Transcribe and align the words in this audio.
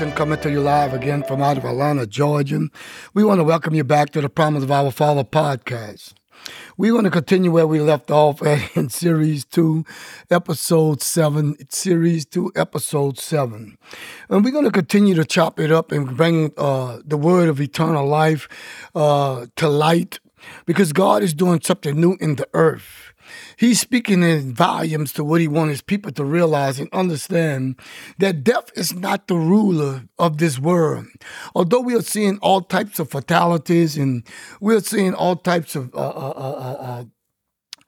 Coming 0.00 0.40
to 0.40 0.50
you 0.50 0.62
live 0.62 0.94
again 0.94 1.22
from 1.24 1.42
out 1.42 1.58
of 1.58 1.66
Atlanta, 1.66 2.06
Georgia. 2.06 2.68
We 3.12 3.22
want 3.22 3.38
to 3.38 3.44
welcome 3.44 3.74
you 3.74 3.84
back 3.84 4.08
to 4.12 4.22
the 4.22 4.30
Promise 4.30 4.62
of 4.62 4.70
Our 4.70 4.90
Father 4.90 5.24
podcast. 5.24 6.14
We 6.78 6.90
want 6.90 7.04
to 7.04 7.10
continue 7.10 7.50
where 7.50 7.66
we 7.66 7.80
left 7.80 8.10
off 8.10 8.40
in 8.76 8.88
Series 8.88 9.44
2, 9.44 9.84
Episode 10.30 11.02
7, 11.02 11.54
Series 11.68 12.24
2, 12.24 12.52
Episode 12.56 13.18
7. 13.18 13.76
And 14.30 14.42
we're 14.42 14.52
going 14.52 14.64
to 14.64 14.70
continue 14.70 15.14
to 15.16 15.24
chop 15.26 15.60
it 15.60 15.70
up 15.70 15.92
and 15.92 16.16
bring 16.16 16.52
uh, 16.56 17.00
the 17.04 17.18
word 17.18 17.50
of 17.50 17.60
eternal 17.60 18.06
life 18.06 18.48
uh, 18.94 19.48
to 19.56 19.68
light 19.68 20.18
because 20.64 20.94
God 20.94 21.22
is 21.22 21.34
doing 21.34 21.60
something 21.60 22.00
new 22.00 22.16
in 22.22 22.36
the 22.36 22.48
earth. 22.54 23.09
He's 23.56 23.80
speaking 23.80 24.22
in 24.22 24.54
volumes 24.54 25.12
to 25.14 25.24
what 25.24 25.40
he 25.40 25.48
wants 25.48 25.70
his 25.70 25.82
people 25.82 26.12
to 26.12 26.24
realize 26.24 26.78
and 26.78 26.88
understand 26.92 27.76
that 28.18 28.44
death 28.44 28.70
is 28.76 28.94
not 28.94 29.28
the 29.28 29.36
ruler 29.36 30.04
of 30.18 30.38
this 30.38 30.58
world. 30.58 31.06
Although 31.54 31.80
we 31.80 31.94
are 31.94 32.02
seeing 32.02 32.38
all 32.38 32.62
types 32.62 32.98
of 32.98 33.10
fatalities 33.10 33.96
and 33.96 34.24
we're 34.60 34.80
seeing 34.80 35.14
all 35.14 35.36
types 35.36 35.76
of 35.76 35.94
uh, 35.94 35.98
uh, 35.98 36.32
uh, 36.80 37.04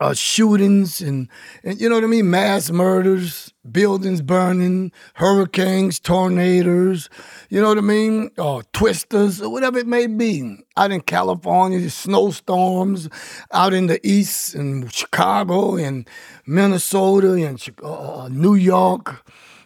uh, 0.03 0.09
uh 0.09 0.11
uh, 0.13 0.15
shootings 0.15 1.01
and, 1.01 1.29
and 1.65 1.81
you 1.81 1.89
know 1.89 1.95
what 1.95 2.05
I 2.05 2.09
mean, 2.09 2.31
mass 2.31 2.71
murders, 2.71 3.53
buildings 3.71 4.21
burning, 4.21 4.93
hurricanes, 5.15 6.01
tornadoes, 6.01 7.09
you 7.49 7.61
know 7.61 7.69
what 7.69 7.79
I 7.79 7.83
mean, 7.83 8.31
uh, 8.37 8.63
twisters, 8.73 9.41
or 9.41 9.51
whatever 9.51 9.79
it 9.79 9.87
may 9.87 10.07
be. 10.07 10.59
Out 10.77 10.91
in 10.91 11.01
California, 11.03 11.89
snowstorms, 11.89 13.09
out 13.53 13.73
in 13.73 13.87
the 13.87 14.05
east, 14.07 14.55
in 14.55 14.89
Chicago, 14.89 15.77
and 15.77 16.09
Minnesota, 16.47 17.35
and 17.35 17.63
uh, 17.83 18.29
New 18.31 18.55
York 18.55 19.25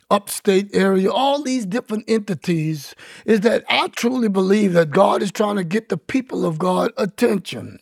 upstate 0.08 0.72
area, 0.72 1.10
all 1.10 1.42
these 1.42 1.66
different 1.66 2.04
entities, 2.06 2.94
is 3.24 3.40
that 3.40 3.64
I 3.68 3.88
truly 3.88 4.28
believe 4.28 4.72
that 4.74 4.90
God 4.90 5.22
is 5.22 5.32
trying 5.32 5.56
to 5.56 5.64
get 5.64 5.88
the 5.88 5.96
people 5.98 6.46
of 6.46 6.58
God 6.58 6.92
attention 6.96 7.80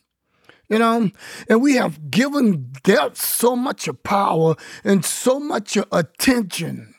you 0.75 0.81
know? 0.81 1.09
And 1.49 1.63
we 1.63 1.77
have 1.77 2.11
given 2.11 2.73
death 2.83 3.17
so 3.17 3.55
much 3.55 3.89
power 4.03 4.57
and 4.83 5.05
so 5.05 5.39
much 5.39 5.79
attention. 5.93 6.97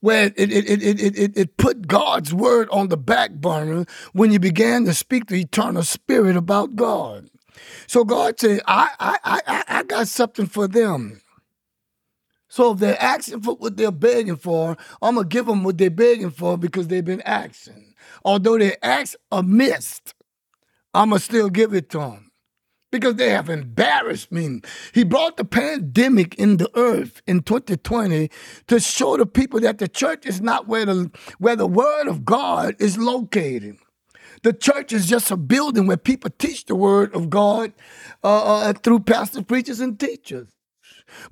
Where 0.00 0.32
it, 0.34 0.50
it, 0.50 0.70
it, 0.70 0.82
it, 0.82 1.18
it, 1.18 1.36
it 1.36 1.56
put 1.58 1.86
god's 1.86 2.32
word 2.32 2.68
on 2.70 2.88
the 2.88 2.96
back 2.96 3.32
burner 3.32 3.84
when 4.14 4.32
you 4.32 4.40
began 4.40 4.86
to 4.86 4.94
speak 4.94 5.26
the 5.26 5.40
eternal 5.42 5.82
spirit 5.82 6.34
about 6.34 6.76
god. 6.76 7.28
So 7.86 8.04
god 8.04 8.40
said 8.40 8.62
i 8.66 8.88
i 8.98 9.18
i, 9.46 9.64
I 9.68 9.82
got 9.82 10.08
something 10.08 10.46
for 10.46 10.66
them. 10.66 11.20
So 12.48 12.72
if 12.72 12.78
they're 12.78 13.00
asking 13.00 13.42
for 13.42 13.54
what 13.54 13.76
they're 13.76 13.92
begging 13.92 14.36
for, 14.36 14.78
I'm 15.02 15.16
gonna 15.16 15.28
give 15.28 15.44
them 15.44 15.62
what 15.62 15.76
they're 15.76 15.90
begging 15.90 16.30
for 16.30 16.56
because 16.56 16.88
they've 16.88 17.04
been 17.04 17.22
asking. 17.22 17.94
Although 18.24 18.58
they 18.58 18.76
ask 18.82 19.14
amiss, 19.30 20.00
I'm 20.94 21.10
gonna 21.10 21.20
still 21.20 21.50
give 21.50 21.74
it 21.74 21.90
to 21.90 21.98
them 21.98 22.31
because 22.92 23.16
they 23.16 23.30
have 23.30 23.48
embarrassed 23.48 24.30
me. 24.30 24.60
He 24.92 25.02
brought 25.02 25.38
the 25.38 25.44
pandemic 25.44 26.36
in 26.36 26.58
the 26.58 26.70
earth 26.76 27.22
in 27.26 27.42
2020 27.42 28.30
to 28.68 28.78
show 28.78 29.16
the 29.16 29.26
people 29.26 29.58
that 29.60 29.78
the 29.78 29.88
church 29.88 30.26
is 30.26 30.40
not 30.40 30.68
where 30.68 30.84
the, 30.84 31.10
where 31.38 31.56
the 31.56 31.66
word 31.66 32.06
of 32.06 32.24
God 32.24 32.76
is 32.78 32.98
located. 32.98 33.78
The 34.42 34.52
church 34.52 34.92
is 34.92 35.06
just 35.06 35.30
a 35.30 35.36
building 35.36 35.86
where 35.86 35.96
people 35.96 36.30
teach 36.38 36.66
the 36.66 36.74
word 36.74 37.14
of 37.14 37.30
God 37.30 37.72
uh, 38.22 38.44
uh, 38.44 38.72
through 38.74 39.00
pastors, 39.00 39.44
preachers, 39.44 39.80
and 39.80 39.98
teachers. 39.98 40.48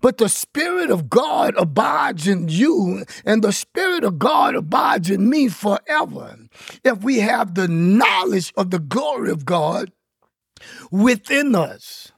But 0.00 0.18
the 0.18 0.28
Spirit 0.28 0.90
of 0.90 1.08
God 1.08 1.54
abides 1.56 2.26
in 2.26 2.48
you, 2.48 3.04
and 3.24 3.42
the 3.42 3.52
Spirit 3.52 4.04
of 4.04 4.18
God 4.18 4.54
abides 4.54 5.10
in 5.10 5.28
me 5.28 5.48
forever. 5.48 6.36
If 6.84 7.02
we 7.02 7.20
have 7.20 7.54
the 7.54 7.68
knowledge 7.68 8.52
of 8.56 8.70
the 8.70 8.78
glory 8.78 9.30
of 9.30 9.44
God, 9.44 9.90
within 10.90 11.54
us. 11.54 12.12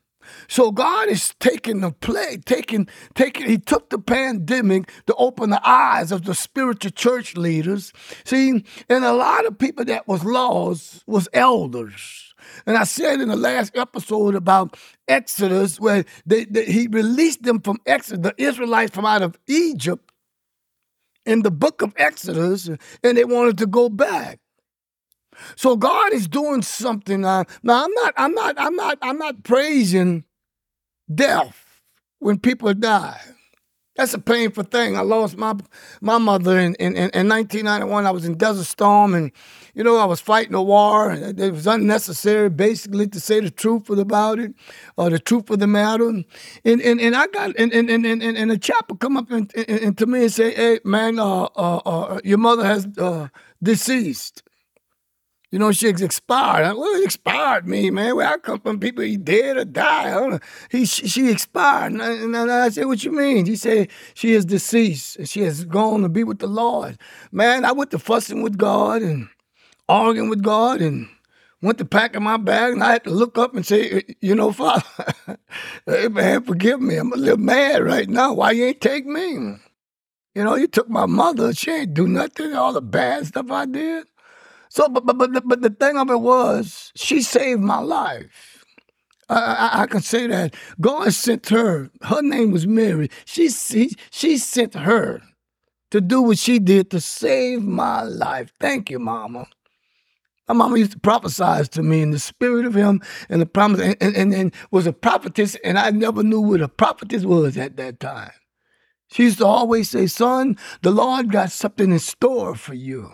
So 0.49 0.71
God 0.71 1.09
is 1.09 1.35
taking 1.41 1.81
the 1.81 1.93
plague, 1.93 2.45
taking, 2.45 2.89
taking, 3.15 3.47
He 3.49 3.59
took 3.59 3.91
the 3.91 3.99
pandemic 3.99 4.91
to 5.07 5.15
open 5.17 5.51
the 5.51 5.69
eyes 5.69 6.13
of 6.13 6.25
the 6.25 6.35
spiritual 6.35 6.91
church 6.91 7.37
leaders. 7.37 7.93
See, 8.25 8.65
and 8.89 9.05
a 9.05 9.13
lot 9.13 9.47
of 9.47 9.59
people 9.59 9.85
that 9.87 10.07
was 10.07 10.25
lost 10.25 11.03
was 11.07 11.29
elders. 11.33 12.35
And 12.67 12.77
I 12.77 12.85
said 12.85 13.21
in 13.21 13.29
the 13.29 13.37
last 13.37 13.77
episode 13.77 14.35
about 14.35 14.77
Exodus, 15.09 15.79
where 15.79 16.05
they, 16.27 16.45
they, 16.45 16.65
he 16.67 16.87
released 16.89 17.43
them 17.43 17.61
from 17.61 17.79
Exodus, 17.87 18.23
the 18.23 18.43
Israelites 18.43 18.95
from 18.95 19.07
out 19.07 19.23
of 19.23 19.39
Egypt 19.47 20.11
in 21.25 21.43
the 21.43 21.51
book 21.51 21.83
of 21.83 21.95
Exodus, 21.97 22.69
and 22.69 23.17
they 23.17 23.25
wanted 23.25 23.59
to 23.59 23.67
go 23.67 23.89
back. 23.89 24.41
So 25.57 25.77
God 25.77 26.13
is 26.13 26.29
doing 26.29 26.63
something. 26.63 27.25
Uh, 27.25 27.45
now 27.63 27.85
I'm 27.85 27.95
not, 27.95 28.15
I'm 28.17 28.35
not, 28.35 28.55
I'm 28.59 28.77
not, 28.77 28.99
I'm 29.03 29.19
not 29.19 29.43
praising 29.45 30.25
death 31.13 31.81
when 32.19 32.39
people 32.39 32.73
die. 32.75 33.21
That's 33.95 34.15
a 34.15 34.19
painful 34.19 34.65
thing. 34.65 34.97
I 34.97 35.03
lost 35.03 35.37
my 35.37 35.55
my 36.01 36.17
mother 36.17 36.59
in, 36.59 36.75
in, 36.77 36.97
in 36.97 37.29
1991. 37.29 38.07
I 38.07 38.11
was 38.11 38.25
in 38.25 38.39
Desert 38.39 38.65
Storm, 38.65 39.13
and 39.15 39.31
you 39.75 39.85
know 39.85 39.99
I 39.99 40.07
was 40.07 40.19
fighting 40.19 40.55
a 40.55 40.63
war, 40.63 41.11
and 41.11 41.39
it 41.39 41.53
was 41.53 41.67
unnecessary, 41.67 42.49
basically, 42.49 43.07
to 43.09 43.21
say 43.21 43.41
the 43.41 43.51
truth 43.51 43.91
about 43.91 44.39
it, 44.39 44.55
or 44.97 45.11
the 45.11 45.19
truth 45.19 45.51
of 45.51 45.59
the 45.59 45.67
matter. 45.67 46.09
And 46.09 46.25
and, 46.65 47.01
and 47.03 47.15
I 47.15 47.27
got 47.27 47.55
and 47.59 47.71
and 47.71 47.91
and 47.91 48.07
and, 48.07 48.23
and 48.23 48.51
a 48.51 48.57
chopper 48.57 48.97
come 48.97 49.19
up 49.19 49.31
and, 49.31 49.53
and, 49.55 49.69
and, 49.69 49.99
to 49.99 50.07
me 50.07 50.23
and 50.23 50.33
say, 50.33 50.55
"Hey, 50.55 50.81
man, 50.85 51.19
uh, 51.19 51.43
uh, 51.55 51.77
uh, 51.85 52.21
your 52.25 52.39
mother 52.39 52.65
has 52.65 52.89
uh, 52.97 53.29
deceased." 53.63 54.42
You 55.53 55.59
know, 55.59 55.71
she 55.71 55.89
expired. 55.89 56.79
Well, 56.79 57.05
expired 57.05 57.69
me, 57.69 57.91
man. 57.91 58.17
Where 58.17 58.27
I 58.27 58.39
come 58.39 58.59
from, 58.59 58.81
people 58.81 59.05
he 59.05 59.19
dead 59.19 59.59
or 59.59 59.67
die. 59.67 60.39
He 60.71 60.87
she, 60.87 61.07
she 61.07 61.31
expired. 61.31 61.93
And 61.93 62.03
I, 62.03 62.13
and 62.13 62.51
I, 62.51 62.71
said, 62.71 62.87
"What 62.87 63.05
you 63.05 63.13
mean?" 63.13 63.45
He 63.45 63.57
said, 63.57 63.91
"She 64.15 64.33
is 64.33 64.47
deceased. 64.47 65.27
She 65.27 65.43
has 65.43 65.67
gone 65.67 66.01
to 66.03 66.09
be 66.09 66.25
with 66.25 66.39
the 66.39 66.47
Lord." 66.47 66.99
Man, 67.31 67.67
I 67.67 67.73
went 67.73 67.91
to 67.91 67.99
fussing 67.99 68.43
with 68.43 68.57
God 68.57 69.03
and 69.03 69.29
arguing 69.91 70.31
with 70.31 70.43
God 70.43 70.81
and 70.81 71.07
went 71.61 71.77
to 71.79 71.85
packing 71.85 72.23
my 72.23 72.39
bag, 72.39 72.73
and 72.73 72.83
I 72.83 72.93
had 72.93 73.05
to 73.05 73.11
look 73.11 73.37
up 73.37 73.55
and 73.55 73.67
say, 73.67 74.05
"You 74.23 74.35
know, 74.35 74.53
Father, 74.55 74.83
hey, 75.85 76.09
man, 76.09 76.45
forgive 76.45 76.81
me. 76.81 76.97
I'm 76.97 77.13
a 77.13 77.17
little 77.17 77.37
mad 77.37 77.85
right 77.85 78.09
now. 78.09 78.33
Why 78.33 78.53
you 78.53 78.65
ain't 78.65 78.81
take 78.81 79.05
me?" 79.05 79.59
You 80.35 80.45
know, 80.45 80.55
you 80.55 80.67
took 80.67 80.89
my 80.89 81.05
mother. 81.05 81.53
She 81.53 81.71
ain't 81.71 81.93
do 81.93 82.09
nothing. 82.09 82.55
All 82.55 82.73
the 82.73 82.81
bad 82.81 83.27
stuff 83.27 83.51
I 83.51 83.67
did. 83.67 84.07
So, 84.73 84.89
but 84.89 85.05
but 85.05 85.19
but 85.19 85.35
the, 85.35 85.43
but 85.43 85.63
the 85.63 85.71
thing 85.71 85.99
of 85.99 86.11
it 86.11 86.21
was, 86.21 86.93
she 86.97 87.23
saved 87.23 87.61
my 87.61 87.81
life. 87.81 88.65
I, 89.29 89.37
I, 89.75 89.83
I 89.83 89.87
can 89.87 90.01
say 90.01 90.27
that 90.29 90.55
God 90.81 91.13
sent 91.13 91.51
her. 91.51 91.91
Her 92.03 92.23
name 92.23 92.53
was 92.53 92.67
Mary. 92.67 93.11
She, 93.27 93.51
she 93.51 93.91
she 94.11 94.39
sent 94.39 94.75
her 94.75 95.21
to 95.91 96.01
do 96.01 96.23
what 96.23 96.39
she 96.39 96.59
did 96.59 96.91
to 96.93 97.01
save 97.01 97.63
my 97.65 98.03
life. 98.03 98.53
Thank 98.61 98.91
you, 98.91 98.99
Mama. 98.99 99.47
My 100.49 100.55
mama 100.55 100.79
used 100.79 100.93
to 100.93 101.01
prophesy 101.01 101.65
to 101.73 101.83
me 101.83 102.03
in 102.03 102.13
the 102.13 102.19
spirit 102.21 102.67
of 102.67 102.75
him 102.75 103.03
and 103.29 103.43
the 103.43 103.47
promise, 103.47 103.81
and, 103.81 103.97
and, 104.01 104.17
and, 104.17 104.35
and 104.35 104.55
was 104.71 104.87
a 104.87 104.93
prophetess, 104.95 105.57
and 105.65 105.79
I 105.79 105.91
never 105.91 106.23
knew 106.23 106.41
what 106.41 106.63
a 106.63 106.69
prophetess 106.69 107.25
was 107.25 107.59
at 107.59 107.77
that 107.79 108.01
time. 108.01 108.33
She 109.11 109.25
used 109.25 109.39
to 109.39 109.47
always 109.47 109.91
say, 109.91 110.07
Son, 110.09 110.59
the 110.83 110.91
Lord 110.93 111.33
got 111.33 111.53
something 111.53 111.93
in 111.93 111.99
store 112.01 112.55
for 112.57 112.75
you. 112.75 113.11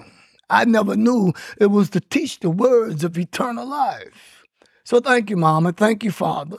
I 0.50 0.64
never 0.64 0.96
knew 0.96 1.32
it 1.58 1.66
was 1.66 1.90
to 1.90 2.00
teach 2.00 2.40
the 2.40 2.50
words 2.50 3.04
of 3.04 3.18
eternal 3.18 3.66
life. 3.66 4.44
So 4.84 5.00
thank 5.00 5.30
you, 5.30 5.36
Mama. 5.36 5.72
Thank 5.72 6.02
you, 6.02 6.10
Father. 6.10 6.58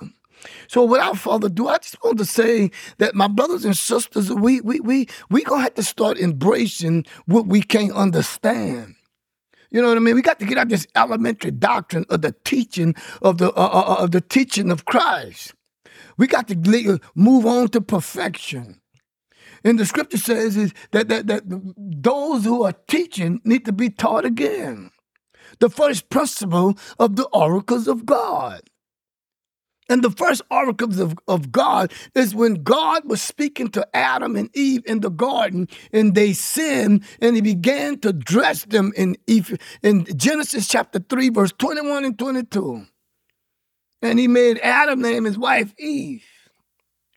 So 0.67 0.85
without 0.85 1.17
further 1.17 1.47
ado, 1.47 1.67
I 1.67 1.79
just 1.79 2.01
want 2.03 2.17
to 2.19 2.25
say 2.25 2.71
that 2.97 3.15
my 3.15 3.27
brothers 3.27 3.65
and 3.65 3.75
sisters, 3.75 4.31
we 4.31 4.61
we 4.61 4.79
we 4.79 5.07
we 5.29 5.43
gonna 5.43 5.63
have 5.63 5.73
to 5.75 5.83
start 5.83 6.19
embracing 6.19 7.05
what 7.25 7.47
we 7.47 7.61
can't 7.61 7.91
understand. 7.91 8.95
You 9.71 9.81
know 9.81 9.89
what 9.89 9.97
I 9.97 9.99
mean? 9.99 10.15
We 10.15 10.21
got 10.21 10.39
to 10.39 10.45
get 10.45 10.57
out 10.57 10.69
this 10.69 10.87
elementary 10.95 11.51
doctrine 11.51 12.05
of 12.09 12.21
the 12.21 12.33
teaching 12.43 12.95
of 13.21 13.37
the 13.37 13.51
uh, 13.51 13.65
uh, 13.65 13.95
uh 13.99 14.03
of 14.03 14.11
the 14.11 14.21
teaching 14.21 14.71
of 14.71 14.85
Christ. 14.85 15.53
We 16.17 16.27
got 16.27 16.47
to 16.49 16.99
move 17.15 17.45
on 17.45 17.69
to 17.69 17.81
perfection. 17.81 18.78
And 19.63 19.79
the 19.79 19.85
scripture 19.85 20.17
says 20.17 20.57
is 20.57 20.73
that, 20.91 21.09
that, 21.09 21.27
that 21.27 21.43
those 21.45 22.45
who 22.45 22.63
are 22.63 22.73
teaching 22.87 23.41
need 23.43 23.65
to 23.65 23.71
be 23.71 23.89
taught 23.89 24.25
again. 24.25 24.91
The 25.59 25.69
first 25.69 26.09
principle 26.09 26.77
of 26.99 27.15
the 27.15 27.27
oracles 27.27 27.87
of 27.87 28.05
God. 28.05 28.61
And 29.89 30.03
the 30.03 30.11
first 30.11 30.43
oracles 30.51 30.99
of, 30.99 31.17
of 31.27 31.51
God 31.51 31.91
is 32.13 32.35
when 32.35 32.61
God 32.61 33.09
was 33.09 33.23
speaking 33.23 33.69
to 33.69 33.87
Adam 33.95 34.35
and 34.35 34.55
Eve 34.55 34.83
in 34.85 34.99
the 34.99 35.09
garden 35.09 35.67
and 35.91 36.13
they 36.13 36.33
sinned 36.33 37.03
and 37.19 37.35
he 37.35 37.41
began 37.41 37.97
to 38.01 38.13
dress 38.13 38.65
them 38.65 38.93
in, 38.95 39.17
in 39.81 40.05
Genesis 40.15 40.67
chapter 40.67 40.99
3, 40.99 41.29
verse 41.29 41.53
21 41.57 42.05
and 42.05 42.19
22. 42.19 42.85
And 44.03 44.19
he 44.19 44.27
made 44.27 44.59
Adam 44.59 45.01
name 45.01 45.25
his 45.25 45.39
wife 45.39 45.73
Eve. 45.79 46.23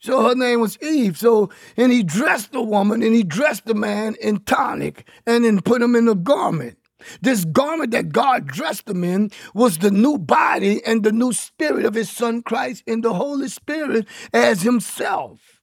So 0.02 0.28
her 0.28 0.34
name 0.34 0.60
was 0.60 0.76
Eve. 0.82 1.16
So, 1.16 1.50
and 1.76 1.93
he 1.93 2.02
dressed 2.02 2.52
the 2.52 2.60
woman 2.60 3.02
and 3.02 3.14
he 3.14 3.22
dressed 3.22 3.66
the 3.66 3.75
man 3.75 4.16
in 4.20 4.40
tunic 4.40 5.08
and 5.26 5.44
then 5.44 5.60
put 5.60 5.81
him 5.81 5.94
in 5.94 6.08
a 6.08 6.16
garment. 6.16 6.76
This 7.20 7.44
garment 7.44 7.93
that 7.93 8.12
God 8.12 8.46
dressed 8.46 8.88
him 8.88 9.04
in 9.04 9.31
was 9.54 9.78
the 9.78 9.90
new 9.90 10.19
body 10.19 10.84
and 10.84 11.02
the 11.02 11.12
new 11.12 11.32
spirit 11.32 11.84
of 11.84 11.94
his 11.94 12.10
son 12.10 12.43
Christ 12.43 12.82
in 12.87 13.00
the 13.00 13.14
Holy 13.14 13.49
Spirit 13.49 14.06
as 14.32 14.62
himself. 14.62 15.60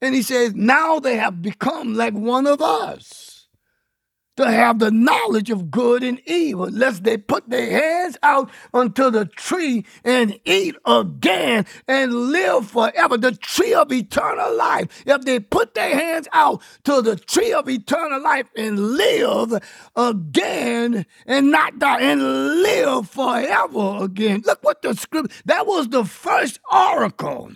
And 0.00 0.14
he 0.14 0.22
says, 0.22 0.54
now 0.54 1.00
they 1.00 1.16
have 1.16 1.42
become 1.42 1.94
like 1.94 2.14
one 2.14 2.46
of 2.46 2.60
us 2.60 3.23
to 4.36 4.50
have 4.50 4.78
the 4.78 4.90
knowledge 4.90 5.50
of 5.50 5.70
good 5.70 6.02
and 6.02 6.20
evil, 6.26 6.68
lest 6.68 7.04
they 7.04 7.16
put 7.16 7.48
their 7.48 7.70
hands 7.70 8.16
out 8.22 8.50
unto 8.72 9.10
the 9.10 9.26
tree 9.26 9.84
and 10.04 10.38
eat 10.44 10.76
again 10.86 11.66
and 11.86 12.12
live 12.12 12.68
forever. 12.70 13.16
The 13.16 13.32
tree 13.32 13.74
of 13.74 13.92
eternal 13.92 14.56
life. 14.56 15.04
If 15.06 15.22
they 15.22 15.40
put 15.40 15.74
their 15.74 15.94
hands 15.94 16.28
out 16.32 16.62
to 16.84 17.02
the 17.02 17.16
tree 17.16 17.52
of 17.52 17.68
eternal 17.68 18.22
life 18.22 18.46
and 18.56 18.78
live 18.78 19.62
again 19.96 21.06
and 21.26 21.50
not 21.50 21.78
die 21.78 22.00
and 22.00 22.22
live 22.62 23.08
forever 23.08 24.04
again. 24.04 24.42
Look 24.44 24.62
what 24.62 24.82
the 24.82 24.94
scripture, 24.94 25.34
that 25.46 25.66
was 25.66 25.88
the 25.88 26.04
first 26.04 26.60
oracle 26.72 27.52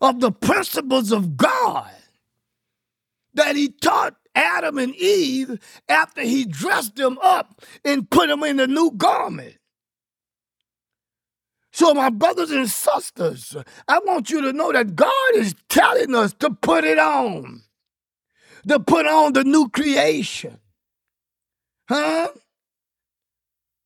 of 0.00 0.20
the 0.20 0.30
principles 0.32 1.12
of 1.12 1.36
God 1.36 1.90
that 3.34 3.56
he 3.56 3.68
taught 3.68 4.16
Adam 4.34 4.78
and 4.78 4.94
Eve 4.96 5.58
after 5.88 6.22
he 6.22 6.44
dressed 6.44 6.96
them 6.96 7.18
up 7.22 7.62
and 7.84 8.10
put 8.10 8.28
them 8.28 8.42
in 8.42 8.60
a 8.60 8.66
new 8.66 8.90
garment. 8.90 9.56
So, 11.72 11.92
my 11.92 12.08
brothers 12.08 12.52
and 12.52 12.70
sisters, 12.70 13.56
I 13.88 13.98
want 13.98 14.30
you 14.30 14.40
to 14.42 14.52
know 14.52 14.70
that 14.70 14.94
God 14.94 15.34
is 15.34 15.56
telling 15.68 16.14
us 16.14 16.32
to 16.34 16.50
put 16.50 16.84
it 16.84 17.00
on, 17.00 17.62
to 18.68 18.78
put 18.78 19.06
on 19.06 19.32
the 19.32 19.42
new 19.42 19.68
creation. 19.68 20.58
Huh? 21.88 22.28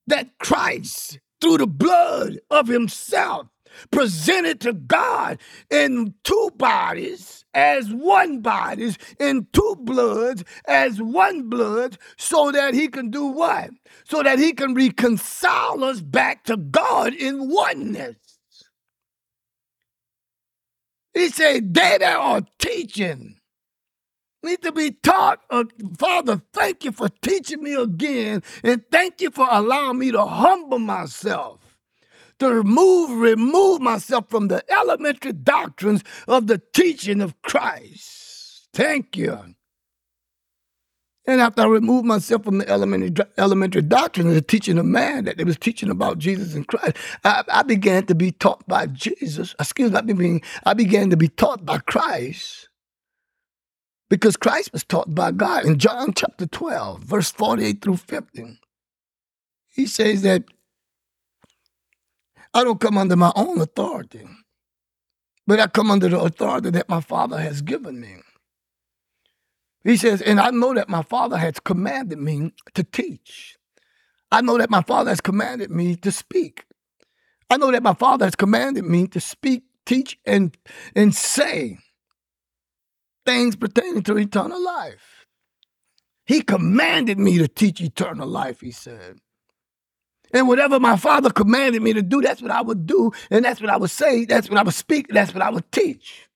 That 0.06 0.38
Christ, 0.38 1.18
through 1.40 1.58
the 1.58 1.66
blood 1.66 2.38
of 2.50 2.68
Himself, 2.68 3.46
presented 3.90 4.60
to 4.60 4.74
God 4.74 5.38
in 5.70 6.14
two 6.24 6.50
bodies 6.56 7.46
as 7.58 7.93
one 7.93 8.40
body, 8.40 8.94
in 9.19 9.46
two 9.52 9.76
bloods 9.81 10.44
as 10.66 11.02
one 11.02 11.49
blood, 11.49 11.99
so 12.16 12.52
that 12.52 12.72
he 12.72 12.87
can 12.88 13.10
do 13.10 13.26
what? 13.26 13.70
So 14.05 14.22
that 14.22 14.38
he 14.38 14.52
can 14.52 14.75
reconcile 14.75 15.82
us 15.82 16.00
back 16.00 16.44
to 16.44 16.56
God 16.56 17.14
in 17.14 17.50
oneness. 17.50 18.16
He 21.14 21.31
said, 21.31 21.75
they 21.75 21.99
that 21.99 22.16
are 22.16 22.43
teaching 22.58 23.37
need 24.43 24.62
to 24.62 24.72
be 24.72 24.93
taught. 24.93 25.40
Uh, 25.50 25.64
Father, 25.99 26.40
thank 26.52 26.84
you 26.84 26.93
for 26.93 27.08
teaching 27.22 27.62
me 27.62 27.75
again, 27.75 28.43
and 28.62 28.82
thank 28.90 29.20
you 29.20 29.31
for 29.31 29.49
allowing 29.50 29.99
me 29.99 30.12
to 30.12 30.25
humble 30.25 30.78
myself 30.78 31.58
to 32.38 32.52
remove, 32.52 33.11
remove 33.19 33.81
myself 33.81 34.29
from 34.29 34.49
the 34.49 34.64
elementary 34.73 35.32
doctrines 35.32 36.02
of 36.26 36.46
the 36.46 36.61
teaching 36.73 37.20
of 37.20 37.40
Christ. 37.43 38.69
Thank 38.73 39.17
you. 39.17 39.55
And 41.26 41.43
after 41.43 41.61
I 41.61 41.67
removed 41.67 42.06
myself 42.06 42.44
from 42.44 42.56
the 42.56 42.69
elementary, 42.70 43.26
elementary 43.37 43.82
doctrine 43.82 44.29
of 44.29 44.35
the 44.35 44.40
teaching 44.40 44.79
of 44.79 44.87
man 44.87 45.25
that 45.25 45.37
they 45.37 45.44
was 45.44 45.58
teaching 45.58 45.90
about 45.90 46.19
Jesus 46.19 46.55
and 46.55 46.67
Christ, 46.67 46.96
I, 47.23 47.44
I 47.49 47.62
began 47.64 48.06
to 48.06 48.14
be 48.14 48.32
taught 48.32 48.67
by 48.67 48.87
Jesus. 48.87 49.55
Excuse 49.61 49.93
me, 49.93 49.99
I 49.99 50.00
began, 50.00 50.41
I 50.64 50.73
began 50.73 51.11
to 51.11 51.19
be 51.19 51.29
taught 51.29 51.67
by 51.67 51.79
Christ 51.81 52.70
because 54.08 54.38
Christ 54.38 54.73
was 54.73 54.84
taught 54.84 55.14
by 55.14 55.32
God. 55.32 55.67
In 55.67 55.79
John 55.79 56.14
chapter 56.14 56.46
12, 56.46 57.02
verse 57.02 57.31
48 57.31 57.82
through 57.82 57.99
50, 57.99 58.58
he 59.69 59.87
says 59.87 60.23
that 60.23 60.44
I 62.54 62.64
don't 62.64 62.80
come 62.80 62.98
under 62.98 63.16
my 63.16 63.32
own 63.36 63.60
authority, 63.60 64.26
but 65.46 65.60
I 65.60 65.67
come 65.67 65.90
under 65.90 66.08
the 66.08 66.20
authority 66.20 66.70
that 66.70 66.88
my 66.88 67.00
Father 67.00 67.38
has 67.38 67.62
given 67.62 68.00
me. 68.00 68.17
He 69.84 69.96
says, 69.96 70.20
and 70.20 70.40
I 70.40 70.50
know 70.50 70.74
that 70.74 70.88
my 70.88 71.02
Father 71.02 71.38
has 71.38 71.60
commanded 71.60 72.19
me 72.19 72.52
to 72.74 72.82
teach. 72.84 73.56
I 74.31 74.40
know 74.40 74.58
that 74.58 74.70
my 74.70 74.82
Father 74.82 75.10
has 75.10 75.20
commanded 75.20 75.70
me 75.70 75.96
to 75.96 76.12
speak. 76.12 76.64
I 77.50 77.56
know 77.56 77.70
that 77.72 77.82
my 77.82 77.94
Father 77.94 78.26
has 78.26 78.36
commanded 78.36 78.84
me 78.84 79.06
to 79.08 79.20
speak, 79.20 79.62
teach, 79.86 80.19
and, 80.26 80.56
and 80.94 81.14
say 81.14 81.78
things 83.24 83.56
pertaining 83.56 84.02
to 84.02 84.19
eternal 84.19 84.62
life. 84.62 85.26
He 86.26 86.43
commanded 86.43 87.19
me 87.19 87.38
to 87.38 87.48
teach 87.48 87.81
eternal 87.81 88.28
life, 88.28 88.60
he 88.60 88.70
said. 88.70 89.19
And 90.32 90.49
whatever 90.49 90.79
my 90.79 90.97
father 90.97 91.31
commanded 91.31 91.82
me 91.82 91.93
to 91.93 92.03
do, 92.03 92.20
that's 92.20 92.43
what 92.43 92.51
I 92.51 92.61
would 92.61 92.87
do. 92.87 93.13
And 93.31 93.44
that's 93.44 93.61
what 93.61 93.70
I 93.70 93.77
would 93.77 93.91
say. 93.91 94.25
That's 94.25 94.51
what 94.51 94.58
I 94.58 94.63
would 94.63 94.75
speak. 94.75 95.08
That's 95.08 95.32
what 95.32 95.43
I 95.43 95.51
would 95.51 95.70
teach. 95.73 96.29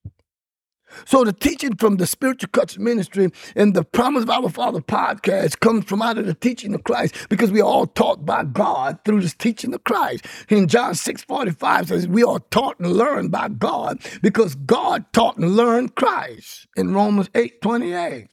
So 1.05 1.25
the 1.25 1.33
teaching 1.33 1.77
from 1.77 1.97
the 1.97 2.07
Spiritual 2.07 2.51
Cuts 2.53 2.79
Ministry 2.79 3.31
and 3.57 3.75
the 3.75 3.85
Promise 3.85 4.25
of 4.25 4.31
Our 4.31 4.49
Father 4.49 4.81
podcast 4.81 5.61
comes 5.61 5.85
from 5.85 6.03
out 6.03 6.19
of 6.19 6.27
the 6.27 6.35
teaching 6.35 6.75
of 6.75 6.85
Christ 6.85 7.15
because 7.29 7.51
we 7.51 7.61
are 7.61 7.67
all 7.67 7.87
taught 7.87 8.25
by 8.25 8.45
God 8.45 8.99
through 9.05 9.23
this 9.23 9.35
teaching 9.35 9.75
of 9.75 9.85
Christ. 9.85 10.27
In 10.49 10.69
John 10.69 10.95
6 10.95 11.23
45 11.25 11.89
says, 11.89 12.09
We 12.09 12.23
are 12.25 12.41
taught 12.51 12.79
and 12.79 12.93
learned 12.93 13.31
by 13.31 13.49
God 13.49 14.01
because 14.23 14.55
God 14.55 15.05
taught 15.13 15.39
and 15.39 15.57
learned 15.57 15.95
Christ 15.95 16.67
in 16.77 16.95
Romans 16.95 17.31
8 17.35 17.61
28. 17.61 18.29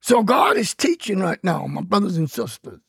So 0.00 0.22
God 0.22 0.56
is 0.56 0.74
teaching 0.74 1.18
right 1.18 1.42
now, 1.42 1.66
my 1.66 1.82
brothers 1.82 2.16
and 2.16 2.30
sisters. 2.30 2.80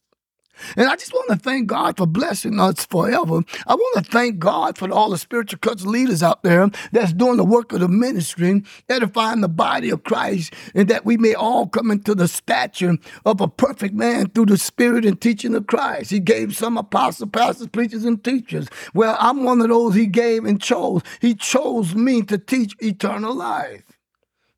And 0.75 0.87
I 0.87 0.95
just 0.95 1.13
want 1.13 1.29
to 1.29 1.35
thank 1.37 1.67
God 1.67 1.97
for 1.97 2.05
blessing 2.05 2.59
us 2.59 2.85
forever. 2.85 3.43
I 3.65 3.75
want 3.75 4.05
to 4.05 4.11
thank 4.11 4.39
God 4.39 4.77
for 4.77 4.91
all 4.91 5.09
the 5.09 5.17
spiritual 5.17 5.59
cuts 5.59 5.85
leaders 5.85 6.23
out 6.23 6.43
there 6.43 6.69
that's 6.91 7.13
doing 7.13 7.37
the 7.37 7.43
work 7.43 7.73
of 7.73 7.79
the 7.79 7.87
ministry, 7.87 8.63
edifying 8.89 9.41
the 9.41 9.49
body 9.49 9.89
of 9.89 10.03
Christ, 10.03 10.53
and 10.75 10.87
that 10.89 11.05
we 11.05 11.17
may 11.17 11.33
all 11.33 11.67
come 11.67 11.91
into 11.91 12.15
the 12.15 12.27
stature 12.27 12.97
of 13.25 13.41
a 13.41 13.47
perfect 13.47 13.93
man 13.93 14.29
through 14.29 14.47
the 14.47 14.57
spirit 14.57 15.05
and 15.05 15.19
teaching 15.19 15.55
of 15.55 15.67
Christ. 15.67 16.11
He 16.11 16.19
gave 16.19 16.55
some 16.55 16.77
apostles, 16.77 17.29
pastors, 17.31 17.67
preachers, 17.67 18.05
and 18.05 18.23
teachers. 18.23 18.67
Well, 18.93 19.17
I'm 19.19 19.43
one 19.43 19.61
of 19.61 19.69
those 19.69 19.95
he 19.95 20.05
gave 20.05 20.45
and 20.45 20.61
chose. 20.61 21.01
He 21.21 21.35
chose 21.35 21.95
me 21.95 22.21
to 22.23 22.37
teach 22.37 22.75
eternal 22.79 23.33
life. 23.33 23.83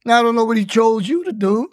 Now, 0.06 0.20
I 0.20 0.24
don't 0.24 0.36
know 0.36 0.46
what 0.46 0.58
he 0.58 0.65
chose 0.65 1.08
you 1.08 1.24
to 1.25 1.34
do. 1.34 1.70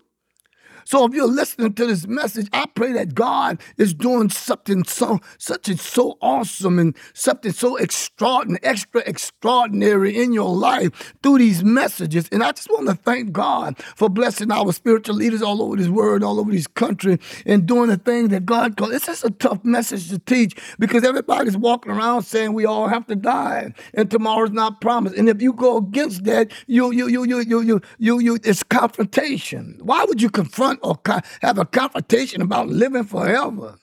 So 0.86 1.04
if 1.04 1.14
you're 1.14 1.26
listening 1.26 1.72
to 1.74 1.86
this 1.86 2.06
message, 2.06 2.48
I 2.52 2.66
pray 2.72 2.92
that 2.92 3.12
God 3.12 3.60
is 3.76 3.92
doing 3.92 4.30
something 4.30 4.84
so 4.84 5.18
such 5.36 5.68
and 5.68 5.80
so 5.80 6.16
awesome 6.22 6.78
and 6.78 6.96
something 7.12 7.50
so 7.50 7.74
extraordinary, 7.76 8.60
extra 8.62 9.02
extraordinary 9.04 10.16
in 10.16 10.32
your 10.32 10.54
life 10.54 11.12
through 11.24 11.38
these 11.38 11.64
messages. 11.64 12.28
And 12.30 12.40
I 12.40 12.52
just 12.52 12.70
want 12.70 12.86
to 12.86 12.94
thank 12.94 13.32
God 13.32 13.76
for 13.96 14.08
blessing 14.08 14.52
our 14.52 14.72
spiritual 14.72 15.16
leaders 15.16 15.42
all 15.42 15.60
over 15.60 15.74
this 15.74 15.88
world, 15.88 16.22
all 16.22 16.38
over 16.38 16.52
this 16.52 16.68
country, 16.68 17.18
and 17.44 17.66
doing 17.66 17.90
the 17.90 17.96
things 17.96 18.28
that 18.28 18.46
God 18.46 18.76
calls. 18.76 18.92
It's 18.92 19.06
just 19.06 19.24
a 19.24 19.30
tough 19.30 19.64
message 19.64 20.08
to 20.10 20.20
teach 20.20 20.56
because 20.78 21.02
everybody's 21.02 21.56
walking 21.56 21.90
around 21.90 22.22
saying 22.22 22.52
we 22.52 22.64
all 22.64 22.86
have 22.86 23.08
to 23.08 23.16
die 23.16 23.74
and 23.92 24.08
tomorrow's 24.08 24.52
not 24.52 24.80
promised. 24.80 25.16
And 25.16 25.28
if 25.28 25.42
you 25.42 25.52
go 25.52 25.78
against 25.78 26.22
that, 26.24 26.52
you 26.68 26.92
you 26.92 27.08
you 27.08 27.24
you 27.24 27.40
you 27.40 27.60
you 27.60 27.80
you, 27.98 28.20
you 28.20 28.38
it's 28.44 28.62
confrontation. 28.62 29.80
Why 29.82 30.04
would 30.04 30.22
you 30.22 30.30
confront? 30.30 30.75
Or 30.82 30.98
have 31.42 31.58
a 31.58 31.64
confrontation 31.64 32.42
about 32.42 32.68
living 32.68 33.04
forever. 33.04 33.78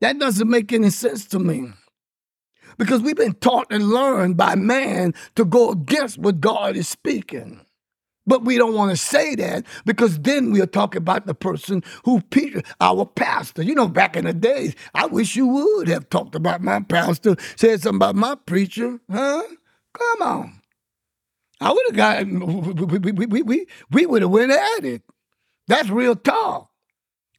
That 0.00 0.18
doesn't 0.18 0.50
make 0.50 0.72
any 0.72 0.90
sense 0.90 1.26
to 1.26 1.38
me. 1.38 1.72
Because 2.76 3.02
we've 3.02 3.16
been 3.16 3.34
taught 3.34 3.68
and 3.70 3.88
learned 3.88 4.36
by 4.36 4.54
man 4.54 5.14
to 5.36 5.44
go 5.44 5.70
against 5.70 6.18
what 6.18 6.40
God 6.40 6.76
is 6.76 6.88
speaking. 6.88 7.60
But 8.26 8.44
we 8.44 8.56
don't 8.56 8.74
want 8.74 8.90
to 8.90 8.96
say 8.96 9.34
that 9.34 9.66
because 9.84 10.18
then 10.18 10.50
we'll 10.50 10.66
talk 10.66 10.94
about 10.94 11.26
the 11.26 11.34
person 11.34 11.82
who 12.04 12.22
Peter, 12.22 12.62
our 12.80 13.04
pastor. 13.04 13.62
You 13.62 13.74
know, 13.74 13.88
back 13.88 14.16
in 14.16 14.24
the 14.24 14.32
days, 14.32 14.74
I 14.94 15.06
wish 15.06 15.36
you 15.36 15.46
would 15.46 15.88
have 15.88 16.08
talked 16.08 16.34
about 16.34 16.62
my 16.62 16.80
pastor, 16.80 17.36
said 17.56 17.82
something 17.82 17.96
about 17.96 18.16
my 18.16 18.34
preacher. 18.34 18.98
Huh? 19.10 19.42
Come 19.92 20.22
on. 20.22 20.60
I 21.60 21.70
would 21.72 21.86
have 21.86 21.96
got, 21.96 22.26
we, 22.26 23.12
we, 23.12 23.26
we, 23.26 23.42
we, 23.42 23.66
we 23.90 24.06
would 24.06 24.22
have 24.22 24.30
went 24.30 24.52
at 24.52 24.84
it. 24.84 25.02
That's 25.68 25.88
real 25.88 26.16
talk. 26.16 26.70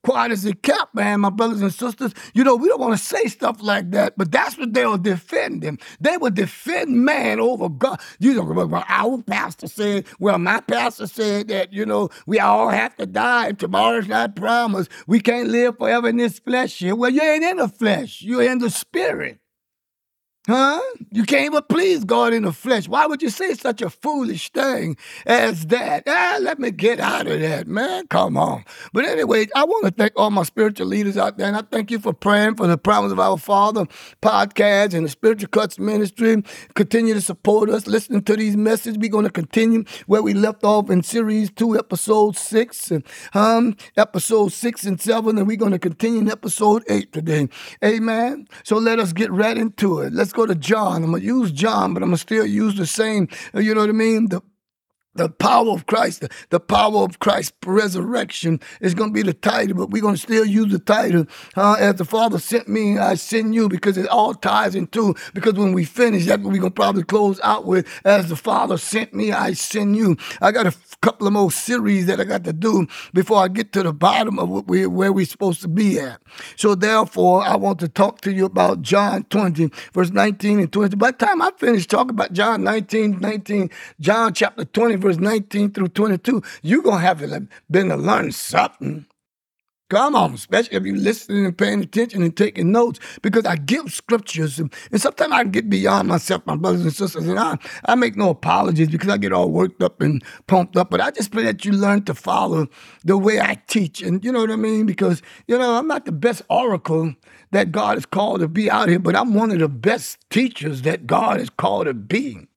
Quiet 0.04 0.34
as 0.34 0.46
a 0.46 0.54
kept, 0.54 0.94
man, 0.94 1.22
my 1.22 1.32
brothers 1.32 1.62
and 1.62 1.74
sisters. 1.74 2.14
You 2.36 2.44
know, 2.44 2.56
we 2.56 2.68
don't 2.68 2.80
want 2.80 2.96
to 2.96 3.04
say 3.04 3.26
stuff 3.26 3.58
like 3.60 3.90
that, 3.90 4.14
but 4.16 4.32
that's 4.32 4.56
what 4.56 4.72
they 4.72 4.86
were 4.86 5.00
defending. 5.00 5.80
They 6.00 6.16
would 6.16 6.36
defend 6.36 7.04
man 7.04 7.40
over 7.40 7.70
God. 7.70 8.00
You 8.20 8.36
don't 8.36 8.54
know, 8.54 8.68
well, 8.68 8.86
our 8.88 9.24
pastor 9.24 9.68
said, 9.68 10.06
well, 10.20 10.38
my 10.38 10.60
pastor 10.62 11.08
said 11.08 11.48
that, 11.48 11.74
you 11.74 11.88
know, 11.88 12.10
we 12.28 12.40
all 12.40 12.70
have 12.70 12.96
to 12.98 13.08
die. 13.08 13.54
Tomorrow's 13.54 14.08
not 14.08 14.36
promised. 14.36 14.92
We 15.08 15.20
can't 15.22 15.50
live 15.50 15.80
forever 15.80 16.10
in 16.10 16.18
this 16.18 16.38
flesh 16.38 16.78
here. 16.78 16.96
Well, 16.96 17.10
you 17.10 17.24
ain't 17.24 17.44
in 17.44 17.58
the 17.58 17.68
flesh. 17.68 18.22
You're 18.22 18.44
in 18.44 18.60
the 18.60 18.70
spirit. 18.70 19.40
Huh? 20.48 20.80
You 21.12 21.24
can't 21.24 21.46
even 21.46 21.64
please 21.68 22.06
God 22.06 22.32
in 22.32 22.44
the 22.44 22.52
flesh. 22.52 22.88
Why 22.88 23.08
would 23.08 23.22
you 23.24 23.30
say 23.30 23.56
such 23.56 23.82
a 23.82 23.90
foolish 23.90 24.52
thing 24.52 24.96
as 25.26 25.66
that? 25.68 26.04
Ah, 26.06 26.38
let 26.40 26.60
me 26.60 26.70
get 26.70 27.00
out 27.00 27.26
of 27.26 27.40
that, 27.40 27.68
man. 27.68 28.06
Come 28.08 28.38
on. 28.38 28.64
But 28.94 29.06
anyway, 29.06 29.48
I 29.56 29.64
want 29.64 29.86
to 29.86 29.92
thank 29.92 30.14
all 30.16 30.30
my 30.30 30.44
spiritual 30.44 30.86
leaders 30.86 31.18
out 31.18 31.38
there, 31.38 31.48
and 31.48 31.56
I 31.58 31.64
thank 31.72 31.90
you 31.90 31.98
for 31.98 32.14
praying 32.14 32.56
for 32.56 32.68
the 32.68 32.78
Promise 32.78 33.12
of 33.12 33.20
Our 33.20 33.38
Father 33.38 33.86
podcast 34.22 34.94
and 34.94 35.06
the 35.06 35.10
Spiritual 35.10 35.50
Cuts 35.50 35.80
Ministry. 35.80 36.44
Continue 36.76 37.16
to 37.16 37.22
support 37.22 37.72
us, 37.72 37.88
listening 37.88 38.22
to 38.24 38.36
these 38.36 38.56
messages. 38.56 39.00
We're 39.00 39.10
going 39.10 39.26
to 39.26 39.32
continue 39.32 39.84
where 40.06 40.22
we 40.22 40.36
left 40.36 40.64
off 40.64 40.92
in 40.92 41.02
series 41.02 41.50
two, 41.50 41.76
episode 41.76 42.38
six, 42.38 42.92
and 42.92 43.04
um, 43.34 43.76
episode 43.98 44.52
six 44.52 44.86
and 44.86 45.02
seven, 45.02 45.40
and 45.40 45.48
we're 45.48 45.58
going 45.58 45.72
to 45.72 45.80
continue 45.80 46.20
in 46.20 46.30
episode 46.30 46.84
eight 46.88 47.12
today. 47.12 47.50
Amen. 47.84 48.48
So 48.64 48.78
let 48.78 49.00
us 49.00 49.12
get 49.12 49.32
right 49.32 49.58
into 49.58 50.02
it. 50.02 50.14
Let's 50.14 50.35
go 50.36 50.46
to 50.46 50.56
John. 50.56 51.04
I'm 51.04 51.12
going 51.12 51.22
to 51.22 51.28
use 51.28 51.52
John, 51.52 51.94
but 51.94 52.04
I'm 52.04 52.10
going 52.10 52.18
to 52.18 52.22
still 52.22 52.46
use 52.46 52.76
the 52.76 52.86
same, 52.86 53.28
you 53.54 53.74
know 53.74 53.82
what 53.82 53.90
I 53.90 53.94
mean? 53.94 54.30
The 54.30 54.42
the 55.16 55.30
power 55.30 55.70
of 55.72 55.86
Christ, 55.86 56.26
the, 56.50 56.60
power 56.60 57.04
of 57.04 57.20
Christ's 57.20 57.54
resurrection 57.66 58.60
is 58.82 58.94
going 58.94 59.12
to 59.12 59.14
be 59.14 59.22
the 59.22 59.34
title, 59.34 59.78
but 59.78 59.90
we're 59.90 60.02
going 60.02 60.16
to 60.16 60.22
still 60.22 60.46
use 60.46 60.72
the 60.72 60.80
title 60.80 61.26
uh, 61.56 61.78
as 61.80 61.96
the 61.96 62.06
Father 62.06 62.38
sent 62.38 62.68
me, 62.68 62.98
I 62.98 63.16
send 63.16 63.56
you, 63.56 63.70
because 63.70 63.98
it 63.98 64.08
all 64.10 64.34
ties 64.34 64.76
into. 64.76 65.16
Because 65.34 65.54
when 65.54 65.74
we 65.74 65.86
finish, 65.86 66.26
that's 66.26 66.44
what 66.44 66.52
we're 66.52 66.60
going 66.60 66.72
to 66.72 66.76
probably 66.76 67.04
close 67.04 67.40
out 67.42 67.66
with. 67.66 67.88
As 68.04 68.30
the 68.30 68.36
Father 68.36 68.78
sent 68.78 69.14
me, 69.14 69.32
I 69.32 69.54
send 69.54 69.96
you. 69.96 70.18
I 70.42 70.52
got 70.52 70.68
a 70.68 70.76
couple 71.02 71.28
of 71.28 71.34
more 71.34 71.52
series 71.52 72.08
that 72.08 72.20
I 72.20 72.26
got 72.26 72.44
to 72.44 72.54
do 72.54 72.88
before 73.14 73.38
I 73.38 73.48
get 73.48 73.72
to 73.74 73.84
the 73.84 73.94
bottom 73.94 74.38
of 74.38 74.50
what 74.50 74.68
we, 74.68 74.86
where 74.86 75.14
we're 75.14 75.26
supposed 75.26 75.62
to 75.62 75.68
be 75.68 76.00
at. 76.00 76.22
So 76.58 76.76
therefore, 76.76 77.44
I 77.44 77.56
want 77.56 77.80
to 77.80 77.88
talk 77.88 78.22
to 78.22 78.34
you 78.34 78.46
about 78.46 78.82
John 78.82 79.24
20, 79.26 79.72
verse 79.94 80.12
19 80.12 80.60
and 80.60 80.72
20. 80.72 80.96
By 80.98 81.12
the 81.12 81.18
time 81.18 81.42
I 81.42 81.52
finish 81.58 81.88
talking 81.88 82.10
about 82.10 82.34
John 82.34 82.64
19, 82.64 83.20
19, 83.20 83.70
John 84.00 84.34
chapter 84.34 84.66
20, 84.66 85.05
verse 85.06 85.18
19 85.18 85.72
through 85.72 85.90
22, 85.90 86.42
you're 86.62 86.82
going 86.82 87.00
to 87.00 87.06
have 87.06 87.48
been 87.70 87.90
to 87.90 87.96
learn 87.96 88.32
something. 88.32 89.06
Come 89.92 90.16
on, 90.16 90.34
especially 90.34 90.78
if 90.78 90.84
you're 90.84 90.98
listening 90.98 91.46
and 91.46 91.56
paying 91.56 91.80
attention 91.80 92.24
and 92.24 92.36
taking 92.36 92.72
notes, 92.72 93.00
because 93.22 93.46
I 93.46 93.56
give 93.56 93.94
scriptures, 93.94 94.58
and, 94.58 94.74
and 94.92 95.00
sometimes 95.00 95.32
I 95.32 95.44
get 95.44 95.70
beyond 95.70 96.08
myself, 96.08 96.42
my 96.48 96.56
brothers 96.56 96.82
and 96.82 96.92
sisters, 96.92 97.28
and 97.28 97.38
I, 97.38 97.60
I 97.86 97.94
make 97.94 98.16
no 98.16 98.32
apologies 98.32 98.90
because 98.90 99.10
I 99.10 99.18
get 99.18 99.32
all 99.32 99.52
worked 99.52 99.84
up 99.84 100.02
and 100.02 100.24
pumped 100.48 100.76
up, 100.76 100.90
but 100.90 101.02
I 101.02 101.12
just 101.12 101.32
pray 101.32 101.44
that 101.44 101.66
you 101.66 101.72
learn 101.72 102.04
to 102.06 102.16
follow 102.16 102.68
the 103.04 103.16
way 103.16 103.40
I 103.40 103.62
teach, 103.68 104.02
and 104.02 104.26
you 104.26 104.32
know 104.32 104.40
what 104.40 104.50
I 104.50 104.56
mean? 104.56 104.88
Because, 104.88 105.22
you 105.48 105.56
know, 105.56 105.76
I'm 105.76 105.88
not 105.88 106.06
the 106.06 106.12
best 106.12 106.42
oracle 106.50 107.14
that 107.52 107.72
God 107.72 107.98
has 107.98 108.08
called 108.08 108.40
to 108.40 108.48
be 108.48 108.72
out 108.72 108.90
here, 108.90 108.98
but 108.98 109.16
I'm 109.16 109.36
one 109.36 109.52
of 109.52 109.60
the 109.60 109.70
best 109.70 110.18
teachers 110.32 110.82
that 110.82 111.06
God 111.06 111.40
has 111.40 111.52
called 111.52 111.86
to 111.86 111.94
be. 111.94 112.48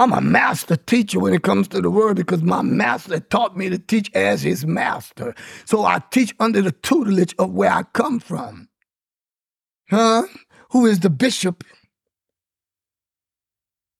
I'm 0.00 0.14
a 0.14 0.20
master 0.22 0.76
teacher 0.76 1.20
when 1.20 1.34
it 1.34 1.42
comes 1.42 1.68
to 1.68 1.82
the 1.82 1.90
word 1.90 2.16
because 2.16 2.42
my 2.42 2.62
master 2.62 3.20
taught 3.20 3.54
me 3.54 3.68
to 3.68 3.78
teach 3.78 4.10
as 4.14 4.40
his 4.40 4.64
master. 4.64 5.34
So 5.66 5.84
I 5.84 6.00
teach 6.10 6.34
under 6.40 6.62
the 6.62 6.72
tutelage 6.72 7.34
of 7.38 7.50
where 7.50 7.70
I 7.70 7.82
come 7.82 8.18
from. 8.18 8.70
Huh? 9.90 10.22
Who 10.70 10.86
is 10.86 11.00
the 11.00 11.10
bishop 11.10 11.64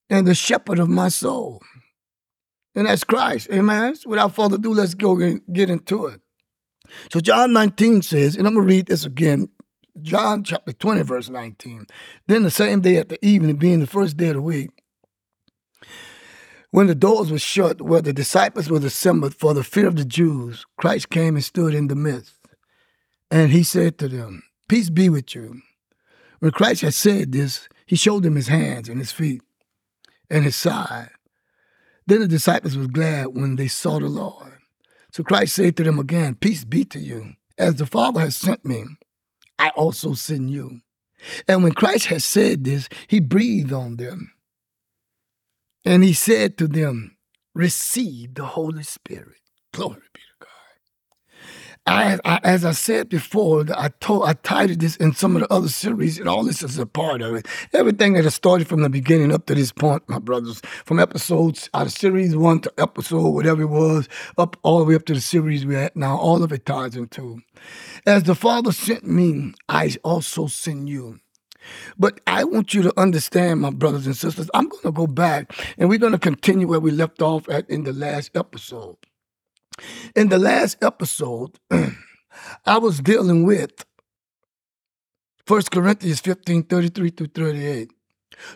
and 0.09 0.27
the 0.27 0.35
shepherd 0.35 0.79
of 0.79 0.89
my 0.89 1.09
soul. 1.09 1.61
And 2.75 2.87
that's 2.87 3.05
Christ. 3.05 3.49
Amen. 3.53 3.95
So 3.95 4.09
without 4.09 4.35
further 4.35 4.57
ado, 4.57 4.73
let's 4.73 4.95
go 4.95 5.21
and 5.21 5.43
get 5.53 5.69
into 5.69 6.07
it. 6.07 6.23
So 7.13 7.21
John 7.21 7.53
19 7.53 8.01
says, 8.01 8.37
and 8.37 8.47
I'm 8.47 8.55
going 8.55 8.67
to 8.67 8.75
read 8.75 8.87
this 8.87 9.05
again. 9.05 9.51
John 10.01 10.45
chapter 10.45 10.73
20, 10.73 11.03
verse 11.03 11.29
19. 11.29 11.87
Then 12.27 12.43
the 12.43 12.51
same 12.51 12.81
day 12.81 12.97
at 12.97 13.11
the 13.11 13.23
evening, 13.23 13.57
being 13.57 13.81
the 13.81 13.87
first 13.87 14.17
day 14.17 14.29
of 14.29 14.37
the 14.37 14.41
week, 14.41 14.71
when 16.71 16.87
the 16.87 16.95
doors 16.95 17.31
were 17.31 17.39
shut 17.39 17.81
where 17.83 18.01
the 18.01 18.13
disciples 18.13 18.71
were 18.71 18.79
assembled 18.79 19.35
for 19.35 19.55
the 19.55 19.65
fear 19.65 19.89
of 19.89 19.97
the 19.97 20.05
Jews, 20.05 20.65
Christ 20.77 21.11
came 21.11 21.35
and 21.35 21.45
stood 21.45 21.75
in 21.75 21.89
the 21.89 21.97
midst. 21.97 22.37
And 23.31 23.51
he 23.51 23.63
said 23.63 23.99
to 23.99 24.09
them, 24.09 24.45
Peace 24.69 24.91
be 24.91 25.09
with 25.09 25.35
you. 25.35 25.63
When 26.39 26.53
Christ 26.53 26.83
had 26.83 26.95
said 26.95 27.33
this, 27.33 27.69
he 27.87 27.97
showed 27.97 28.23
them 28.23 28.37
his 28.37 28.49
hands 28.49 28.89
and 28.89 28.99
his 28.99 29.13
feet 29.13 29.43
and 30.31 30.45
his 30.45 30.57
side. 30.57 31.11
Then 32.07 32.21
the 32.21 32.29
disciples 32.29 32.77
were 32.77 32.87
glad 32.87 33.27
when 33.29 33.57
they 33.57 33.69
saw 33.69 33.99
the 33.99 34.09
Lord. 34.09 34.59
So 35.13 35.25
Christ 35.25 35.57
said 35.57 35.77
to 35.77 35.83
them 35.83 35.99
again, 35.99 36.37
Peace 36.37 36.65
be 36.65 36.85
to 36.87 37.01
you. 37.01 37.35
As 37.59 37.75
the 37.75 37.87
Father 37.87 38.21
has 38.21 38.37
sent 38.37 38.65
me, 38.65 38.85
I 39.59 39.71
also 39.71 40.15
send 40.15 40.51
you. 40.51 40.81
And 41.47 41.63
when 41.63 41.73
Christ 41.73 42.07
had 42.07 42.23
said 42.23 42.65
this, 42.65 42.89
he 43.07 43.21
breathed 43.21 43.73
on 43.73 43.97
them 43.97 44.33
and 45.85 46.05
he 46.05 46.13
said 46.13 46.59
to 46.59 46.69
them, 46.69 47.17
Receive 47.55 48.35
the 48.35 48.45
Holy 48.45 48.83
Spirit. 48.83 49.41
Glory 49.73 50.03
be 50.15 50.21
to 50.21 50.47
God. 50.47 50.49
I, 51.87 52.19
I, 52.25 52.41
as 52.45 52.65
I 52.65 52.73
said 52.73 53.09
before, 53.09 53.65
I 53.77 53.89
told 54.01 54.29
I 54.29 54.35
titled 54.35 54.81
this 54.81 54.97
in 54.97 55.15
some 55.15 55.35
of 55.35 55.43
the 55.43 55.53
other 55.53 55.69
series, 55.69 56.19
and 56.19 56.29
all 56.29 56.45
this 56.45 56.63
is 56.63 56.79
a 56.79 56.87
part 56.87 57.23
of 57.23 57.35
it. 57.35 57.47
Everything 57.73 58.13
that 58.13 58.25
has 58.25 58.35
started 58.35 58.69
from 58.69 58.83
the 58.83 58.91
beginning 58.91 59.33
up 59.33 59.47
to 59.47 59.55
this 59.55 59.73
point, 59.73 60.03
my 60.09 60.19
brothers, 60.19 60.61
from 60.85 61.01
episodes 61.01 61.69
out 61.75 61.87
of 61.87 61.93
series 61.93 62.37
one 62.37 62.61
to 62.61 62.73
episode 62.79 63.31
whatever 63.31 63.63
it 63.63 63.67
was, 63.67 64.09
up 64.39 64.57
all 64.63 64.79
the 64.79 64.85
way 64.85 64.95
up 64.95 65.07
to 65.07 65.15
the 65.15 65.21
series 65.21 65.67
we're 65.67 65.79
at 65.79 65.97
now, 65.97 66.17
all 66.17 66.43
of 66.45 66.53
it 66.53 66.67
ties 66.67 66.95
into. 66.95 67.41
As 68.07 68.23
the 68.25 68.35
Father 68.35 68.73
sent 68.73 69.05
me, 69.05 69.55
I 69.69 69.97
also 70.05 70.47
send 70.47 70.89
you. 70.89 71.19
But 71.99 72.21
I 72.27 72.45
want 72.45 72.75
you 72.75 72.83
to 72.83 73.01
understand, 73.01 73.61
my 73.61 73.71
brothers 73.71 74.07
and 74.07 74.17
sisters, 74.17 74.51
I'm 74.55 74.69
going 74.69 74.83
to 74.83 74.93
go 74.93 75.07
back 75.07 75.53
and 75.79 75.89
we're 75.89 75.99
going 75.99 76.13
to 76.13 76.19
continue 76.19 76.67
where 76.67 76.81
we 76.81 76.91
left 76.91 77.23
off 77.23 77.49
at 77.49 77.69
in 77.69 77.85
the 77.85 77.93
last 77.93 78.37
episode. 78.37 78.97
In 80.15 80.29
the 80.29 80.39
last 80.39 80.83
episode, 80.83 81.59
I 82.67 82.79
was 82.79 83.01
dealing 83.01 83.45
with 83.45 83.85
1 85.47 85.63
Corinthians 85.73 86.21
15 86.21 86.65
33 86.65 87.11
through 87.11 87.27
38. 87.27 87.91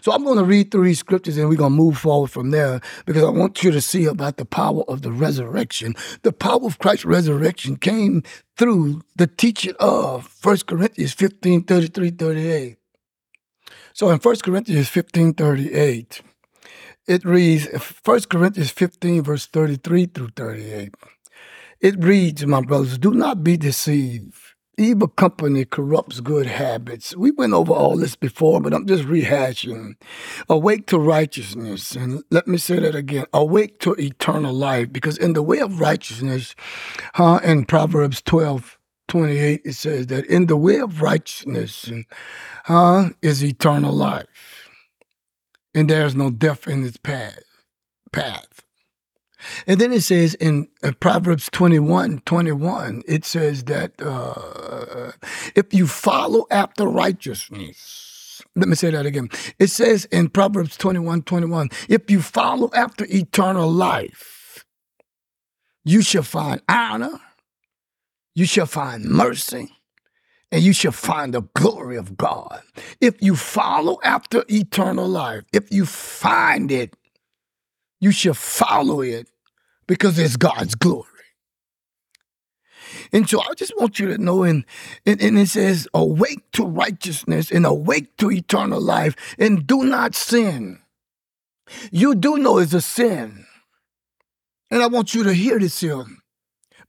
So 0.01 0.13
I'm 0.13 0.25
going 0.25 0.39
to 0.39 0.45
read 0.45 0.71
through 0.71 0.85
these 0.85 1.01
scriptures 1.01 1.37
and 1.37 1.49
we're 1.49 1.57
going 1.57 1.73
to 1.73 1.77
move 1.77 1.99
forward 1.99 2.31
from 2.31 2.51
there 2.51 2.81
because 3.05 3.23
I 3.23 3.29
want 3.29 3.63
you 3.63 3.71
to 3.71 3.81
see 3.81 4.05
about 4.07 4.37
the 4.37 4.45
power 4.45 4.83
of 4.89 5.03
the 5.03 5.13
resurrection. 5.13 5.95
The 6.23 6.33
power 6.33 6.65
of 6.65 6.79
Christ's 6.79 7.05
resurrection 7.05 7.77
came 7.77 8.23
through 8.57 9.03
the 9.17 9.27
teaching 9.27 9.75
of 9.81 10.35
1 10.43 10.59
Corinthians 10.67 11.13
15 11.13 11.65
33 11.65 12.11
38. 12.11 12.79
So 13.95 14.11
in 14.11 14.19
1 14.19 14.37
Corinthians 14.43 14.89
15 14.89 15.35
38, 15.35 16.21
it 17.07 17.25
reads, 17.25 17.69
1 18.05 18.21
Corinthians 18.23 18.73
15, 18.73 19.23
verse 19.23 19.47
33 19.47 20.07
through 20.07 20.31
38. 20.35 20.95
It 21.81 22.03
reads, 22.03 22.45
my 22.45 22.61
brothers, 22.61 22.99
do 22.99 23.15
not 23.15 23.45
be 23.45 23.57
deceived. 23.57 24.37
Evil 24.77 25.07
company 25.07 25.65
corrupts 25.65 26.19
good 26.19 26.47
habits. 26.47 27.17
We 27.17 27.31
went 27.31 27.53
over 27.53 27.73
all 27.73 27.97
this 27.97 28.17
before, 28.17 28.61
but 28.61 28.75
I'm 28.75 28.85
just 28.89 29.05
rehashing. 29.05 29.95
Awake 30.49 30.89
to 30.89 30.99
righteousness. 30.99 31.95
And 31.95 32.25
let 32.33 32.49
me 32.49 32.59
say 32.59 32.81
that 32.81 32.97
again. 32.97 33.27
Awake 33.33 33.79
to 33.81 33.93
eternal 33.93 34.53
life. 34.53 34.93
Because 34.93 35.17
in 35.17 35.35
the 35.35 35.43
way 35.43 35.61
of 35.61 35.79
righteousness, 35.79 36.57
uh, 37.17 37.39
in 37.45 37.65
Proverbs 37.65 38.21
12, 38.23 38.77
28, 39.09 39.63
it 39.65 39.75
says 39.75 40.07
that 40.09 40.27
in 40.27 40.47
the 40.47 40.57
way 40.57 40.81
of 40.81 41.03
righteousness 41.03 41.91
uh, 42.69 43.11
is 43.23 43.45
eternal 43.45 43.93
life, 43.93 44.69
and 45.75 45.91
there 45.91 46.07
is 46.07 46.15
no 46.15 46.31
death 46.31 46.67
in 46.67 46.85
its 46.85 46.97
path. 46.97 47.43
path. 48.13 48.63
And 49.67 49.81
then 49.81 49.93
it 49.93 50.03
says 50.03 50.35
in 50.35 50.69
uh, 50.83 50.93
Proverbs 51.01 51.49
21 51.53 52.21
21, 52.25 53.03
it 53.07 53.25
says 53.25 53.65
that 53.65 53.93
uh, 54.01 55.13
if 55.55 55.75
you 55.75 55.87
follow 55.87 56.47
after 56.51 56.87
righteousness, 56.87 58.43
let 58.57 58.69
me 58.69 58.75
say 58.75 58.91
that 58.91 59.07
again. 59.07 59.29
It 59.59 59.69
says 59.69 60.07
in 60.07 60.29
Proverbs 60.31 60.77
21 60.77 61.23
21, 61.23 61.69
if 61.89 62.11
you 62.11 62.23
follow 62.23 62.71
after 62.75 63.07
eternal 63.09 63.71
life, 63.71 64.65
you 65.85 66.03
shall 66.03 66.23
find 66.23 66.63
honor 66.69 67.21
you 68.35 68.47
shall 68.47 68.67
find 68.67 69.05
mercy 69.05 69.71
and 70.51 70.63
you 70.63 70.73
shall 70.73 70.93
find 70.93 71.35
the 71.35 71.43
glory 71.55 71.97
of 71.97 72.17
God. 72.17 72.63
If 73.01 73.21
you 73.21 73.37
follow 73.37 73.99
after 74.05 74.45
eternal 74.49 75.09
life, 75.09 75.45
if 75.53 75.73
you 75.73 75.87
find 75.87 76.71
it, 76.71 76.95
you 78.01 78.13
shall 78.13 78.35
follow 78.35 79.01
it 79.01 79.29
because 79.87 80.19
it's 80.19 80.37
God's 80.37 80.75
glory. 80.75 81.09
And 83.13 83.29
so 83.29 83.41
I 83.41 83.55
just 83.55 83.77
want 83.79 83.99
you 83.99 84.09
to 84.09 84.19
know, 84.19 84.43
and, 84.43 84.65
and, 85.07 85.21
and, 85.21 85.39
it 85.39 85.49
says, 85.49 85.89
awake 85.95 86.51
to 86.53 86.65
righteousness 86.65 87.51
and 87.51 87.67
awake 87.67 88.17
to 88.19 88.31
eternal 88.31 88.81
life, 88.81 89.17
and 89.39 89.67
do 89.67 89.85
not 89.85 90.15
sin. 90.15 90.81
You 91.91 92.15
do 92.15 92.37
know 92.39 92.59
it's 92.59 92.75
a 92.75 92.81
sin. 92.81 93.47
And 94.71 94.83
I 94.83 94.87
want 94.87 95.15
you 95.15 95.23
to 95.25 95.33
hear 95.33 95.59
this 95.59 95.81
here 95.81 96.05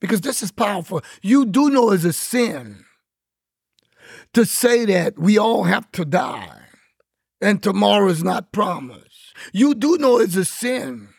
because 0.06 0.22
this 0.22 0.44
is 0.44 0.52
powerful. 0.52 1.02
You 1.22 1.46
do 1.46 1.70
know 1.70 1.92
it's 1.92 2.04
a 2.04 2.14
sin 2.14 2.86
to 4.34 4.46
say 4.46 4.86
that 4.86 5.18
we 5.18 5.38
all 5.38 5.64
have 5.64 5.92
to 5.94 6.06
die 6.06 6.62
and 7.42 7.62
tomorrow 7.62 8.10
is 8.10 8.24
not 8.24 8.52
promised. 8.52 9.36
You 9.52 9.76
do 9.76 9.98
know 9.98 10.20
it's 10.20 10.36
a 10.36 10.46
sin 10.46 11.10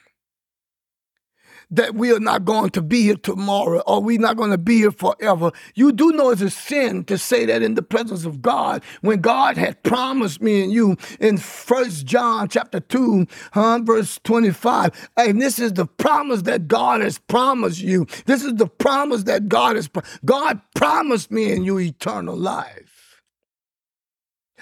that 1.70 1.94
we 1.94 2.12
are 2.12 2.20
not 2.20 2.44
going 2.44 2.70
to 2.70 2.82
be 2.82 3.02
here 3.02 3.16
tomorrow 3.16 3.82
or 3.86 4.02
we're 4.02 4.20
not 4.20 4.36
going 4.36 4.50
to 4.50 4.58
be 4.58 4.78
here 4.78 4.92
forever. 4.92 5.50
You 5.74 5.92
do 5.92 6.12
know 6.12 6.30
it's 6.30 6.42
a 6.42 6.50
sin 6.50 7.04
to 7.04 7.18
say 7.18 7.44
that 7.46 7.62
in 7.62 7.74
the 7.74 7.82
presence 7.82 8.24
of 8.24 8.40
God 8.40 8.82
when 9.00 9.20
God 9.20 9.56
had 9.56 9.82
promised 9.82 10.40
me 10.40 10.62
and 10.62 10.72
you 10.72 10.96
in 11.18 11.38
First 11.38 12.06
John 12.06 12.48
chapter 12.48 12.80
2, 12.80 13.26
huh, 13.52 13.80
verse 13.82 14.20
25. 14.22 15.10
And 15.16 15.40
this 15.40 15.58
is 15.58 15.72
the 15.72 15.86
promise 15.86 16.42
that 16.42 16.68
God 16.68 17.00
has 17.00 17.18
promised 17.18 17.80
you. 17.80 18.06
This 18.26 18.44
is 18.44 18.54
the 18.54 18.68
promise 18.68 19.24
that 19.24 19.48
God 19.48 19.76
has 19.76 19.90
God 20.24 20.60
promised 20.74 21.30
me 21.30 21.52
and 21.52 21.64
you 21.64 21.78
eternal 21.78 22.36
life. 22.36 23.20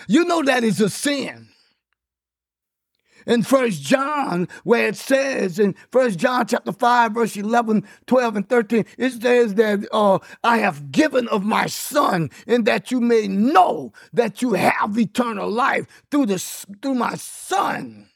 You 0.09 0.25
know 0.25 0.43
that 0.43 0.65
is 0.65 0.81
a 0.81 0.89
sin 0.89 1.49
in 3.27 3.43
First 3.43 3.83
John, 3.83 4.49
where 4.65 4.89
it 4.89 4.97
says 4.97 5.59
in 5.59 5.75
First 5.91 6.19
John 6.19 6.47
chapter 6.47 6.73
5, 6.73 7.13
verse 7.13 7.37
11, 7.37 7.87
12, 8.07 8.37
and 8.37 8.49
13, 8.49 8.85
it 8.99 9.11
says 9.23 9.55
that 9.55 9.87
uh, 9.93 10.19
I 10.43 10.59
have 10.59 10.91
given 10.91 11.29
of 11.29 11.45
my 11.45 11.67
son, 11.67 12.31
and 12.47 12.67
that 12.67 12.91
you 12.91 13.01
may 13.01 13.29
know 13.29 13.93
that 14.13 14.43
you 14.43 14.55
have 14.55 14.99
eternal 14.99 15.51
life 15.51 15.87
through 16.11 16.27
the 16.27 16.39
through 16.83 16.95
my 16.95 17.15
son. 17.15 18.09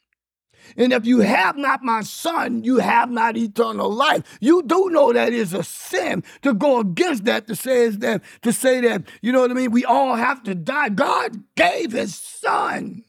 And 0.76 0.92
if 0.92 1.06
you 1.06 1.20
have 1.20 1.56
not 1.56 1.82
my 1.82 2.02
son, 2.02 2.62
you 2.62 2.78
have 2.78 3.10
not 3.10 3.36
eternal 3.36 3.90
life. 3.90 4.38
You 4.40 4.62
do 4.62 4.90
know 4.90 5.12
that 5.12 5.32
is 5.32 5.54
a 5.54 5.62
sin 5.62 6.22
to 6.42 6.52
go 6.52 6.80
against 6.80 7.24
that, 7.24 7.46
to 7.46 7.56
say 7.56 7.88
that, 7.88 8.22
to 8.42 8.52
say 8.52 8.80
that, 8.82 9.04
you 9.22 9.32
know 9.32 9.40
what 9.40 9.50
I 9.50 9.54
mean? 9.54 9.70
We 9.70 9.84
all 9.84 10.14
have 10.14 10.42
to 10.44 10.54
die. 10.54 10.90
God 10.90 11.42
gave 11.56 11.92
his 11.92 12.14
son 12.14 13.04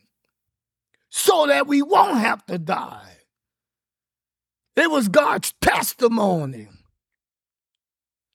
so 1.20 1.48
that 1.48 1.68
we 1.68 1.82
won't 1.82 2.18
have 2.18 2.46
to 2.46 2.58
die. 2.58 3.18
It 4.76 4.90
was 4.90 5.10
God's 5.10 5.54
testimony. 5.62 6.70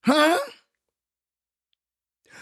Huh? 0.04 0.38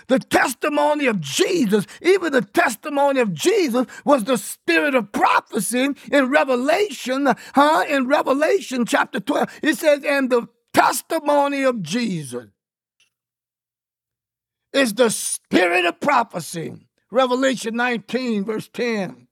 The 0.09 0.19
testimony 0.19 1.07
of 1.07 1.21
Jesus, 1.21 1.87
even 2.03 2.33
the 2.33 2.43
testimony 2.43 3.21
of 3.21 3.33
Jesus 3.33 3.87
was 4.05 4.25
the 4.25 4.37
spirit 4.37 4.97
of 4.97 5.13
prophecy 5.13 5.91
in 6.11 6.29
Revelation, 6.29 7.29
huh? 7.55 7.85
In 7.89 8.09
Revelation 8.09 8.85
chapter 8.85 9.21
12, 9.21 9.61
it 9.63 9.79
says, 9.79 10.03
and 10.05 10.29
the 10.29 10.49
testimony 10.75 11.63
of 11.63 11.83
Jesus 11.83 12.47
is 14.73 14.95
the 14.95 15.11
spirit 15.11 15.85
of 15.85 16.01
prophecy. 16.01 16.75
Revelation 17.13 17.77
19, 17.77 18.45
verse 18.45 18.69
10. 18.73 19.29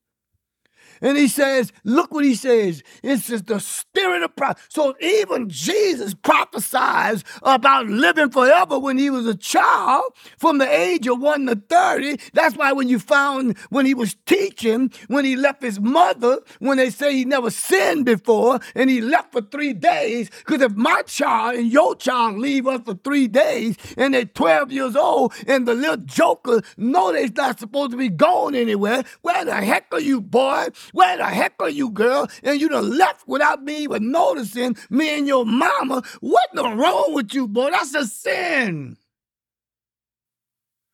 And 1.01 1.17
he 1.17 1.29
says, 1.29 1.73
look 1.85 2.13
what 2.13 2.25
he 2.25 2.35
says. 2.35 2.83
It's 3.03 3.29
just 3.29 3.47
the 3.47 3.59
spirit 3.59 4.23
of 4.23 4.37
prophecy. 4.37 4.67
So 4.69 4.95
even 5.01 5.49
Jesus 5.49 6.15
prophesies 6.15 7.25
about 7.43 7.87
living 7.87 8.31
forever 8.31 8.79
when 8.79 8.99
he 8.99 9.11
was 9.11 9.27
a 9.27 9.35
child 9.35 10.05
from 10.39 10.59
the 10.59 10.71
age 10.71 11.07
of 11.07 11.21
1 11.21 11.47
to 11.47 11.57
30. 11.69 12.19
That's 12.35 12.57
why 12.57 12.73
when 12.73 12.89
you 12.89 12.99
found 12.99 13.57
when 13.71 13.87
he 13.87 13.95
was 13.95 14.17
teaching, 14.27 14.91
when 15.09 15.25
he 15.25 15.37
left 15.37 15.63
his 15.63 15.81
mother, 15.81 16.41
when 16.59 16.79
they 16.79 16.91
say 16.91 17.15
he 17.15 17.25
never 17.25 17.51
sinned 17.51 18.05
before, 18.05 18.61
and 18.75 18.91
he 18.91 19.01
left 19.01 19.33
for 19.33 19.41
three 19.41 19.73
days, 19.73 20.31
because 20.31 20.61
if 20.61 20.73
my 20.73 21.03
child 21.03 21.57
and 21.57 21.73
your 21.73 21.95
child 21.95 22.39
leave 22.39 22.67
us 22.67 22.81
for 22.85 22.95
three 22.95 23.29
days 23.29 23.77
and 23.97 24.15
they're 24.15 24.25
12 24.25 24.73
years 24.73 24.97
old 24.97 25.33
and 25.47 25.67
the 25.67 25.75
little 25.75 25.97
joker 25.97 26.61
know 26.77 27.13
they're 27.13 27.29
not 27.35 27.59
supposed 27.59 27.93
to 27.93 27.97
be 27.97 28.09
going 28.09 28.55
anywhere, 28.55 29.03
where 29.23 29.45
the 29.45 29.55
heck 29.55 29.87
are 29.93 30.01
you, 30.01 30.21
boy? 30.21 30.69
Where 30.93 31.17
the 31.17 31.27
heck 31.27 31.55
are 31.61 31.69
you, 31.69 31.91
girl? 31.91 32.29
And 32.43 32.61
you 32.61 32.69
done 32.69 32.97
left 32.97 33.27
without 33.27 33.63
me 33.63 33.79
even 33.79 34.11
noticing 34.11 34.77
me 34.89 35.19
and 35.19 35.27
your 35.27 35.45
mama. 35.45 36.03
What 36.21 36.49
the 36.55 36.65
wrong 36.65 37.15
with 37.15 37.35
you, 37.35 37.49
boy? 37.49 37.71
That's 37.71 37.95
a 37.95 38.07
sin. 38.07 38.97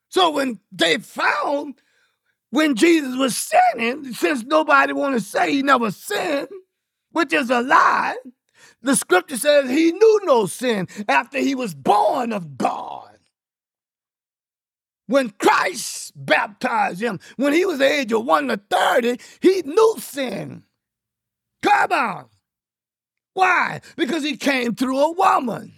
So 0.09 0.31
when 0.31 0.61
they 0.73 0.99
found 0.99 1.81
when 2.51 2.75
Jesus 2.75 3.17
was 3.17 3.37
sinning, 3.37 4.15
since 4.15 4.45
nobody 4.45 4.93
want 4.93 5.15
to 5.15 5.21
say 5.21 5.53
he 5.53 5.63
never 5.63 5.91
sinned, 5.91 6.49
which 7.11 7.33
is 7.33 7.51
a 7.51 7.61
lie, 7.61 8.17
the 8.83 8.97
scripture 8.97 9.37
says 9.37 9.69
he 9.69 9.93
knew 9.93 10.21
no 10.25 10.47
sin 10.47 10.89
after 11.09 11.39
he 11.39 11.55
was 11.55 11.75
born 11.75 12.33
of 12.33 12.57
God. 12.57 13.06
When 15.07 15.31
Christ 15.31 16.12
baptized 16.16 17.01
him, 17.01 17.21
when 17.37 17.53
he 17.53 17.64
was 17.64 17.79
the 17.79 17.90
age 17.90 18.12
of 18.12 18.25
1 18.25 18.49
to 18.49 18.61
30, 18.71 19.19
he 19.40 19.62
knew 19.62 19.95
sin. 19.99 20.64
Come 21.62 21.92
on. 21.92 22.27
Why? 23.35 23.81
Because 23.97 24.25
he 24.25 24.37
came 24.37 24.75
through 24.75 24.99
a 24.99 25.12
woman. 25.12 25.75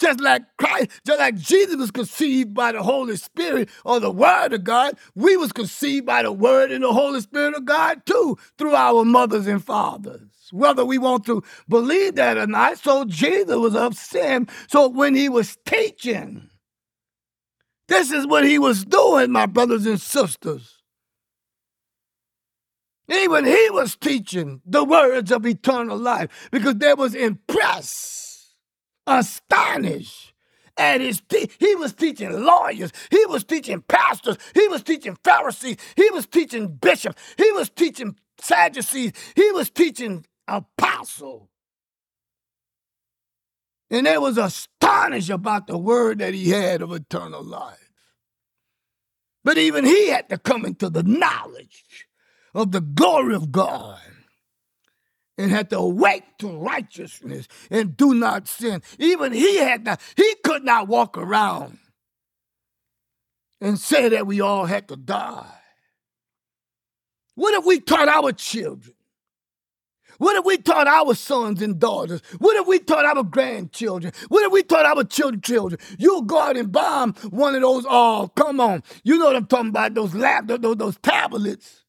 Just 0.00 0.20
like 0.20 0.42
Christ, 0.58 0.90
just 1.06 1.20
like 1.20 1.36
Jesus 1.36 1.76
was 1.76 1.90
conceived 1.92 2.52
by 2.52 2.72
the 2.72 2.82
Holy 2.82 3.16
Spirit 3.16 3.68
or 3.84 4.00
the 4.00 4.10
Word 4.10 4.52
of 4.52 4.64
God, 4.64 4.98
we 5.14 5.36
was 5.36 5.52
conceived 5.52 6.04
by 6.04 6.24
the 6.24 6.32
Word 6.32 6.72
and 6.72 6.82
the 6.82 6.92
Holy 6.92 7.20
Spirit 7.20 7.54
of 7.54 7.64
God 7.64 8.04
too, 8.04 8.36
through 8.58 8.74
our 8.74 9.04
mothers 9.04 9.46
and 9.46 9.64
fathers. 9.64 10.48
Whether 10.50 10.84
we 10.84 10.98
want 10.98 11.24
to 11.26 11.42
believe 11.68 12.16
that 12.16 12.36
or 12.36 12.46
not, 12.46 12.78
so 12.78 13.04
Jesus 13.04 13.56
was 13.56 13.76
of 13.76 13.96
sin. 13.96 14.48
So 14.68 14.88
when 14.88 15.14
he 15.14 15.28
was 15.28 15.56
teaching, 15.64 16.50
this 17.88 18.10
is 18.10 18.26
what 18.26 18.44
he 18.44 18.58
was 18.58 18.84
doing, 18.84 19.30
my 19.30 19.46
brothers 19.46 19.86
and 19.86 20.00
sisters. 20.00 20.82
Even 23.08 23.44
he 23.44 23.68
was 23.70 23.96
teaching 23.96 24.62
the 24.64 24.82
words 24.82 25.30
of 25.30 25.44
eternal 25.44 25.96
life 25.98 26.48
because 26.50 26.76
they 26.76 26.94
was 26.94 27.14
impressed, 27.14 28.54
astonished 29.06 30.32
at 30.76 31.00
his 31.00 31.20
te- 31.20 31.50
he 31.58 31.74
was 31.76 31.92
teaching 31.92 32.32
lawyers, 32.44 32.92
he 33.10 33.24
was 33.26 33.44
teaching 33.44 33.82
pastors, 33.82 34.36
he 34.54 34.66
was 34.68 34.82
teaching 34.82 35.16
Pharisees, 35.22 35.76
he 35.96 36.10
was 36.10 36.26
teaching 36.26 36.68
bishops, 36.68 37.20
he 37.36 37.50
was 37.52 37.68
teaching 37.70 38.16
Sadducees, 38.40 39.12
he 39.36 39.50
was 39.52 39.70
teaching 39.70 40.24
apostles. 40.48 41.48
And 43.94 44.08
they 44.08 44.18
was 44.18 44.38
astonished 44.38 45.30
about 45.30 45.68
the 45.68 45.78
word 45.78 46.18
that 46.18 46.34
he 46.34 46.50
had 46.50 46.82
of 46.82 46.90
eternal 46.90 47.44
life. 47.44 47.92
But 49.44 49.56
even 49.56 49.84
he 49.84 50.08
had 50.08 50.28
to 50.30 50.36
come 50.36 50.64
into 50.64 50.90
the 50.90 51.04
knowledge 51.04 52.08
of 52.56 52.72
the 52.72 52.80
glory 52.80 53.36
of 53.36 53.52
God 53.52 54.00
and 55.38 55.52
had 55.52 55.70
to 55.70 55.78
awake 55.78 56.24
to 56.38 56.48
righteousness 56.48 57.46
and 57.70 57.96
do 57.96 58.14
not 58.14 58.48
sin. 58.48 58.82
Even 58.98 59.32
he 59.32 59.58
had 59.58 59.84
to, 59.84 59.96
he 60.16 60.34
could 60.42 60.64
not 60.64 60.88
walk 60.88 61.16
around 61.16 61.78
and 63.60 63.78
say 63.78 64.08
that 64.08 64.26
we 64.26 64.40
all 64.40 64.66
had 64.66 64.88
to 64.88 64.96
die. 64.96 65.60
What 67.36 67.54
if 67.54 67.64
we 67.64 67.78
taught 67.78 68.08
our 68.08 68.32
children 68.32 68.96
what 70.18 70.36
if 70.36 70.44
we 70.44 70.58
taught 70.58 70.86
our 70.86 71.14
sons 71.14 71.62
and 71.62 71.78
daughters? 71.78 72.22
What 72.38 72.56
if 72.56 72.66
we 72.66 72.78
taught 72.78 73.04
our 73.04 73.24
grandchildren? 73.24 74.12
What 74.28 74.44
if 74.44 74.52
we 74.52 74.62
taught 74.62 74.86
our 74.86 75.04
children? 75.04 75.40
children? 75.42 75.80
You'll 75.98 76.22
go 76.22 76.40
out 76.40 76.56
and 76.56 76.72
bomb 76.72 77.14
one 77.30 77.54
of 77.54 77.62
those, 77.62 77.86
oh, 77.88 78.30
come 78.36 78.60
on. 78.60 78.82
You 79.04 79.18
know 79.18 79.26
what 79.26 79.36
I'm 79.36 79.46
talking 79.46 79.70
about, 79.70 79.94
those 79.94 80.14
lab, 80.14 80.48
those, 80.48 80.76
those 80.76 80.98
tablets. 80.98 81.83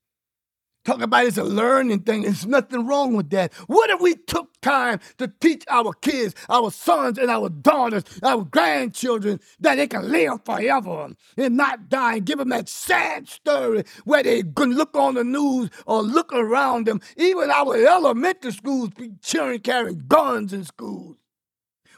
Talk 0.86 1.02
about 1.02 1.26
it's 1.26 1.38
a 1.38 1.43
learning 1.43 2.02
thing. 2.02 2.21
There's 2.21 2.45
nothing 2.45 2.86
wrong 2.86 3.15
with 3.15 3.32
that. 3.32 3.52
What 3.65 3.89
if 3.89 4.00
we 4.00 4.13
took 4.13 4.62
time 4.62 5.00
to 5.17 5.28
teach 5.28 5.63
our 5.67 5.93
kids, 5.93 6.36
our 6.48 6.69
sons 6.69 7.17
and 7.17 7.32
our 7.32 7.50
daughters, 7.50 8.04
our 8.21 8.43
grandchildren, 8.43 9.39
that 9.60 9.76
they 9.76 9.88
can 9.88 10.12
live 10.12 10.45
forever 10.45 11.10
and 11.38 11.58
not 11.58 11.89
die 11.89 12.17
and 12.17 12.26
give 12.26 12.38
them 12.38 12.50
that 12.50 12.69
sad 12.69 13.28
story 13.28 13.84
where 14.04 14.21
they 14.21 14.43
can 14.43 14.74
look 14.74 14.95
on 14.95 15.15
the 15.15 15.24
news 15.24 15.71
or 15.88 16.04
look 16.04 16.32
around 16.32 16.86
them. 16.86 17.02
Even 17.17 17.50
our 17.50 17.76
elementary 17.76 18.52
schools 18.52 18.91
be 18.91 19.12
children 19.24 19.60
carrying 19.62 20.04
guns 20.08 20.54
in 20.54 20.63
schools. 20.65 21.17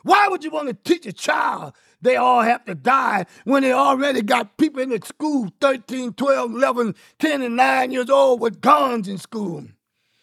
Why 0.04 0.30
would 0.30 0.46
you 0.46 0.52
want 0.52 0.70
to 0.70 0.74
teach 0.74 1.06
a 1.06 1.12
child 1.12 1.74
they 2.02 2.16
all 2.16 2.42
have 2.42 2.66
to 2.66 2.76
die 2.76 3.26
when 3.44 3.64
they 3.64 3.72
already 3.72 4.22
got 4.22 4.58
people 4.58 4.82
in 4.82 4.90
the 4.90 5.02
school 5.04 5.50
13, 5.60 6.14
12, 6.14 6.52
11, 6.52 6.96
10, 7.20 7.42
and 7.42 7.56
9 7.56 7.92
years 7.92 8.10
old 8.10 8.40
with 8.40 8.62
guns 8.62 9.08
in 9.08 9.18
school. 9.18 9.66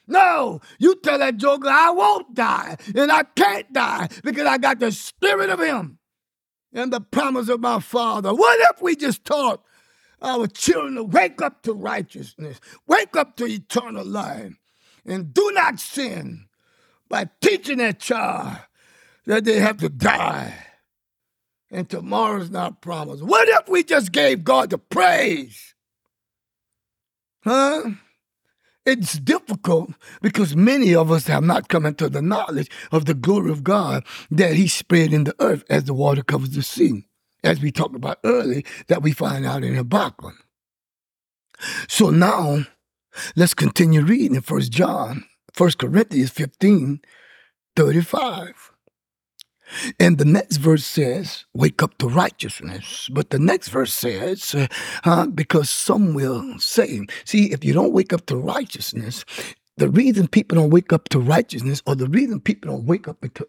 No, 0.07 0.61
you 0.79 0.97
tell 0.97 1.19
that 1.19 1.39
joker 1.39 1.69
I 1.69 1.91
won't 1.91 2.35
die 2.35 2.77
and 2.95 3.11
I 3.11 3.23
can't 3.23 3.73
die 3.73 4.09
because 4.23 4.47
I 4.47 4.59
got 4.59 4.79
the 4.79 4.93
spirit 4.93 5.51
of 5.51 5.61
him 5.61 5.99
and 6.73 6.93
the 6.93 7.01
promise 7.01 7.49
of 7.49 7.61
my 7.61 7.81
father. 7.81 8.35
What 8.35 8.59
if 8.71 8.83
we 8.83 8.97
just 8.97 9.25
taught 9.25 9.63
our 10.21 10.47
children 10.47 10.97
to 10.97 11.05
wake 11.05 11.41
up 11.41 11.63
to 11.63 11.73
righteousness, 11.73 12.61
wake 12.87 13.17
up 13.17 13.37
to 13.37 13.47
eternal 13.47 14.05
life, 14.05 14.59
and 15.07 15.33
do 15.33 15.51
not 15.55 15.81
sin 15.81 16.47
by 17.09 17.29
teaching 17.41 17.79
that 17.79 18.01
child 18.01 18.59
that 19.27 19.45
they 19.45 19.59
have 19.59 19.79
to 19.79 19.89
die 19.89 20.55
and 21.75 21.89
tomorrow's 21.89 22.51
not 22.51 22.81
promised. 22.81 23.23
What 23.23 23.49
if 23.49 23.69
we 23.69 23.83
just 23.83 24.13
gave 24.13 24.45
God 24.45 24.71
the 24.71 24.79
praise? 24.79 25.75
Huh? 27.43 27.91
it's 28.87 29.19
difficult 29.19 29.91
because 30.21 30.55
many 30.55 30.95
of 30.95 31.11
us 31.11 31.27
have 31.27 31.43
not 31.43 31.69
come 31.69 31.87
into 31.87 32.09
the 32.09 32.23
knowledge 32.23 32.71
of 32.93 33.07
the 33.07 33.15
glory 33.15 33.51
of 33.51 33.65
God 33.65 34.05
that 34.31 34.55
He 34.55 34.69
spread 34.69 35.13
in 35.13 35.25
the 35.25 35.35
earth 35.39 35.65
as 35.71 35.85
the 35.85 35.95
water 35.95 36.23
covers 36.23 36.51
the 36.51 36.63
sea, 36.63 37.07
as 37.43 37.61
we 37.61 37.71
talked 37.71 37.97
about 37.97 38.19
earlier, 38.25 38.63
that 38.89 39.03
we 39.03 39.13
find 39.13 39.47
out 39.47 39.65
in 39.65 39.75
Habakkuk. 39.75 40.35
So 41.89 42.11
now, 42.11 42.65
let's 43.37 43.55
continue 43.55 44.03
reading 44.03 44.37
in 44.37 44.43
1 44.43 44.63
John, 44.63 45.25
1 45.57 45.71
Corinthians 45.79 46.31
15, 46.31 47.01
35. 47.77 48.74
And 49.99 50.19
the 50.19 50.25
next 50.25 50.59
verse 50.59 50.85
says, 50.85 51.45
wake 51.55 51.83
up 51.83 51.99
to 51.99 52.09
righteousness. 52.09 53.09
But 53.13 53.31
the 53.31 53.39
next 53.39 53.69
verse 53.69 53.93
says, 53.93 54.55
uh, 55.05 55.27
because 55.27 55.71
some 55.71 56.15
will 56.15 56.59
say, 56.59 57.07
see, 57.25 57.53
if 57.53 57.65
you 57.65 57.73
don't 57.73 57.93
wake 57.93 58.13
up 58.13 58.27
to 58.27 58.37
righteousness, 58.37 59.25
the 59.77 59.89
reason 59.89 60.29
people 60.29 60.57
don't 60.57 60.71
wake 60.71 60.93
up 60.93 61.09
to 61.11 61.19
righteousness 61.19 61.83
or 61.87 61.95
the 61.95 62.09
reason 62.09 62.41
people 62.41 62.71
don't 62.71 62.87
wake 62.87 63.09
up 63.09 63.23
into 63.23 63.47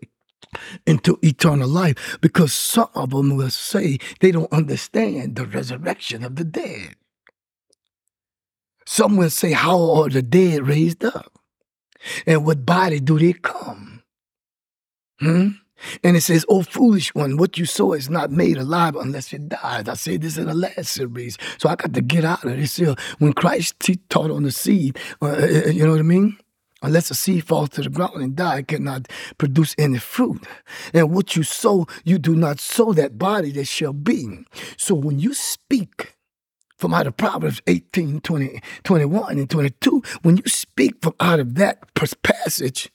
into 0.85 1.17
eternal 1.21 1.67
life 1.67 2.17
because 2.21 2.53
some 2.53 2.89
of 2.95 3.09
them 3.09 3.35
will 3.35 3.49
say 3.49 3.97
they 4.21 4.31
don't 4.31 4.51
understand 4.53 5.35
the 5.35 5.45
resurrection 5.45 6.23
of 6.23 6.35
the 6.35 6.43
dead. 6.43 6.95
Some 8.85 9.17
will 9.17 9.29
say, 9.29 9.51
How 9.51 9.79
are 9.95 10.09
the 10.09 10.21
dead 10.21 10.67
raised 10.67 11.03
up? 11.03 11.39
And 12.25 12.45
what 12.45 12.65
body 12.65 12.99
do 12.99 13.17
they 13.17 13.33
come? 13.33 14.03
Hmm? 15.19 15.49
And 16.03 16.15
it 16.15 16.21
says, 16.21 16.45
Oh, 16.49 16.63
foolish 16.63 17.13
one, 17.15 17.37
what 17.37 17.57
you 17.57 17.65
sow 17.65 17.93
is 17.93 18.09
not 18.09 18.31
made 18.31 18.57
alive 18.57 18.95
unless 18.95 19.33
it 19.33 19.49
dies. 19.49 19.87
I 19.87 19.93
said 19.93 20.21
this 20.21 20.37
in 20.37 20.45
the 20.45 20.53
last 20.53 20.87
series. 20.87 21.37
So 21.57 21.69
I 21.69 21.75
got 21.75 21.93
to 21.93 22.01
get 22.01 22.25
out 22.25 22.43
of 22.43 22.57
this 22.57 22.77
here. 22.77 22.95
When 23.19 23.33
Christ 23.33 23.75
taught 24.09 24.31
on 24.31 24.43
the 24.43 24.51
seed, 24.51 24.97
uh, 25.21 25.25
uh, 25.25 25.29
uh, 25.31 25.69
you 25.69 25.85
know 25.85 25.91
what 25.91 25.99
I 25.99 26.03
mean? 26.03 26.37
Unless 26.81 27.09
a 27.09 27.15
seed 27.15 27.47
falls 27.47 27.69
to 27.69 27.81
the 27.81 27.89
ground 27.89 28.21
and 28.21 28.35
die, 28.35 28.59
it 28.59 28.67
cannot 28.67 29.07
produce 29.37 29.73
any 29.77 29.97
fruit. 29.97 30.45
And 30.93 31.11
what 31.11 31.35
you 31.35 31.43
sow, 31.43 31.87
you 32.03 32.19
do 32.19 32.35
not 32.35 32.59
sow 32.59 32.93
that 32.93 33.17
body 33.17 33.51
that 33.53 33.65
shall 33.65 33.93
be. 33.93 34.45
So 34.77 34.93
when 34.93 35.19
you 35.19 35.33
speak, 35.33 36.15
from 36.77 36.93
out 36.93 37.07
of 37.07 37.17
Proverbs 37.17 37.61
18, 37.67 38.19
20, 38.21 38.61
21, 38.83 39.39
and 39.39 39.49
22, 39.49 40.03
when 40.21 40.37
you 40.37 40.43
speak 40.45 41.01
from 41.01 41.15
out 41.19 41.39
of 41.39 41.55
that 41.55 41.79
passage, 42.21 42.91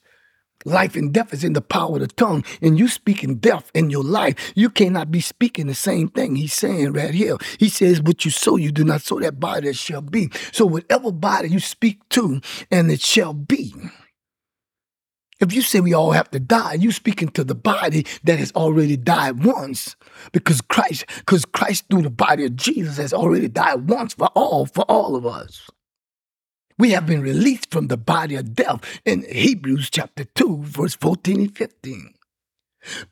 Life 0.65 0.95
and 0.95 1.13
death 1.13 1.33
is 1.33 1.43
in 1.43 1.53
the 1.53 1.61
power 1.61 1.95
of 1.95 2.01
the 2.01 2.07
tongue, 2.07 2.43
and 2.61 2.77
you 2.77 2.87
speaking 2.87 3.35
death 3.35 3.71
in 3.73 3.89
your 3.89 4.03
life. 4.03 4.53
You 4.55 4.69
cannot 4.69 5.11
be 5.11 5.21
speaking 5.21 5.67
the 5.67 5.75
same 5.75 6.09
thing. 6.09 6.35
He's 6.35 6.53
saying 6.53 6.93
right 6.93 7.13
here. 7.13 7.37
He 7.59 7.69
says, 7.69 8.01
What 8.01 8.25
you 8.25 8.31
sow, 8.31 8.57
you 8.57 8.71
do 8.71 8.83
not 8.83 9.01
sow 9.01 9.19
that 9.19 9.39
body 9.39 9.67
that 9.67 9.75
shall 9.75 10.01
be. 10.01 10.29
So, 10.51 10.65
whatever 10.65 11.11
body 11.11 11.49
you 11.49 11.59
speak 11.59 12.07
to, 12.09 12.41
and 12.69 12.91
it 12.91 13.01
shall 13.01 13.33
be. 13.33 13.73
If 15.39 15.53
you 15.53 15.63
say 15.63 15.79
we 15.79 15.93
all 15.93 16.11
have 16.11 16.29
to 16.31 16.39
die, 16.39 16.75
you 16.75 16.91
speaking 16.91 17.29
to 17.29 17.43
the 17.43 17.55
body 17.55 18.05
that 18.23 18.37
has 18.37 18.51
already 18.51 18.95
died 18.95 19.43
once. 19.43 19.95
Because 20.31 20.61
Christ, 20.61 21.05
because 21.17 21.45
Christ 21.45 21.85
through 21.89 22.03
the 22.03 22.11
body 22.11 22.45
of 22.45 22.55
Jesus 22.55 22.97
has 22.97 23.11
already 23.11 23.47
died 23.47 23.89
once 23.89 24.13
for 24.13 24.27
all, 24.35 24.67
for 24.67 24.83
all 24.83 25.15
of 25.15 25.25
us. 25.25 25.67
We 26.77 26.91
have 26.91 27.05
been 27.05 27.21
released 27.21 27.71
from 27.71 27.87
the 27.87 27.97
body 27.97 28.35
of 28.35 28.55
death 28.55 29.01
in 29.05 29.23
Hebrews 29.23 29.89
chapter 29.89 30.23
2, 30.23 30.63
verse 30.63 30.95
14 30.95 31.39
and 31.39 31.57
15. 31.57 32.13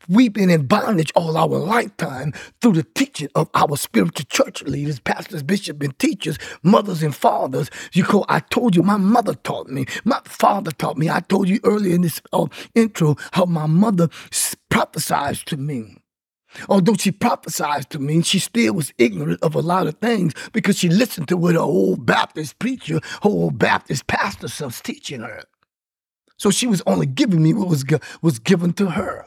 We've 0.08 0.34
been 0.34 0.50
in 0.50 0.66
bondage 0.66 1.12
all 1.16 1.38
our 1.38 1.48
lifetime 1.48 2.34
through 2.62 2.74
the 2.74 2.84
teaching 2.84 3.30
of 3.36 3.50
our 3.54 3.78
spiritual 3.78 4.26
church 4.26 4.64
leaders, 4.64 5.00
pastors, 5.00 5.44
bishops, 5.44 5.86
and 5.86 5.98
teachers, 6.00 6.38
mothers 6.64 7.04
and 7.04 7.16
fathers. 7.16 7.70
You 7.94 8.04
call, 8.04 8.26
I 8.30 8.40
told 8.40 8.76
you, 8.76 8.82
my 8.82 8.98
mother 8.98 9.36
taught 9.36 9.70
me, 9.70 9.86
my 10.06 10.22
father 10.26 10.72
taught 10.72 10.98
me. 10.98 11.10
I 11.10 11.20
told 11.20 11.48
you 11.50 11.60
earlier 11.64 11.94
in 11.94 12.02
this 12.02 12.22
uh, 12.34 12.48
intro 12.74 13.16
how 13.34 13.46
my 13.46 13.68
mother 13.68 14.10
prophesied 14.70 15.36
to 15.48 15.58
me. 15.58 15.99
Although 16.68 16.96
she 16.96 17.12
prophesied 17.12 17.90
to 17.92 18.00
me, 18.00 18.22
she 18.22 18.40
still 18.40 18.74
was 18.74 18.94
ignorant 18.98 19.42
of 19.42 19.56
a 19.56 19.62
lot 19.62 19.88
of 19.88 20.00
things 20.00 20.34
because 20.52 20.78
she 20.78 20.90
listened 20.90 21.28
to 21.28 21.38
what 21.38 21.56
her 21.56 21.62
old 21.62 22.06
Baptist 22.06 22.60
preacher, 22.60 23.00
her 23.24 23.30
old 23.30 23.60
Baptist 23.60 24.08
pastor 24.08 24.48
was 24.66 24.82
teaching 24.82 25.22
her. 25.22 25.44
So 26.38 26.52
she 26.52 26.68
was 26.68 26.82
only 26.88 27.06
giving 27.06 27.44
me 27.44 27.54
what 27.54 27.68
was, 27.68 27.86
was 28.22 28.40
given 28.40 28.74
to 28.74 28.92
her. 28.92 29.26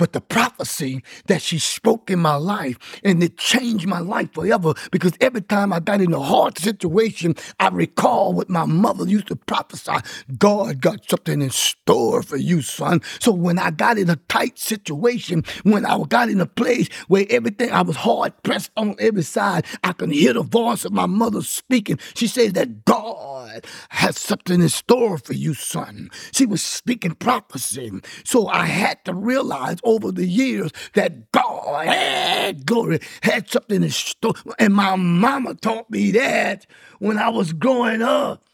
But 0.00 0.14
the 0.14 0.22
prophecy 0.22 1.04
that 1.26 1.42
she 1.42 1.58
spoke 1.58 2.10
in 2.10 2.20
my 2.20 2.36
life, 2.36 2.78
and 3.04 3.22
it 3.22 3.36
changed 3.36 3.86
my 3.86 4.00
life 4.00 4.32
forever 4.32 4.72
because 4.90 5.12
every 5.20 5.42
time 5.42 5.74
I 5.74 5.80
got 5.80 6.00
in 6.00 6.14
a 6.14 6.20
hard 6.20 6.58
situation, 6.58 7.34
I 7.60 7.68
recall 7.68 8.32
what 8.32 8.48
my 8.48 8.64
mother 8.64 9.06
used 9.06 9.28
to 9.28 9.36
prophesy 9.36 9.98
God 10.38 10.80
got 10.80 11.08
something 11.10 11.42
in 11.42 11.50
store 11.50 12.22
for 12.22 12.38
you, 12.38 12.62
son. 12.62 13.02
So 13.20 13.32
when 13.32 13.58
I 13.58 13.70
got 13.70 13.98
in 13.98 14.08
a 14.10 14.16
tight 14.28 14.58
situation, 14.58 15.44
when 15.64 15.84
I 15.84 16.02
got 16.08 16.30
in 16.30 16.40
a 16.40 16.46
place 16.46 16.88
where 17.08 17.26
everything, 17.30 17.70
I 17.70 17.82
was 17.82 17.96
hard 17.96 18.32
pressed 18.42 18.70
on 18.78 18.96
every 18.98 19.22
side, 19.22 19.66
I 19.84 19.92
can 19.92 20.10
hear 20.10 20.32
the 20.32 20.42
voice 20.42 20.86
of 20.86 20.92
my 20.92 21.06
mother 21.06 21.42
speaking. 21.42 21.98
She 22.14 22.26
says 22.26 22.54
that 22.54 22.86
God 22.86 23.66
has 23.90 24.18
something 24.18 24.62
in 24.62 24.68
store 24.70 25.18
for 25.18 25.34
you, 25.34 25.54
son. 25.54 26.10
She 26.32 26.46
was 26.46 26.62
speaking 26.62 27.14
prophecy. 27.14 27.90
So 28.24 28.48
I 28.48 28.66
had 28.66 29.04
to 29.04 29.14
realize 29.14 29.78
over 29.90 30.12
the 30.12 30.26
years 30.26 30.70
that 30.94 31.32
God 31.32 31.86
had 31.86 32.66
glory, 32.66 33.00
had 33.22 33.48
something 33.50 33.82
in 33.82 33.90
store. 33.90 34.34
And 34.58 34.74
my 34.74 34.96
mama 34.96 35.54
taught 35.54 35.90
me 35.90 36.12
that 36.12 36.66
when 36.98 37.18
I 37.18 37.28
was 37.28 37.52
growing 37.52 38.02
up. 38.02 38.44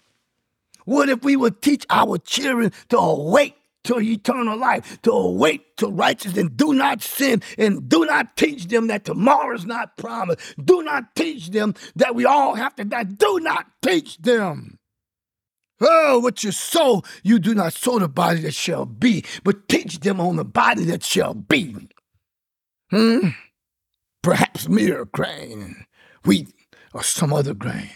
What 0.85 1.09
if 1.09 1.25
we 1.25 1.35
would 1.37 1.63
teach 1.63 1.85
our 1.91 2.17
children 2.19 2.73
to 2.91 2.99
awake 2.99 3.57
to 3.87 4.01
eternal 4.01 4.59
life, 4.59 5.01
to 5.03 5.13
awake 5.13 5.77
to 5.77 5.89
righteousness, 5.89 6.39
and 6.39 6.57
do 6.57 6.75
not 6.75 7.03
sin, 7.03 7.43
and 7.57 7.89
do 7.89 8.05
not 8.05 8.37
teach 8.37 8.67
them 8.67 8.89
that 8.89 9.05
tomorrow 9.05 9.55
is 9.55 9.65
not 9.65 9.97
promised. 9.97 10.41
Do 10.65 10.83
not 10.83 11.15
teach 11.15 11.51
them 11.51 11.75
that 11.95 12.15
we 12.15 12.25
all 12.25 12.55
have 12.55 12.75
to 12.77 12.85
die. 12.85 13.05
Do 13.05 13.39
not 13.41 13.67
teach 13.83 14.19
them 14.19 14.76
Oh, 15.81 16.21
what 16.21 16.43
you 16.43 16.53
sow, 16.53 17.03
you 17.23 17.39
do 17.39 17.55
not 17.55 17.75
sow 17.75 17.99
the 17.99 18.09
body 18.09 18.41
that 18.41 18.55
shall 18.55 18.87
be, 18.87 19.25
but 19.45 19.69
teach 19.69 20.01
them 20.01 20.21
on 20.21 20.37
the 20.37 20.45
body 20.45 20.85
that 20.85 21.03
shall 21.03 21.35
be. 21.35 21.77
Hmm? 22.91 23.29
Perhaps 24.23 24.69
mere 24.69 25.05
grain, 25.05 25.87
wheat, 26.25 26.49
or 26.95 27.03
some 27.03 27.33
other 27.33 27.55
grain. 27.55 27.91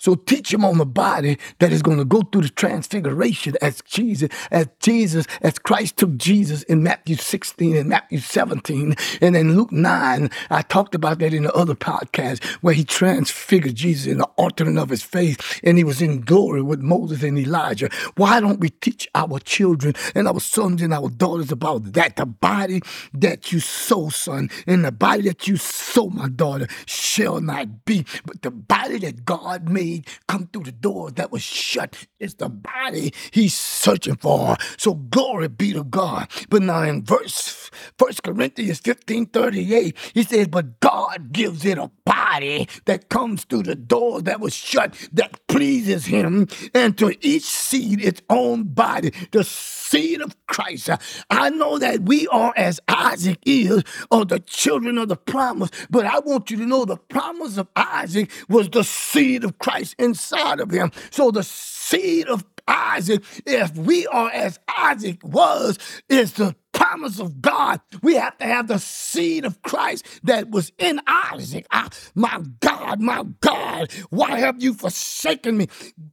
So 0.00 0.14
teach 0.14 0.54
him 0.54 0.64
on 0.64 0.78
the 0.78 0.86
body 0.86 1.36
that 1.58 1.72
is 1.72 1.82
going 1.82 1.98
to 1.98 2.06
go 2.06 2.22
through 2.22 2.40
the 2.40 2.48
transfiguration 2.48 3.54
as 3.60 3.82
Jesus, 3.82 4.30
as 4.50 4.66
Jesus, 4.80 5.26
as 5.42 5.58
Christ 5.58 5.98
took 5.98 6.16
Jesus 6.16 6.62
in 6.62 6.82
Matthew 6.82 7.16
16 7.16 7.76
and 7.76 7.90
Matthew 7.90 8.16
17. 8.16 8.96
And 9.20 9.36
in 9.36 9.54
Luke 9.58 9.70
9, 9.70 10.30
I 10.48 10.62
talked 10.62 10.94
about 10.94 11.18
that 11.18 11.34
in 11.34 11.42
the 11.42 11.52
other 11.52 11.74
podcast 11.74 12.42
where 12.62 12.72
he 12.72 12.82
transfigured 12.82 13.74
Jesus 13.74 14.06
in 14.10 14.16
the 14.16 14.28
altering 14.38 14.78
of 14.78 14.88
his 14.88 15.02
face 15.02 15.36
and 15.62 15.76
he 15.76 15.84
was 15.84 16.00
in 16.00 16.22
glory 16.22 16.62
with 16.62 16.80
Moses 16.80 17.22
and 17.22 17.38
Elijah. 17.38 17.90
Why 18.16 18.40
don't 18.40 18.58
we 18.58 18.70
teach 18.70 19.06
our 19.14 19.38
children 19.38 19.94
and 20.14 20.26
our 20.26 20.40
sons 20.40 20.80
and 20.80 20.94
our 20.94 21.10
daughters 21.10 21.52
about 21.52 21.92
that? 21.92 22.16
The 22.16 22.24
body 22.24 22.80
that 23.12 23.52
you 23.52 23.60
sow, 23.60 24.08
son, 24.08 24.48
and 24.66 24.82
the 24.82 24.92
body 24.92 25.24
that 25.24 25.46
you 25.46 25.58
sow, 25.58 26.08
my 26.08 26.30
daughter, 26.30 26.68
shall 26.86 27.42
not 27.42 27.84
be, 27.84 28.06
but 28.24 28.40
the 28.40 28.50
body 28.50 28.96
that 29.00 29.26
God 29.26 29.68
made 29.68 29.89
come 30.28 30.48
through 30.52 30.64
the 30.64 30.72
door 30.72 31.10
that 31.12 31.30
was 31.30 31.42
shut. 31.42 32.06
It's 32.18 32.34
the 32.34 32.48
body 32.48 33.12
he's 33.30 33.54
searching 33.54 34.16
for. 34.16 34.56
So 34.76 34.94
glory 34.94 35.48
be 35.48 35.72
to 35.72 35.84
God. 35.84 36.28
But 36.48 36.62
now 36.62 36.82
in 36.82 37.04
verse 37.04 37.70
1 37.98 38.12
Corinthians 38.24 38.80
15 38.80 39.26
38, 39.26 39.96
he 40.14 40.22
says, 40.22 40.48
But 40.48 40.80
God 40.80 41.32
gives 41.32 41.64
it 41.64 41.78
a 41.78 41.90
body 42.04 42.68
that 42.84 43.08
comes 43.08 43.44
through 43.44 43.64
the 43.64 43.74
door 43.74 44.20
that 44.22 44.40
was 44.40 44.54
shut 44.54 44.94
that 45.12 45.46
pleases 45.48 46.06
him, 46.06 46.48
and 46.74 46.96
to 46.98 47.16
each 47.20 47.44
seed 47.44 48.02
its 48.02 48.22
own 48.28 48.64
body. 48.64 49.12
The 49.32 49.44
seed 49.44 50.20
of 50.20 50.34
Christ. 50.46 50.90
I 51.30 51.50
know 51.50 51.78
that 51.78 52.02
we 52.02 52.28
are 52.28 52.52
as 52.56 52.80
Isaac 52.88 53.38
is, 53.44 53.82
or 54.10 54.24
the 54.24 54.38
children 54.40 54.98
of 54.98 55.08
the 55.08 55.16
promise, 55.16 55.70
but 55.90 56.06
I 56.06 56.20
want 56.20 56.50
you 56.50 56.56
to 56.58 56.66
know 56.66 56.84
the 56.84 56.96
promise 56.96 57.56
of 57.58 57.68
Isaac 57.74 58.30
was 58.48 58.68
the 58.70 58.84
seed 58.84 59.44
of 59.44 59.58
Christ 59.58 59.79
inside 59.98 60.60
of 60.60 60.70
him. 60.70 60.92
So 61.10 61.30
the 61.30 61.42
seed 61.42 62.28
of 62.28 62.44
Isaac, 62.68 63.22
if 63.46 63.76
we 63.76 64.06
are 64.06 64.30
as 64.30 64.58
Isaac 64.68 65.18
was, 65.24 65.78
is 66.08 66.34
the 66.34 66.54
promise 66.72 67.18
of 67.18 67.42
God. 67.42 67.80
We 68.02 68.14
have 68.14 68.38
to 68.38 68.44
have 68.44 68.68
the 68.68 68.78
seed 68.78 69.44
of 69.44 69.60
Christ 69.62 70.06
that 70.24 70.50
was 70.50 70.72
in 70.78 71.00
Isaac. 71.06 71.66
Ah, 71.72 71.88
my 72.14 72.42
God, 72.60 73.00
my 73.00 73.24
God, 73.40 73.92
why 74.10 74.38
have 74.38 74.62
you 74.62 74.74
forsaken 74.74 75.56
me? 75.56 75.68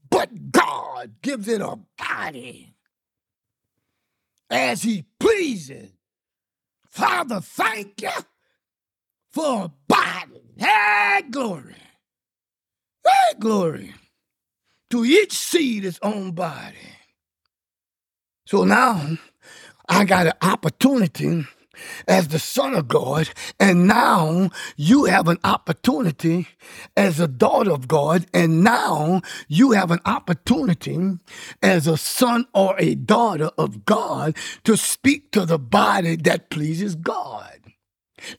But 0.09 0.51
God 0.51 1.21
gives 1.21 1.47
it 1.47 1.61
a 1.61 1.77
body 1.97 2.75
as 4.49 4.83
he 4.83 5.05
pleases. 5.19 5.91
Father, 6.89 7.41
thank 7.41 8.01
you 8.01 8.09
for 9.31 9.65
a 9.65 9.71
body. 9.87 10.53
Hey, 10.57 11.21
glory. 11.29 11.75
Hey, 13.07 13.35
glory. 13.39 13.93
to 14.91 15.05
each 15.05 15.33
seed 15.33 15.85
its 15.85 15.99
own 16.01 16.31
body. 16.31 16.77
So 18.47 18.63
now 18.65 19.17
I 19.89 20.05
got 20.05 20.27
an 20.27 20.33
opportunity 20.41 21.45
as 22.07 22.29
the 22.29 22.39
Son 22.39 22.73
of 22.75 22.87
God, 22.87 23.29
and 23.59 23.87
now 23.87 24.49
you 24.77 25.05
have 25.05 25.27
an 25.27 25.39
opportunity 25.43 26.47
as 26.97 27.19
a 27.19 27.27
daughter 27.27 27.71
of 27.71 27.87
God, 27.87 28.25
and 28.33 28.63
now 28.63 29.21
you 29.47 29.71
have 29.73 29.91
an 29.91 29.99
opportunity 30.05 31.19
as 31.63 31.87
a 31.87 31.97
son 31.97 32.47
or 32.53 32.75
a 32.79 32.95
daughter 32.95 33.51
of 33.57 33.85
God 33.85 34.37
to 34.65 34.77
speak 34.77 35.31
to 35.33 35.45
the 35.45 35.59
body 35.59 36.15
that 36.17 36.49
pleases 36.49 36.95
God 36.95 37.56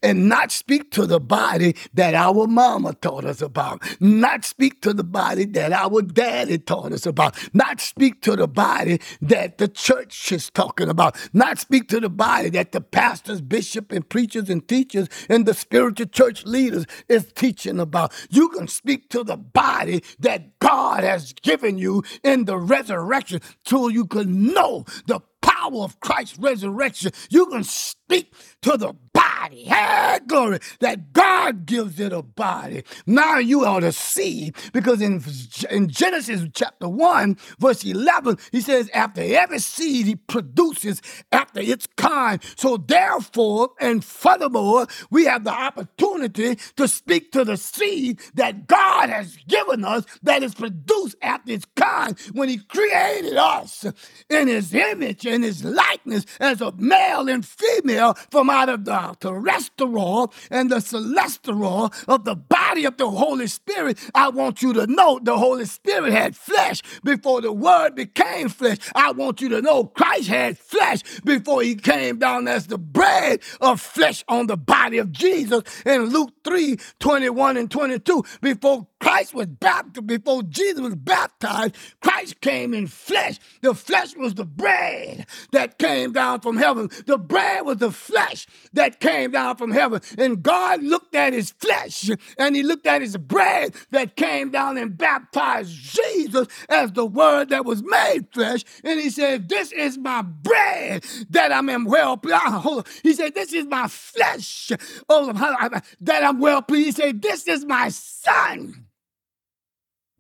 and 0.03 0.29
not 0.29 0.53
speak 0.53 0.91
to 0.93 1.07
the 1.07 1.21
body 1.21 1.75
that 1.95 2.15
our 2.15 2.47
mama 2.47 2.95
taught 2.95 3.25
us 3.25 3.43
about, 3.43 3.83
not 4.01 4.45
speak 4.45 4.81
to 4.83 4.93
the 4.93 5.05
body 5.05 5.45
that 5.45 5.73
our 5.73 6.03
daddy 6.03 6.59
taught 6.59 6.93
us 6.93 7.07
about, 7.07 7.37
not 7.55 7.81
speak 7.81 8.23
to 8.23 8.37
the 8.37 8.49
body 8.49 9.01
that 9.21 9.59
the 9.59 9.69
church 9.69 10.33
is 10.33 10.51
talking 10.51 10.89
about, 10.89 11.17
not 11.33 11.59
speak 11.59 11.89
to 11.89 12.01
the 12.01 12.09
body 12.09 12.51
that 12.51 12.73
the 12.73 12.81
pastors, 12.81 13.41
bishops, 13.41 13.95
and 13.95 14.09
preachers 14.09 14.51
and 14.51 14.67
teachers 14.69 15.09
and 15.29 15.47
the 15.47 15.55
spiritual 15.55 16.07
church 16.07 16.45
leaders 16.45 16.87
is 17.09 17.33
teaching 17.33 17.79
about. 17.79 18.13
You 18.31 18.49
can 18.51 18.69
speak 18.69 19.09
to 19.11 19.25
the 19.25 19.37
body 19.37 20.03
that 20.21 20.59
God 20.59 21.05
has 21.05 21.33
given 21.33 21.79
you 21.79 22.03
in 22.23 22.45
the 22.45 22.59
resurrection 22.59 23.41
so 23.67 23.89
you 23.89 24.07
can 24.07 24.53
know 24.53 24.85
the 25.07 25.21
power 25.41 25.83
of 25.83 26.01
Christ's 26.01 26.39
resurrection. 26.39 27.13
You 27.31 27.47
can 27.47 27.65
speak 27.65 28.33
to 28.63 28.77
the 28.77 28.95
body. 29.39 29.65
Hey, 29.65 30.19
glory, 30.27 30.59
that 30.81 31.13
God 31.13 31.67
gives 31.67 32.01
it 32.01 32.13
a 32.13 32.23
body. 32.23 32.83
Now 33.07 33.39
you 33.39 33.65
ought 33.65 33.81
to 33.81 33.93
see, 33.93 34.53
because 34.73 35.01
in, 35.01 35.23
in 35.71 35.89
Genesis 35.89 36.43
chapter 36.55 36.89
1, 36.89 37.37
verse 37.59 37.85
11, 37.85 38.39
he 38.53 38.61
says, 38.61 38.91
after 38.93 39.23
every 39.23 39.59
seed 39.59 40.07
he 40.07 40.17
produces 40.17 41.01
after 41.33 41.61
its 41.61 41.87
kind. 41.97 42.43
So 42.57 42.77
therefore, 42.77 43.71
and 43.81 44.05
furthermore, 44.05 44.87
we 45.11 45.27
have 45.27 45.45
the 45.45 45.53
opportunity 45.53 46.57
to 46.77 46.89
speak 46.89 47.33
to 47.33 47.45
the 47.45 47.57
seed 47.57 48.21
that 48.35 48.67
God 48.67 49.11
has 49.11 49.37
given 49.47 49.85
us 49.85 50.05
that 50.23 50.43
is 50.43 50.55
produced 50.55 51.17
after 51.23 51.53
its 51.53 51.67
kind 51.77 52.19
when 52.33 52.49
he 52.49 52.59
created 52.59 53.37
us 53.37 53.87
in 54.29 54.49
his 54.49 54.75
image 54.75 55.27
and 55.27 55.45
his 55.45 55.65
likeness 55.65 56.25
as 56.41 56.61
a 56.61 56.73
male 56.73 57.29
and 57.29 57.47
female 57.47 58.15
from 58.31 58.51
out 58.51 58.69
of 58.69 58.85
the 58.85 59.17
terrestrial 59.29 60.33
and 60.51 60.71
the 60.71 60.81
celestial 60.81 61.93
of 62.07 62.25
the 62.25 62.35
body 62.35 62.85
of 62.85 62.97
the 62.97 63.09
Holy 63.11 63.47
Spirit. 63.47 63.99
I 64.15 64.29
want 64.31 64.63
you 64.63 64.73
to 64.75 64.87
know 64.87 65.21
the 65.23 65.37
Holy 65.37 65.65
Spirit 65.67 66.13
had 66.13 66.37
flesh 66.37 66.83
before 67.05 67.41
the 67.41 67.53
Word 67.53 67.95
became 67.95 68.49
flesh. 68.49 68.79
I 68.95 69.13
want 69.13 69.41
you 69.41 69.49
to 69.51 69.63
know 69.63 69.85
Christ 69.85 70.29
had 70.29 70.59
flesh 70.59 71.03
before 71.25 71.63
he 71.63 71.75
came 71.75 72.19
down 72.19 72.49
as 72.49 72.67
the 72.67 72.79
bread 72.79 73.41
of 73.61 73.81
flesh 73.81 74.25
on 74.29 74.47
the 74.47 74.57
body 74.57 74.99
of 74.99 75.13
Jesus 75.13 75.63
in 75.85 76.07
Luke 76.07 76.33
3 76.45 76.79
21 76.99 77.57
and 77.57 77.71
22. 77.71 78.25
Before 78.41 78.87
Christ 79.01 79.33
was 79.35 79.47
baptized, 79.47 80.07
before 80.07 80.43
Jesus 80.43 80.81
was 80.81 80.97
baptized, 80.97 81.77
Christ 82.01 82.41
came 82.41 82.75
in 82.75 82.87
flesh. 82.87 83.39
The 83.61 83.75
flesh 83.75 84.17
was 84.17 84.35
the 84.35 84.45
bread 84.45 85.27
that 85.53 85.79
came 85.79 86.13
down 86.13 86.41
from 86.41 86.57
heaven. 86.57 86.91
The 87.07 87.19
bread 87.19 87.65
was 87.65 87.79
the 87.79 87.93
flesh 87.93 88.47
that 88.73 89.01
came 89.01 89.31
down 89.31 89.57
from 89.57 89.71
heaven. 89.71 90.01
And 90.19 90.43
God 90.43 90.83
looked 90.83 91.15
at 91.15 91.33
his 91.33 91.53
flesh 91.53 92.11
and 92.39 92.57
he 92.57 92.63
looked 92.63 92.87
at 92.87 93.01
his 93.01 93.17
bread 93.17 93.75
that 93.91 94.17
came 94.17 94.51
down 94.51 94.77
and 94.77 94.97
baptized 94.97 95.73
Jesus 95.73 96.49
as 96.69 96.93
the 96.93 97.07
word 97.07 97.51
that 97.51 97.65
was 97.65 97.83
made 97.83 98.27
flesh. 98.33 98.65
And 98.83 99.01
he 99.01 99.11
said, 99.11 99.49
This 99.49 99.71
is 99.73 99.97
my 99.97 100.23
bread 100.23 101.05
that 101.31 101.53
I'm 101.53 101.69
in 101.69 101.85
well 101.85 102.17
pleased. 102.17 102.41
Ah, 102.43 102.83
he 103.03 103.15
said, 103.15 103.35
This 103.35 103.53
is 103.53 103.67
my 103.67 103.87
flesh 103.89 104.73
that 105.09 106.25
I'm 106.25 106.41
well 106.41 106.63
pleased. 106.63 106.99
He 106.99 107.03
said, 107.03 107.23
This 107.23 107.47
is 107.47 107.65
my 107.65 107.91
son 107.91 108.88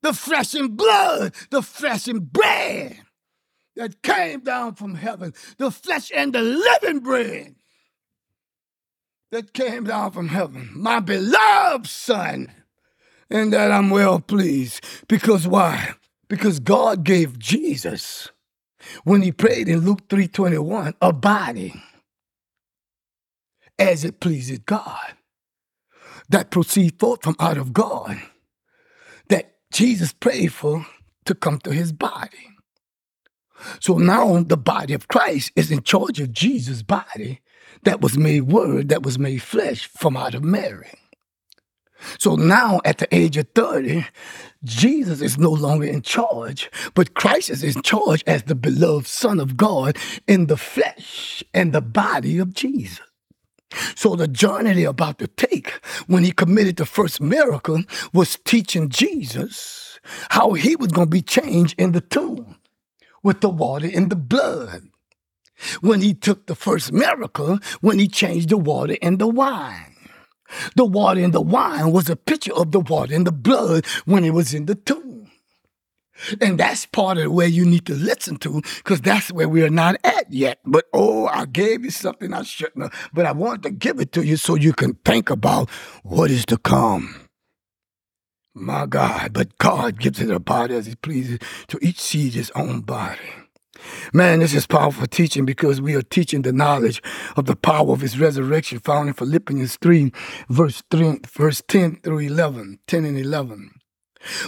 the 0.02 0.12
flesh 0.12 0.54
and 0.54 0.76
blood, 0.76 1.34
the 1.50 1.62
flesh 1.62 2.08
and 2.08 2.32
bread 2.32 2.98
that 3.76 4.02
came 4.02 4.40
down 4.40 4.74
from 4.74 4.94
heaven, 4.94 5.32
the 5.56 5.70
flesh 5.70 6.11
and 6.14 6.32
the 6.32 6.42
living 6.42 7.00
bread 7.00 7.54
that 9.30 9.52
came 9.52 9.84
down 9.84 10.11
from 10.11 10.28
heaven, 10.28 10.70
my 10.74 11.00
beloved 11.00 11.87
Son, 11.87 12.52
and 13.30 13.52
that 13.52 13.70
I'm 13.70 13.90
well 13.90 14.20
pleased. 14.20 14.84
Because 15.06 15.46
why? 15.46 15.92
Because 16.28 16.61
God 16.61 17.04
gave 17.04 17.38
Jesus, 17.38 18.30
when 19.04 19.22
he 19.22 19.32
prayed 19.32 19.68
in 19.68 19.80
Luke 19.80 20.08
3:21, 20.08 20.94
a 21.00 21.12
body 21.12 21.82
as 23.78 24.04
it 24.04 24.20
pleases 24.20 24.58
God, 24.61 25.14
that 26.28 26.50
proceed 26.50 26.98
forth 26.98 27.22
from 27.22 27.37
out 27.38 27.58
of 27.58 27.72
God 27.72 28.20
Jesus 29.72 30.12
prayed 30.12 30.52
for 30.52 30.87
to 31.26 31.35
come 31.35 31.59
to 31.61 31.72
his 31.72 31.92
body. 31.92 32.57
So 33.81 33.98
now 33.98 34.42
the 34.42 34.57
body 34.57 34.94
of 34.94 35.09
Christ 35.09 35.52
is 35.57 35.70
in 35.70 35.83
charge 35.83 36.20
of 36.20 36.33
Jesus' 36.33 36.83
body 36.83 37.40
that 37.83 38.00
was 38.00 38.16
made 38.16 38.42
word, 38.42 38.88
that 38.88 39.02
was 39.02 39.18
made 39.18 39.42
flesh 39.42 39.87
from 39.87 40.16
out 40.16 40.35
of 40.35 40.44
Mary. 40.44 40.90
So 42.18 42.37
now 42.37 42.81
at 42.85 42.98
the 42.98 43.14
age 43.14 43.37
of 43.37 43.48
30, 43.54 44.07
Jesus 44.64 45.20
is 45.20 45.38
no 45.38 45.50
longer 45.50 45.87
in 45.87 46.02
charge, 46.02 46.70
but 46.94 47.14
Christ 47.14 47.50
is 47.50 47.64
in 47.64 47.83
charge 47.83 48.22
as 48.26 48.44
the 48.44 48.54
beloved 48.54 49.07
Son 49.07 49.40
of 49.40 49.57
God 49.57 49.96
in 50.26 50.46
the 50.46 50.57
flesh 50.57 51.42
and 51.52 51.72
the 51.72 51.81
body 51.81 52.38
of 52.38 52.54
Jesus. 52.54 53.00
So 53.94 54.16
the 54.16 54.28
journey 54.28 54.72
they're 54.74 54.88
about 54.88 55.18
to 55.18 55.26
take 55.26 55.70
when 56.07 56.24
he 56.24 56.33
committed 56.33 56.76
the 56.76 56.87
first 56.87 57.20
miracle 57.20 57.83
was 58.12 58.38
teaching 58.44 58.88
Jesus 58.88 60.00
how 60.31 60.52
he 60.54 60.76
was 60.76 60.92
going 60.92 61.09
to 61.09 61.11
be 61.11 61.22
changed 61.22 61.74
in 61.78 61.92
the 61.92 62.00
tomb 62.00 62.57
with 63.22 63.40
the 63.40 63.48
water 63.48 63.90
and 63.92 64.11
the 64.11 64.16
blood. 64.16 64.83
When 65.81 66.00
he 66.00 66.14
took 66.14 66.46
the 66.46 66.54
first 66.54 66.92
miracle, 66.92 67.59
when 67.81 67.98
he 67.98 68.09
changed 68.09 68.48
the 68.48 68.57
water 68.57 68.96
and 69.02 69.18
the 69.18 69.26
wine. 69.26 69.96
The 70.76 70.85
water 70.85 71.20
and 71.20 71.35
the 71.35 71.40
wine 71.40 71.92
was 71.92 72.09
a 72.09 72.16
picture 72.16 72.54
of 72.54 72.72
the 72.72 72.81
water 72.81 73.14
and 73.14 73.26
the 73.26 73.33
blood 73.33 73.85
when 74.07 74.24
it 74.24 74.33
was 74.33 74.54
in 74.54 74.66
the 74.66 74.76
tomb. 74.76 75.31
And 76.40 76.59
that's 76.59 76.87
part 76.87 77.18
of 77.18 77.33
where 77.33 77.46
you 77.46 77.64
need 77.64 77.87
to 77.87 77.94
listen 77.94 78.37
to, 78.38 78.62
because 78.78 79.00
that's 79.00 79.33
where 79.33 79.48
we 79.48 79.62
are 79.62 79.70
not 79.70 79.96
at 80.04 80.33
yet. 80.33 80.59
But 80.64 80.87
oh, 80.92 81.26
I 81.26 81.46
gave 81.46 81.85
you 81.85 81.90
something 81.90 82.33
I 82.33 82.42
shouldn't 82.42 82.83
have, 82.83 83.11
but 83.12 83.26
I 83.26 83.33
wanted 83.33 83.62
to 83.64 83.70
give 83.70 84.00
it 84.00 84.12
to 84.12 84.24
you 84.24 84.37
so 84.37 84.54
you 84.54 84.72
can 84.72 84.94
think 85.04 85.31
about 85.31 85.70
what 86.02 86.31
is 86.31 86.44
to 86.46 86.59
come. 86.59 87.28
My 88.54 88.87
God, 88.87 89.33
but 89.33 89.57
God 89.59 90.00
gives 90.00 90.20
it 90.20 90.31
a 90.31 90.40
body 90.40 90.74
as 90.74 90.87
He 90.87 90.96
pleases 90.96 91.38
to 91.68 91.78
each 91.81 92.00
seed 92.00 92.35
his 92.35 92.50
own 92.57 92.81
body. 92.81 93.20
Man, 94.12 94.40
this 94.40 94.54
is 94.54 94.66
powerful 94.66 95.07
teaching 95.07 95.44
because 95.44 95.81
we 95.81 95.94
are 95.94 96.02
teaching 96.02 96.42
the 96.42 96.52
knowledge 96.52 97.02
of 97.37 97.46
the 97.46 97.54
power 97.54 97.92
of 97.92 98.00
his 98.00 98.18
resurrection 98.18 98.81
found 98.81 99.09
in 99.09 99.14
Philippians 99.14 99.76
3, 99.76 100.12
verse 100.48 100.83
3, 100.90 101.20
verse 101.28 101.62
10 101.68 102.00
through 102.02 102.18
11, 102.18 102.81
10 102.87 103.04
and 103.04 103.18
11. 103.18 103.78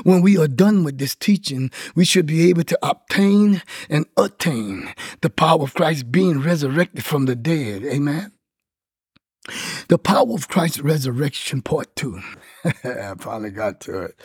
When 0.03 0.23
we 0.23 0.37
are 0.39 0.49
done 0.49 0.85
with 0.85 0.99
this 0.99 1.15
teaching, 1.15 1.71
we 1.95 2.05
should 2.05 2.27
be 2.27 2.49
able 2.49 2.65
to 2.65 2.79
obtain 2.83 3.63
and 3.89 4.07
attain 4.17 4.93
the 5.21 5.31
power 5.31 5.63
of 5.63 5.75
Christ 5.75 6.11
being 6.11 6.41
resurrected 6.41 7.05
from 7.05 7.27
the 7.27 7.37
dead. 7.37 7.85
Amen. 7.85 8.33
The 9.89 9.99
power 9.99 10.33
of 10.35 10.49
Christ's 10.49 10.81
resurrection, 10.81 11.63
part 11.63 11.95
two. 11.97 12.21
I 12.65 13.15
finally 13.19 13.51
got 13.51 13.81
to 13.83 14.03
it. 14.03 14.21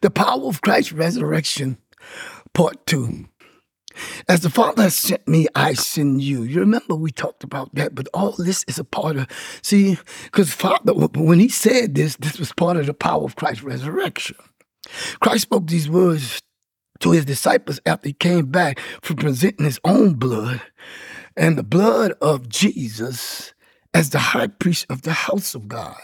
The 0.00 0.10
power 0.10 0.44
of 0.46 0.62
Christ's 0.62 0.92
resurrection, 0.92 1.78
part 2.52 2.86
two. 2.86 3.26
As 4.28 4.40
the 4.40 4.50
Father 4.50 4.84
has 4.84 4.96
sent 4.96 5.28
me, 5.28 5.46
I 5.54 5.74
send 5.74 6.22
you. 6.22 6.42
You 6.42 6.60
remember 6.60 6.94
we 6.94 7.12
talked 7.12 7.44
about 7.44 7.74
that, 7.74 7.94
but 7.94 8.08
all 8.12 8.32
this 8.32 8.64
is 8.66 8.78
a 8.78 8.84
part 8.84 9.16
of, 9.16 9.28
see, 9.62 9.98
because 10.24 10.52
Father, 10.52 10.92
when 10.92 11.38
he 11.38 11.48
said 11.48 11.94
this, 11.94 12.16
this 12.16 12.38
was 12.38 12.52
part 12.52 12.76
of 12.76 12.86
the 12.86 12.94
power 12.94 13.24
of 13.24 13.36
Christ's 13.36 13.62
resurrection. 13.62 14.36
Christ 15.20 15.42
spoke 15.42 15.66
these 15.66 15.88
words 15.88 16.40
to 17.00 17.12
his 17.12 17.24
disciples 17.24 17.80
after 17.86 18.08
he 18.08 18.12
came 18.12 18.46
back 18.46 18.78
from 19.02 19.16
presenting 19.16 19.66
his 19.66 19.80
own 19.84 20.14
blood 20.14 20.62
and 21.36 21.58
the 21.58 21.62
blood 21.62 22.12
of 22.20 22.48
Jesus 22.48 23.52
as 23.92 24.10
the 24.10 24.18
high 24.18 24.46
priest 24.46 24.86
of 24.90 25.02
the 25.02 25.12
house 25.12 25.54
of 25.54 25.68
God, 25.68 25.96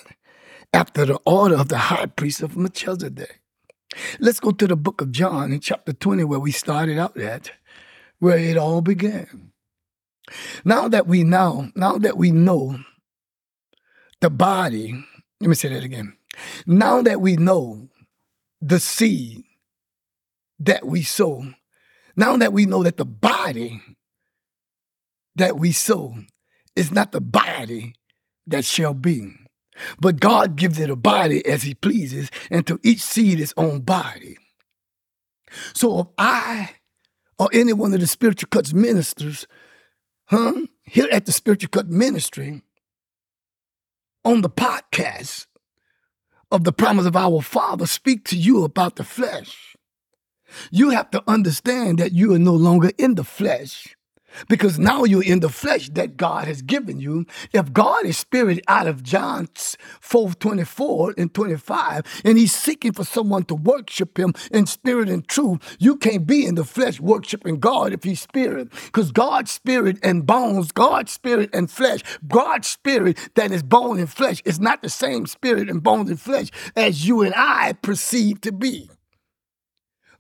after 0.73 1.05
the 1.05 1.19
order 1.27 1.57
of 1.57 1.69
the 1.69 1.79
high 1.79 2.07
priest 2.07 2.43
of 2.43 2.57
Melchizedek. 2.57 3.41
Let's 4.21 4.41
go 4.41 4.53
to 4.53 4.67
the 4.69 4.77
book 4.77 5.01
of 5.01 5.11
John 5.11 5.53
in 5.53 5.61
chapter 5.61 5.93
20, 5.93 6.25
where 6.25 6.39
we 6.39 6.53
started 6.53 6.99
out 6.99 7.17
at, 7.17 7.51
where 8.21 8.39
it 8.39 8.57
all 8.57 8.81
began. 8.81 9.51
Now 10.65 10.87
that 10.89 11.09
we 11.09 11.25
know, 11.25 11.71
now 11.75 11.99
that 11.99 12.17
we 12.17 12.31
know 12.31 12.79
the 14.21 14.31
body, 14.31 15.05
let 15.41 15.49
me 15.49 15.55
say 15.57 15.71
that 15.71 15.83
again. 15.83 16.17
Now 16.67 17.03
that 17.03 17.21
we 17.21 17.37
know 17.37 17.89
the 18.61 18.81
seed 18.81 19.45
that 20.59 20.87
we 20.87 21.03
sow. 21.03 21.55
Now 22.17 22.37
that 22.37 22.53
we 22.53 22.67
know 22.67 22.83
that 22.83 22.97
the 22.97 23.05
body 23.05 23.81
that 25.37 25.59
we 25.59 25.73
sow 25.73 26.15
is 26.77 26.93
not 26.93 27.13
the 27.13 27.21
body 27.21 27.95
that 28.47 28.65
shall 28.65 28.95
be. 28.95 29.33
But 29.99 30.21
God 30.21 30.57
gives 30.57 30.79
it 30.79 30.91
a 30.91 30.97
body 30.97 31.45
as 31.47 31.63
He 31.63 31.75
pleases, 31.75 32.31
and 32.51 32.67
to 32.67 32.79
each 32.83 33.01
seed 33.01 33.41
its 33.41 33.55
own 33.57 33.81
body. 33.81 34.37
So 35.75 36.01
if 36.01 36.07
I 36.19 36.71
or 37.39 37.49
any 37.53 37.73
one 37.73 37.95
of 37.95 38.01
the 38.01 38.07
spiritual 38.07 38.49
cuts 38.51 38.75
ministers, 38.75 39.47
huh, 40.27 40.67
here 40.83 41.09
at 41.11 41.25
the 41.25 41.33
spiritual 41.33 41.71
cut 41.71 41.89
ministry, 41.89 42.63
on 44.25 44.43
the 44.43 44.51
podcast 44.51 45.47
of 46.51 46.65
the 46.65 46.73
promise 46.73 47.07
of 47.07 47.17
our 47.17 47.41
Father, 47.43 47.87
speak 47.87 48.25
to 48.27 48.37
you 48.37 48.65
about 48.65 48.97
the 48.97 49.05
flesh. 49.05 49.77
You 50.71 50.91
have 50.91 51.11
to 51.13 51.23
understand 51.29 51.99
that 51.99 52.13
you 52.13 52.35
are 52.35 52.39
no 52.39 52.55
longer 52.55 52.91
in 52.99 53.15
the 53.15 53.25
flesh 53.25 53.97
because 54.49 54.79
now 54.79 55.05
you're 55.05 55.23
in 55.23 55.41
the 55.41 55.49
flesh 55.49 55.89
that 55.91 56.17
God 56.17 56.47
has 56.47 56.63
given 56.63 57.01
you. 57.01 57.27
If 57.53 57.73
God 57.73 58.05
is 58.07 58.19
spirit 58.19 58.61
out 58.69 58.87
of 58.87 59.03
John 59.03 59.49
4 60.01 60.35
24 60.35 61.15
and 61.19 61.33
25, 61.33 62.23
and 62.25 62.39
he's 62.39 62.55
seeking 62.55 62.93
for 62.93 63.05
someone 63.05 63.45
to 63.45 63.55
worship 63.55 64.19
him 64.19 64.35
in 64.51 64.67
spirit 64.67 65.09
and 65.09 65.27
truth, 65.27 65.77
you 65.79 65.97
can't 65.97 66.27
be 66.27 66.47
in 66.47 66.55
the 66.55 66.65
flesh 66.65 67.01
worshiping 67.01 67.61
God 67.61 67.93
if 67.93 68.05
he's 68.05 68.21
spirit. 68.21 68.71
Because 68.87 69.13
God's 69.13 69.51
spirit 69.51 69.99
and 70.03 70.27
bones, 70.27 70.73
God's 70.73 71.13
spirit 71.13 71.51
and 71.53 71.71
flesh, 71.71 72.01
God's 72.27 72.69
spirit 72.69 73.19
that 73.35 73.53
is 73.53 73.63
bone 73.63 73.99
and 73.99 74.11
flesh 74.11 74.43
is 74.45 74.61
not 74.61 74.83
the 74.83 74.91
same 74.91 75.27
spirit 75.27 75.69
and 75.69 75.83
bones 75.83 76.11
and 76.11 76.21
flesh 76.21 76.49
as 76.77 77.07
you 77.07 77.23
and 77.23 77.35
I 77.37 77.75
perceive 77.75 78.41
to 78.43 78.53
be. 78.53 78.91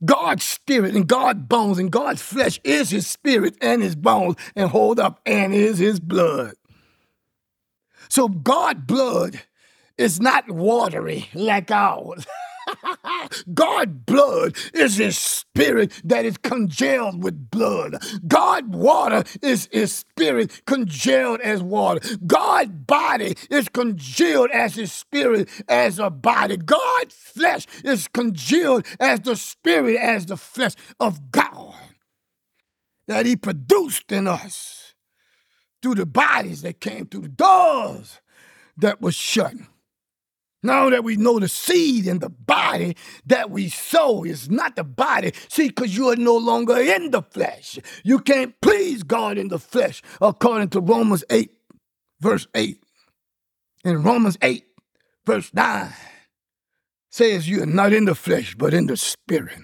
God's 0.05 0.45
spirit 0.45 0.95
and 0.95 1.07
God's 1.07 1.43
bones 1.43 1.79
and 1.79 1.91
God's 1.91 2.23
flesh 2.23 2.59
is 2.65 2.91
his 2.91 3.07
spirit 3.07 3.57
and 3.61 3.83
his 3.83 3.97
bones, 3.97 4.37
and 4.57 4.71
hold 4.71 4.99
up, 4.99 5.21
and 5.27 5.55
is 5.55 5.79
his 5.79 6.01
blood. 6.01 6.55
So 8.09 8.29
God's 8.29 8.81
blood 8.83 9.41
is 9.99 10.21
not 10.21 10.51
watery 10.51 11.29
like 11.35 11.71
ours. 11.71 12.27
God 13.55 14.07
blood 14.07 14.57
is 14.75 14.97
his 14.97 15.19
spirit 15.19 15.93
that 16.05 16.25
is 16.25 16.37
congealed 16.39 17.23
with 17.23 17.51
blood. 17.51 18.03
God 18.27 18.75
water 18.75 19.25
is 19.43 19.69
his 19.73 19.95
spirit 19.95 20.63
congealed 20.67 21.41
as 21.41 21.63
water. 21.63 22.01
God 22.27 22.87
body 22.87 23.37
is 23.51 23.69
congealed 23.69 24.51
as 24.53 24.75
his 24.75 24.93
spirit 24.93 25.49
as 25.69 25.99
a 25.99 26.11
body. 26.11 26.57
God 26.57 27.13
flesh 27.13 27.67
is 27.85 28.09
congealed 28.09 28.87
as 28.99 29.21
the 29.21 29.37
spirit 29.37 29.97
as 29.97 30.27
the 30.27 30.37
flesh 30.37 30.75
of 30.99 31.31
God 31.31 31.75
that 33.07 33.27
he 33.27 33.37
produced 33.37 34.13
in 34.13 34.29
us 34.29 34.95
through 35.83 35.97
the 35.97 36.07
bodies 36.07 36.63
that 36.63 36.81
came 36.81 37.07
through 37.07 37.23
the 37.23 37.29
doors 37.29 38.21
that 38.77 39.01
were 39.01 39.13
shut. 39.13 39.55
Now 40.63 40.91
that 40.91 41.05
we 41.05 41.17
know 41.17 41.39
the 41.39 41.49
seed 41.49 42.07
and 42.07 42.21
the 42.21 42.29
body 42.29 42.97
that 43.27 43.51
we 43.51 43.71
sow 43.71 44.25
is 44.25 44.51
not 44.51 44.77
the 44.77 44.85
body, 44.85 45.33
see, 45.49 45.69
because 45.69 45.97
you 45.97 46.11
are 46.11 46.17
no 46.17 46.37
longer 46.37 46.77
in 46.77 47.11
the 47.11 47.23
flesh. 47.23 47.79
You 48.05 48.19
can't 48.19 48.55
please 48.61 49.03
God 49.03 49.39
in 49.39 49.49
the 49.49 49.59
flesh, 49.59 50.03
according 50.21 50.69
to 50.71 50.81
Romans 50.81 51.25
8, 51.31 51.51
verse 52.21 52.47
8. 52.55 52.83
In 53.85 54.03
Romans 54.03 54.37
8, 54.43 54.65
verse 55.25 55.53
9, 55.55 55.93
says 57.11 57.49
you 57.49 57.63
are 57.63 57.67
not 57.67 57.95
in 57.95 58.05
the 58.05 58.15
flesh, 58.15 58.55
but 58.55 58.75
in 58.75 58.87
the 58.87 58.99
spirit. 58.99 59.61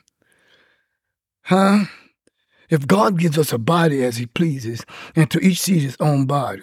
Huh? 1.42 1.84
If 2.70 2.86
God 2.86 3.18
gives 3.18 3.38
us 3.38 3.52
a 3.52 3.58
body 3.58 4.02
as 4.02 4.16
he 4.16 4.26
pleases, 4.26 4.84
and 5.14 5.30
to 5.30 5.38
each 5.40 5.60
seed 5.60 5.82
his 5.82 5.96
own 6.00 6.26
body, 6.26 6.62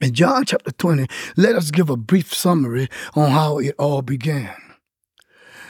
in 0.00 0.14
John 0.14 0.44
chapter 0.44 0.70
20, 0.70 1.06
let 1.36 1.56
us 1.56 1.70
give 1.70 1.90
a 1.90 1.96
brief 1.96 2.32
summary 2.32 2.88
on 3.14 3.30
how 3.30 3.58
it 3.58 3.74
all 3.78 4.02
began. 4.02 4.54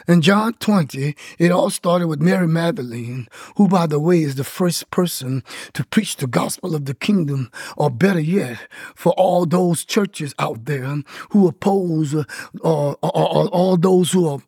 In 0.06 0.22
John 0.22 0.54
20, 0.54 1.14
it 1.38 1.50
all 1.50 1.68
started 1.68 2.06
with 2.06 2.22
Mary 2.22 2.48
Magdalene, 2.48 3.28
who, 3.56 3.68
by 3.68 3.86
the 3.86 4.00
way, 4.00 4.22
is 4.22 4.36
the 4.36 4.44
first 4.44 4.90
person 4.90 5.42
to 5.74 5.84
preach 5.84 6.16
the 6.16 6.26
gospel 6.26 6.74
of 6.74 6.86
the 6.86 6.94
kingdom, 6.94 7.50
or 7.76 7.90
better 7.90 8.20
yet, 8.20 8.58
for 8.94 9.12
all 9.12 9.44
those 9.44 9.84
churches 9.84 10.34
out 10.38 10.64
there 10.64 11.02
who 11.30 11.46
oppose, 11.46 12.14
uh, 12.14 12.24
or, 12.62 12.96
or, 13.02 13.12
or 13.12 13.48
all 13.48 13.76
those 13.76 14.12
who 14.12 14.26
are 14.28 14.40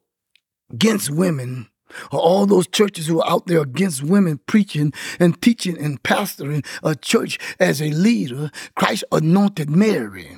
against 0.71 1.11
women 1.11 1.69
all 2.11 2.47
those 2.47 2.67
churches 2.67 3.07
who 3.07 3.21
are 3.21 3.31
out 3.31 3.47
there 3.47 3.61
against 3.61 4.03
women 4.03 4.41
preaching 4.47 4.93
and 5.19 5.41
teaching 5.41 5.79
and 5.79 6.03
pastoring 6.03 6.65
a 6.83 6.95
church 6.95 7.39
as 7.59 7.81
a 7.81 7.91
leader, 7.91 8.51
Christ 8.75 9.05
anointed 9.13 9.71
Mary 9.71 10.37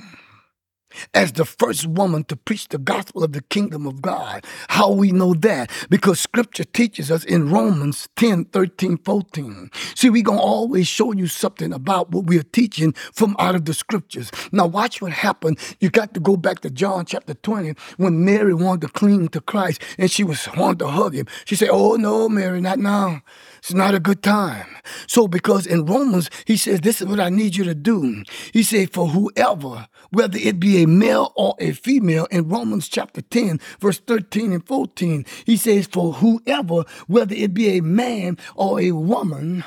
as 1.15 1.33
the 1.33 1.45
first 1.45 1.87
woman 1.87 2.25
to 2.25 2.37
preach 2.37 2.69
the 2.69 2.79
gospel 2.79 3.25
of 3.25 3.33
the 3.33 3.43
kingdom 3.43 3.87
of 3.87 4.03
God. 4.03 4.45
How 4.69 4.91
we 4.91 5.13
know 5.13 5.35
that? 5.35 5.71
Because 5.89 6.21
scripture 6.21 6.65
teaches 6.65 7.11
us 7.11 7.25
in 7.25 7.51
Romans 7.51 8.09
10, 8.17 8.47
13, 8.47 8.99
14. 8.99 9.71
See, 9.95 10.11
we're 10.11 10.23
going 10.23 10.39
to 10.39 10.45
always 10.45 10.89
show 10.89 11.13
you 11.13 11.27
something 11.27 11.73
about 11.73 12.11
what 12.11 12.27
we 12.27 12.39
are 12.39 12.45
teaching 12.45 12.93
from 13.13 13.37
out 13.39 13.55
of 13.55 13.65
the 13.65 13.75
scriptures. 13.75 14.31
Now, 14.53 14.67
watch 14.67 15.01
what 15.01 15.13
happened. 15.13 15.59
You 15.81 15.91
got 15.91 16.15
to 16.15 16.21
go 16.21 16.37
back 16.37 16.61
to 16.61 16.71
John 16.71 17.05
chapter 17.05 17.35
20 17.35 17.75
when 17.97 18.25
Mary 18.25 18.55
wanted 18.55 18.87
to 18.87 18.93
cling 18.93 19.29
to 19.29 19.41
Christ 19.41 19.83
and 19.99 20.11
she 20.11 20.25
was 20.25 20.49
wanting 20.57 20.79
to 20.79 20.89
hug 20.89 21.15
him. 21.15 21.27
She 21.45 21.57
said, 21.57 21.69
Oh, 21.71 21.97
no, 21.97 22.29
Mary, 22.29 22.61
not 22.61 22.79
now. 22.79 23.23
It's 23.63 23.73
not 23.73 23.95
a 23.95 24.01
good 24.01 24.25
time. 24.25 24.67
So, 25.07 25.29
because 25.29 25.67
in 25.67 25.87
Romans, 25.87 26.29
he 26.47 26.57
says, 26.57 26.81
This 26.81 27.01
is 27.01 27.07
what 27.07 27.21
I 27.21 27.29
need 27.29 27.55
you 27.55 27.63
to 27.63 27.77
do. 27.77 28.25
He 28.53 28.65
said, 28.65 28.93
For 28.93 29.07
whoever, 29.07 29.87
whether 30.11 30.37
it 30.37 30.59
be 30.59 30.83
a 30.83 30.89
male 30.89 31.33
or 31.37 31.55
a 31.61 31.71
female, 31.71 32.27
in 32.33 32.49
Romans 32.49 32.89
chapter 32.89 33.23
10, 33.23 33.61
verse 33.81 34.01
13 34.01 34.53
and 34.53 34.67
14, 34.67 35.25
he 35.47 35.57
says, 35.57 35.87
For 35.87 36.15
whoever, 36.15 36.83
whether 37.07 37.37
it 37.37 37.55
be 37.55 37.79
a 37.79 37.83
man 37.83 38.37
or 38.57 38.81
a 38.81 38.91
woman, 38.91 39.63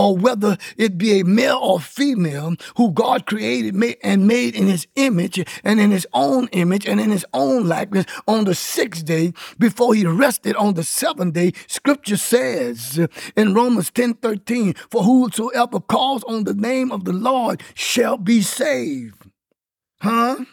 or 0.00 0.16
whether 0.16 0.56
it 0.78 0.96
be 0.96 1.20
a 1.20 1.24
male 1.26 1.58
or 1.58 1.78
female 1.78 2.54
who 2.78 2.90
God 2.90 3.26
created 3.26 3.74
and 4.02 4.26
made 4.26 4.54
in 4.54 4.66
his 4.66 4.86
image 4.96 5.44
and 5.62 5.78
in 5.78 5.90
his 5.90 6.06
own 6.14 6.48
image 6.52 6.86
and 6.86 6.98
in 6.98 7.10
his 7.10 7.26
own 7.34 7.68
likeness 7.68 8.06
on 8.26 8.46
the 8.46 8.54
sixth 8.54 9.04
day 9.04 9.34
before 9.58 9.94
he 9.94 10.06
rested 10.06 10.56
on 10.56 10.72
the 10.72 10.84
seventh 10.84 11.34
day. 11.34 11.52
Scripture 11.66 12.16
says 12.16 13.06
in 13.36 13.52
Romans 13.52 13.90
10 13.90 14.14
13, 14.14 14.72
For 14.90 15.02
whosoever 15.02 15.80
calls 15.80 16.24
on 16.24 16.44
the 16.44 16.54
name 16.54 16.90
of 16.92 17.04
the 17.04 17.12
Lord 17.12 17.62
shall 17.74 18.16
be 18.16 18.40
saved. 18.40 19.26
Huh? 20.00 20.46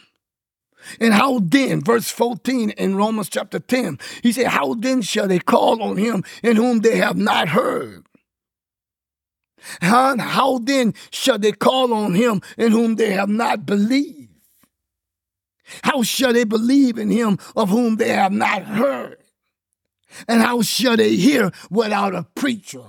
And 1.00 1.14
how 1.14 1.40
then, 1.40 1.82
verse 1.82 2.10
14 2.10 2.72
in 2.72 2.96
Romans 2.96 3.30
chapter 3.30 3.60
10, 3.60 3.98
he 4.24 4.34
said, 4.34 4.48
How 4.48 4.74
then 4.74 5.02
shall 5.02 5.30
they 5.30 5.40
call 5.40 5.82
on 5.82 5.96
him 5.96 6.26
in 6.44 6.58
whom 6.58 6.80
they 6.80 6.98
have 6.98 7.16
not 7.16 7.50
heard? 7.50 8.08
How, 9.82 10.18
how 10.18 10.60
then 10.60 10.94
shall 11.12 11.40
they 11.40 11.52
call 11.52 11.94
on 11.94 12.14
him 12.14 12.42
in 12.58 12.72
whom 12.72 12.96
they 12.96 13.12
have 13.12 13.30
not 13.30 13.66
believed? 13.66 14.30
How 15.84 16.04
shall 16.04 16.34
they 16.34 16.46
believe 16.46 16.98
in 16.98 17.10
him 17.10 17.38
of 17.56 17.70
whom 17.70 17.98
they 17.98 18.10
have 18.10 18.32
not 18.32 18.64
heard? 18.64 19.18
And 20.28 20.42
how 20.42 20.62
shall 20.62 20.96
they 20.96 21.16
hear 21.16 21.52
without 21.70 22.16
a 22.16 22.24
preacher? 22.36 22.84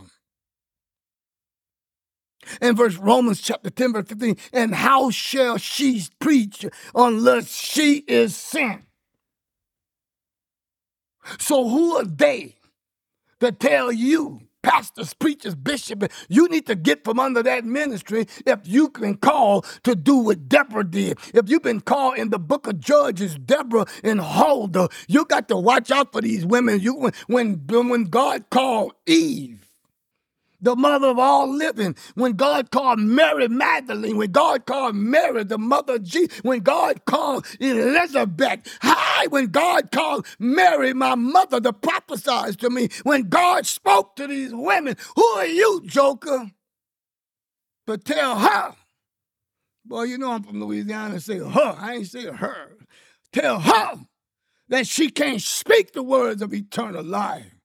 In 2.63 2.77
verse 2.77 2.97
Romans 2.97 3.43
chapter 3.43 3.69
10, 3.69 3.93
verse 3.93 4.07
15, 4.09 4.37
and 4.53 4.75
how 4.75 5.11
shall 5.11 5.59
she 5.59 6.07
preach 6.19 6.65
unless 6.95 7.55
she 7.55 8.05
is 8.07 8.35
sent? 8.37 8.85
So 11.39 11.69
who 11.69 11.97
are 11.97 12.05
they 12.05 12.55
that 13.41 13.61
tell 13.61 13.93
you 13.93 14.48
pastors, 14.63 15.15
preachers, 15.15 15.55
bishops. 15.55 16.09
You 16.29 16.49
need 16.49 16.67
to 16.67 16.75
get 16.77 17.05
from 17.05 17.19
under 17.21 17.43
that 17.43 17.65
ministry 17.65 18.27
if 18.47 18.61
you 18.65 18.91
can 18.91 19.17
call 19.17 19.63
to 19.85 19.95
do 19.95 20.17
what 20.19 20.49
Deborah 20.49 20.85
did. 20.85 21.19
If 21.35 21.49
you've 21.51 21.63
been 21.63 21.81
called 21.81 22.19
in 22.19 22.31
the 22.31 22.39
book 22.39 22.67
of 22.67 22.81
Judges, 22.81 23.37
Deborah 23.37 23.87
and 24.05 24.21
Huldah, 24.21 24.89
you 25.09 25.25
got 25.27 25.49
to 25.49 25.57
watch 25.57 25.91
out 25.91 26.13
for 26.13 26.23
these 26.23 26.47
women. 26.47 26.81
You 26.81 27.11
when 27.29 27.55
when 27.69 28.05
God 28.05 28.51
called 28.51 28.95
Eve 29.07 29.68
the 30.61 30.75
mother 30.77 31.09
of 31.09 31.19
all 31.19 31.49
living. 31.49 31.97
When 32.15 32.33
God 32.33 32.71
called 32.71 32.99
Mary 32.99 33.49
Magdalene, 33.49 34.17
when 34.17 34.33
God 34.33 34.67
called 34.67 34.97
Mary, 34.97 35.45
the 35.45 35.59
mother 35.59 35.97
of 35.97 36.03
Jesus, 36.03 36.39
when 36.43 36.61
God 36.61 37.05
called 37.05 37.47
Elizabeth, 37.61 38.79
hi, 38.83 39.27
when 39.29 39.47
God 39.47 39.91
called 39.91 40.27
Mary, 40.39 40.93
my 40.95 41.15
mother, 41.15 41.61
to 41.61 41.73
prophesy 41.73 42.55
to 42.57 42.71
me, 42.71 42.89
when 43.05 43.29
God 43.29 43.67
spoke 43.67 44.17
to 44.17 44.27
these 44.27 44.55
women, 44.55 44.97
who 45.17 45.25
are 45.25 45.47
you, 45.47 45.83
Joker? 45.87 46.51
To 47.87 47.97
tell 47.97 48.39
her. 48.39 48.75
Boy, 49.85 50.05
you 50.05 50.19
know 50.19 50.33
I'm 50.33 50.43
from 50.43 50.61
Louisiana, 50.63 51.21
say 51.21 51.39
her. 51.39 51.77
I 51.79 51.95
ain't 51.95 52.07
say 52.07 52.27
her. 52.27 52.77
Tell 53.33 53.61
her 53.61 53.95
that 54.69 54.87
she 54.87 55.11
can't 55.11 55.41
speak 55.41 55.93
the 55.93 56.03
words 56.03 56.43
of 56.43 56.53
eternal 56.53 57.03
life. 57.05 57.58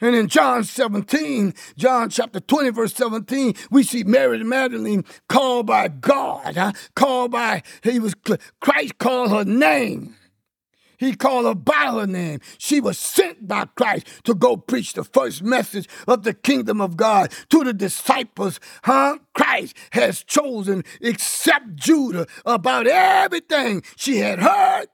And 0.00 0.14
in 0.14 0.28
John 0.28 0.64
17, 0.64 1.54
John 1.76 2.08
chapter 2.08 2.40
20, 2.40 2.70
verse 2.70 2.94
17, 2.94 3.54
we 3.70 3.82
see 3.82 4.02
Mary 4.04 4.42
Magdalene 4.42 5.04
called 5.28 5.66
by 5.66 5.88
God, 5.88 6.56
huh? 6.56 6.72
called 6.94 7.32
by, 7.32 7.62
he 7.82 7.98
was, 7.98 8.14
Christ 8.60 8.98
called 8.98 9.30
her 9.30 9.44
name. 9.44 10.16
He 11.00 11.14
called 11.14 11.46
her 11.46 11.54
by 11.54 11.92
her 11.92 12.06
name. 12.06 12.40
She 12.58 12.78
was 12.78 12.98
sent 12.98 13.48
by 13.48 13.64
Christ 13.74 14.06
to 14.24 14.34
go 14.34 14.58
preach 14.58 14.92
the 14.92 15.04
first 15.04 15.42
message 15.42 15.88
of 16.06 16.24
the 16.24 16.34
kingdom 16.34 16.80
of 16.80 16.98
God 16.98 17.32
to 17.48 17.64
the 17.64 17.72
disciples. 17.72 18.60
Huh? 18.84 19.18
Christ 19.34 19.74
has 19.92 20.22
chosen, 20.22 20.84
except 21.00 21.74
Judah, 21.74 22.26
about 22.44 22.86
everything 22.86 23.82
she 23.96 24.18
had 24.18 24.40
heard 24.40 24.88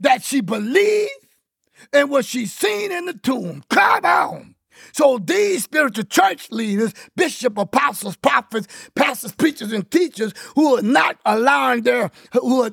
that 0.00 0.22
she 0.22 0.42
believed 0.42 1.19
and 1.92 2.10
what 2.10 2.24
she 2.24 2.46
seen 2.46 2.92
in 2.92 3.06
the 3.06 3.14
tomb. 3.14 3.64
Come 3.70 4.04
on. 4.04 4.54
So 4.92 5.18
these 5.18 5.64
spiritual 5.64 6.04
church 6.04 6.50
leaders, 6.50 6.94
bishop, 7.16 7.58
apostles, 7.58 8.16
prophets, 8.16 8.66
pastors, 8.94 9.32
preachers, 9.32 9.72
and 9.72 9.88
teachers 9.90 10.32
who 10.54 10.78
are 10.78 10.82
not 10.82 11.18
allowing 11.24 11.82
their 11.82 12.10
who 12.32 12.62
are 12.62 12.72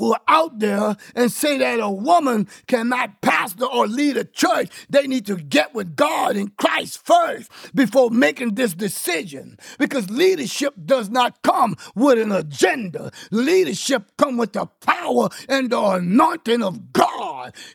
who 0.00 0.14
are 0.14 0.20
out 0.28 0.58
there 0.58 0.96
and 1.14 1.30
say 1.30 1.58
that 1.58 1.78
a 1.78 1.90
woman 1.90 2.48
cannot 2.66 3.20
pastor 3.20 3.66
or 3.66 3.86
lead 3.86 4.16
a 4.16 4.24
church. 4.24 4.70
They 4.88 5.06
need 5.06 5.26
to 5.26 5.36
get 5.36 5.74
with 5.74 5.94
God 5.94 6.36
and 6.36 6.56
Christ 6.56 7.04
first 7.04 7.50
before 7.74 8.10
making 8.10 8.54
this 8.54 8.72
decision. 8.72 9.58
Because 9.78 10.10
leadership 10.10 10.74
does 10.82 11.10
not 11.10 11.42
come 11.42 11.76
with 11.94 12.18
an 12.18 12.32
agenda. 12.32 13.12
Leadership 13.30 14.12
come 14.16 14.38
with 14.38 14.54
the 14.54 14.66
power 14.80 15.28
and 15.48 15.68
the 15.68 15.80
anointing 15.80 16.62
of 16.62 16.94
God. 16.94 17.09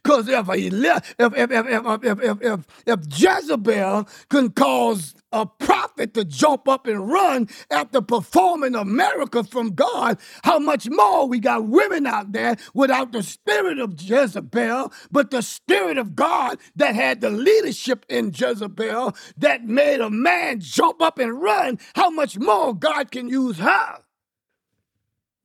Because 0.04 0.28
if, 0.28 0.50
if, 0.50 1.34
if, 1.34 1.34
if, 1.34 1.52
if, 1.52 2.24
if, 2.24 2.42
if, 2.42 2.68
if 2.86 3.00
Jezebel 3.10 4.08
can 4.30 4.52
cause 4.52 5.16
a 5.32 5.46
prophet 5.46 6.14
to 6.14 6.24
jump 6.24 6.68
up 6.70 6.88
and 6.88 7.10
run 7.10 7.50
after 7.70 8.02
performing 8.02 8.76
a 8.76 8.86
miracle 8.86 9.44
from 9.44 9.70
God, 9.76 10.18
how 10.44 10.60
much 10.60 10.88
more 10.90 11.28
we 11.28 11.40
got 11.40 11.68
women 11.68 12.08
out 12.08 12.32
there 12.32 12.56
without 12.74 13.12
the 13.12 13.22
spirit 13.22 13.80
of 13.80 14.02
Jezebel, 14.02 14.94
but 15.12 15.32
the 15.32 15.42
spirit 15.42 15.98
of 15.98 16.16
God 16.16 16.60
that 16.76 16.96
had 16.96 17.22
the 17.22 17.30
leadership 17.30 18.06
in 18.10 18.32
Jezebel 18.34 19.16
that 19.38 19.66
made 19.66 20.00
a 20.00 20.10
man 20.10 20.60
jump 20.60 21.02
up 21.02 21.20
and 21.20 21.42
run. 21.42 21.80
How 21.96 22.10
much 22.10 22.38
more 22.38 22.74
God 22.74 23.12
can 23.12 23.28
use 23.28 23.58
her 23.60 24.00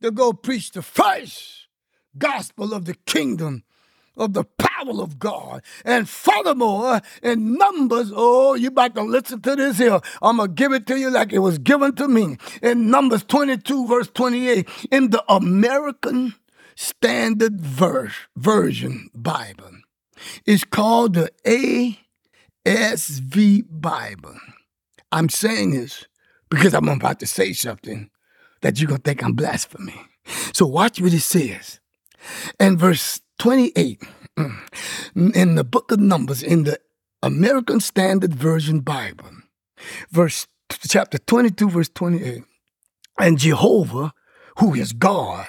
to 0.03 0.11
go 0.11 0.33
preach 0.33 0.71
the 0.71 0.83
first 0.83 1.67
gospel 2.17 2.73
of 2.75 2.85
the 2.85 2.95
kingdom 3.07 3.65
of 4.21 4.35
the 4.35 4.45
power 4.45 5.03
of 5.03 5.19
God. 5.19 5.63
And 5.85 6.09
furthermore, 6.09 7.01
in 7.23 7.55
Numbers, 7.57 8.13
oh, 8.15 8.55
you 8.55 8.69
about 8.69 8.95
to 8.95 9.03
listen 9.03 9.41
to 9.43 9.57
this 9.57 9.79
here. 9.79 10.01
I'm 10.23 10.37
going 10.37 10.51
to 10.51 10.55
give 10.55 10.73
it 10.73 10.87
to 10.89 10.99
you 10.99 11.11
like 11.11 11.33
it 11.33 11.41
was 11.41 11.59
given 11.59 11.95
to 11.97 12.07
me. 12.07 12.37
In 12.63 12.91
Numbers 12.91 13.25
22, 13.25 13.87
verse 13.87 14.09
28, 14.13 14.69
in 14.93 15.11
the 15.11 15.25
American 15.33 16.35
Standard 16.77 17.61
Verse, 17.61 18.15
Version 18.37 19.11
Bible, 19.15 19.73
it's 20.45 20.65
called 20.65 21.15
the 21.15 21.31
ASV 22.65 23.65
Bible. 23.71 24.39
I'm 25.11 25.29
saying 25.29 25.73
this 25.73 26.05
because 26.51 26.75
I'm 26.75 26.89
about 26.89 27.21
to 27.21 27.27
say 27.27 27.53
something 27.55 28.11
that 28.61 28.79
you're 28.79 28.89
going 28.89 29.01
to 29.01 29.05
think 29.05 29.25
I'm 29.25 29.33
blasphemy. 29.33 30.01
So 30.53 30.67
watch 30.67 31.01
what 31.01 31.15
it 31.15 31.21
says. 31.21 31.81
In 32.59 32.77
verse 32.77 33.23
28 33.41 34.03
mm, 34.39 35.35
in 35.35 35.55
the 35.55 35.65
book 35.65 35.91
of 35.91 35.99
Numbers 35.99 36.43
in 36.43 36.65
the 36.65 36.79
American 37.23 37.81
Standard 37.81 38.35
Version 38.35 38.81
Bible, 38.81 39.31
verse 40.11 40.47
chapter 40.87 41.17
22, 41.17 41.71
verse 41.71 41.89
28. 41.89 42.45
And 43.19 43.39
Jehovah, 43.39 44.13
who 44.59 44.75
is 44.75 44.93
God, 44.93 45.49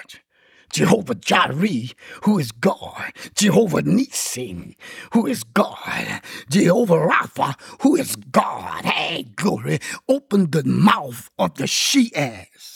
Jehovah 0.72 1.16
Jireh, 1.16 1.92
who 2.22 2.38
is 2.38 2.50
God, 2.50 3.12
Jehovah 3.36 3.82
Nissi, 3.82 4.74
who 5.12 5.26
is 5.26 5.44
God, 5.44 6.22
Jehovah 6.48 6.96
Rapha, 6.96 7.56
who 7.82 7.94
is 7.96 8.16
God, 8.16 8.86
hey, 8.86 9.24
glory, 9.36 9.80
open 10.08 10.50
the 10.50 10.64
mouth 10.64 11.28
of 11.38 11.56
the 11.56 11.66
she 11.66 12.10
ass 12.16 12.72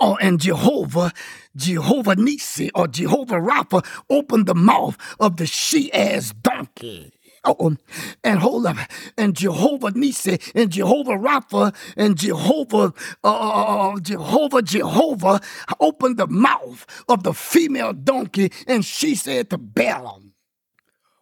Oh, 0.00 0.16
and 0.16 0.40
Jehovah, 0.40 1.12
Jehovah 1.56 2.16
Nisi 2.16 2.70
or 2.74 2.86
Jehovah 2.86 3.36
Rapha 3.36 3.84
opened 4.10 4.46
the 4.46 4.54
mouth 4.54 4.96
of 5.18 5.36
the 5.38 5.46
she-ass 5.46 6.32
donkey. 6.42 7.12
Oh, 7.46 7.76
and 8.24 8.40
hold 8.40 8.66
up, 8.66 8.76
and 9.16 9.36
Jehovah 9.36 9.92
Nisi 9.92 10.40
and 10.52 10.72
Jehovah 10.72 11.12
Rapha 11.12 11.72
and 11.96 12.18
Jehovah, 12.18 12.92
uh, 13.22 13.28
uh, 13.28 13.30
uh, 13.30 13.92
uh, 13.92 14.00
Jehovah, 14.00 14.62
Jehovah 14.62 15.40
opened 15.78 16.16
the 16.16 16.26
mouth 16.26 16.84
of 17.08 17.22
the 17.22 17.32
female 17.32 17.92
donkey, 17.92 18.50
and 18.66 18.84
she 18.84 19.14
said 19.14 19.50
to 19.50 19.58
Balaam, 19.58 20.32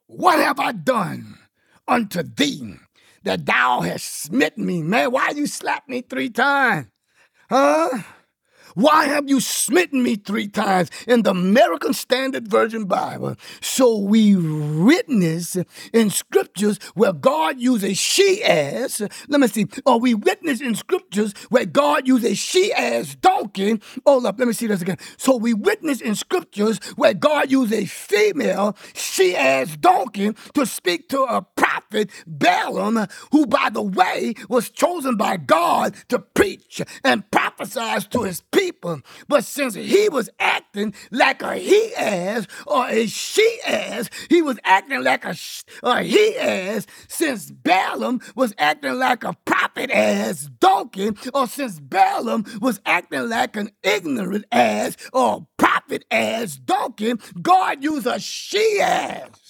"What 0.07 0.39
have 0.39 0.59
I 0.59 0.73
done 0.73 1.39
unto 1.87 2.23
thee 2.23 2.77
that 3.25 3.45
thou 3.45 3.83
hast 3.83 4.23
smitten 4.23 4.65
me, 4.65 4.83
man? 4.83 5.13
Why 5.13 5.29
you 5.37 5.47
slapped 5.47 5.91
me 5.91 6.01
three 6.01 6.31
times, 6.31 6.87
huh?" 7.51 7.99
Why 8.75 9.07
have 9.07 9.29
you 9.29 9.41
smitten 9.41 10.03
me 10.03 10.17
three 10.17 10.49
times? 10.49 10.91
In 11.07 11.23
the 11.23 11.31
American 11.31 11.95
Standard 11.95 12.49
Version 12.49 12.85
Bible. 12.87 13.37
So 13.61 13.97
we 13.97 14.35
witness 14.37 15.57
in 15.93 16.11
scriptures 16.11 16.79
where 16.95 17.13
God 17.13 17.61
uses 17.61 17.99
she 17.99 18.43
as, 18.43 19.01
let 19.29 19.41
me 19.41 19.47
see, 19.47 19.67
or 19.87 20.01
we 20.01 20.15
witness 20.15 20.61
in 20.61 20.75
scriptures 20.75 21.35
where 21.51 21.67
God 21.67 22.09
uses 22.09 22.37
she 22.39 22.73
as 22.73 23.15
donkey. 23.15 23.81
Hold 24.07 24.27
up, 24.27 24.39
let 24.39 24.49
me 24.49 24.55
see 24.55 24.67
this 24.67 24.83
again. 24.83 24.99
So 25.17 25.37
we 25.37 25.55
witness 25.55 26.01
in 26.01 26.15
scriptures 26.17 26.79
where 26.97 27.15
God 27.15 27.51
uses 27.51 27.79
a 27.79 27.85
female 27.87 28.77
she 28.95 29.37
as 29.37 29.77
donkey 29.77 30.33
to 30.55 30.67
speak 30.67 31.09
to 31.11 31.23
a 31.23 31.43
prophet, 31.95 32.11
Balaam, 32.27 33.07
who, 33.33 33.47
by 33.47 33.71
the 33.73 33.83
way, 33.83 34.35
was 34.49 34.71
chosen 34.71 35.17
by 35.17 35.37
God 35.37 35.95
to 36.09 36.19
preach 36.19 36.83
and 37.05 37.29
prophesy 37.31 38.07
to 38.11 38.23
his 38.23 38.41
people. 38.41 39.01
But 39.29 39.45
since 39.45 39.75
he 39.75 40.09
was 40.09 40.29
acting 40.39 40.95
like 41.11 41.43
a 41.43 41.57
he 41.57 41.95
ass 41.97 42.47
or 42.67 42.89
a 42.89 43.07
she 43.07 43.61
ass, 43.67 44.11
he 44.29 44.43
was 44.43 44.59
acting 44.65 45.03
like 45.03 45.25
a, 45.25 45.35
sh- 45.35 45.65
a 45.83 46.03
he 46.03 46.37
ass. 46.37 46.87
Since 47.09 47.51
Balaam 47.51 48.21
was 48.35 48.55
acting 48.59 48.95
like 48.99 49.25
a 49.25 49.35
prophet 49.45 49.91
ass 49.91 50.49
donkey, 50.61 51.11
or 51.33 51.47
since 51.47 51.81
Balaam 51.81 52.45
was 52.61 52.81
acting 52.87 53.29
like 53.29 53.57
an 53.57 53.71
ignorant 53.83 54.45
ass 54.53 54.97
or 55.13 55.47
prophet 55.57 56.05
ass 56.11 56.57
donkey, 56.57 57.15
God 57.41 57.83
used 57.83 58.07
a 58.07 58.19
she 58.19 58.81
ass 58.81 59.44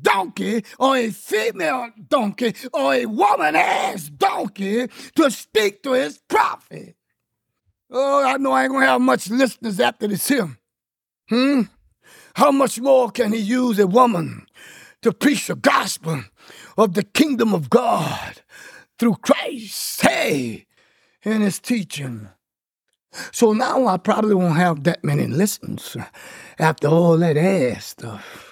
donkey 0.00 0.64
or 0.78 0.96
a 0.96 1.10
female 1.10 1.90
donkey 2.08 2.54
or 2.72 2.94
a 2.94 3.06
woman 3.06 3.56
ass 3.56 4.08
donkey 4.08 4.88
to 5.16 5.30
speak 5.30 5.82
to 5.82 5.92
his 5.92 6.18
prophet. 6.28 6.96
Oh, 7.90 8.24
I 8.24 8.38
know 8.38 8.52
I 8.52 8.64
ain't 8.64 8.72
gonna 8.72 8.86
have 8.86 9.00
much 9.00 9.28
listeners 9.28 9.78
after 9.78 10.08
this 10.08 10.26
here. 10.26 10.56
Hmm? 11.28 11.62
How 12.34 12.50
much 12.50 12.80
more 12.80 13.10
can 13.10 13.32
he 13.32 13.38
use 13.38 13.78
a 13.78 13.86
woman 13.86 14.46
to 15.02 15.12
preach 15.12 15.46
the 15.46 15.54
gospel 15.54 16.24
of 16.78 16.94
the 16.94 17.02
kingdom 17.02 17.52
of 17.54 17.68
God 17.68 18.40
through 18.98 19.16
Christ? 19.16 20.00
Hey, 20.00 20.66
in 21.22 21.42
his 21.42 21.58
teaching. 21.58 22.28
So 23.30 23.52
now 23.52 23.86
I 23.86 23.98
probably 23.98 24.34
won't 24.34 24.56
have 24.56 24.84
that 24.84 25.04
many 25.04 25.26
listens 25.26 25.96
after 26.58 26.88
all 26.88 27.18
that 27.18 27.36
ass 27.36 27.86
stuff. 27.86 28.51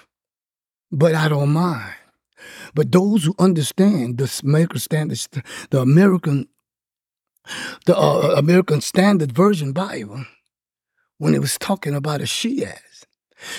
But 0.91 1.15
I 1.15 1.29
don't 1.29 1.53
mind. 1.53 1.93
But 2.73 2.91
those 2.91 3.23
who 3.23 3.35
understand 3.39 4.17
the 4.17 4.41
American 4.43 4.79
standards, 4.79 5.29
the 5.69 5.79
American 5.79 6.47
the 7.85 7.97
uh, 7.97 8.35
American 8.37 8.81
Standard 8.81 9.31
Version 9.31 9.73
Bible 9.73 10.25
when 11.17 11.33
it 11.33 11.39
was 11.39 11.57
talking 11.57 11.95
about 11.95 12.21
a 12.21 12.25
she-ass. 12.25 13.05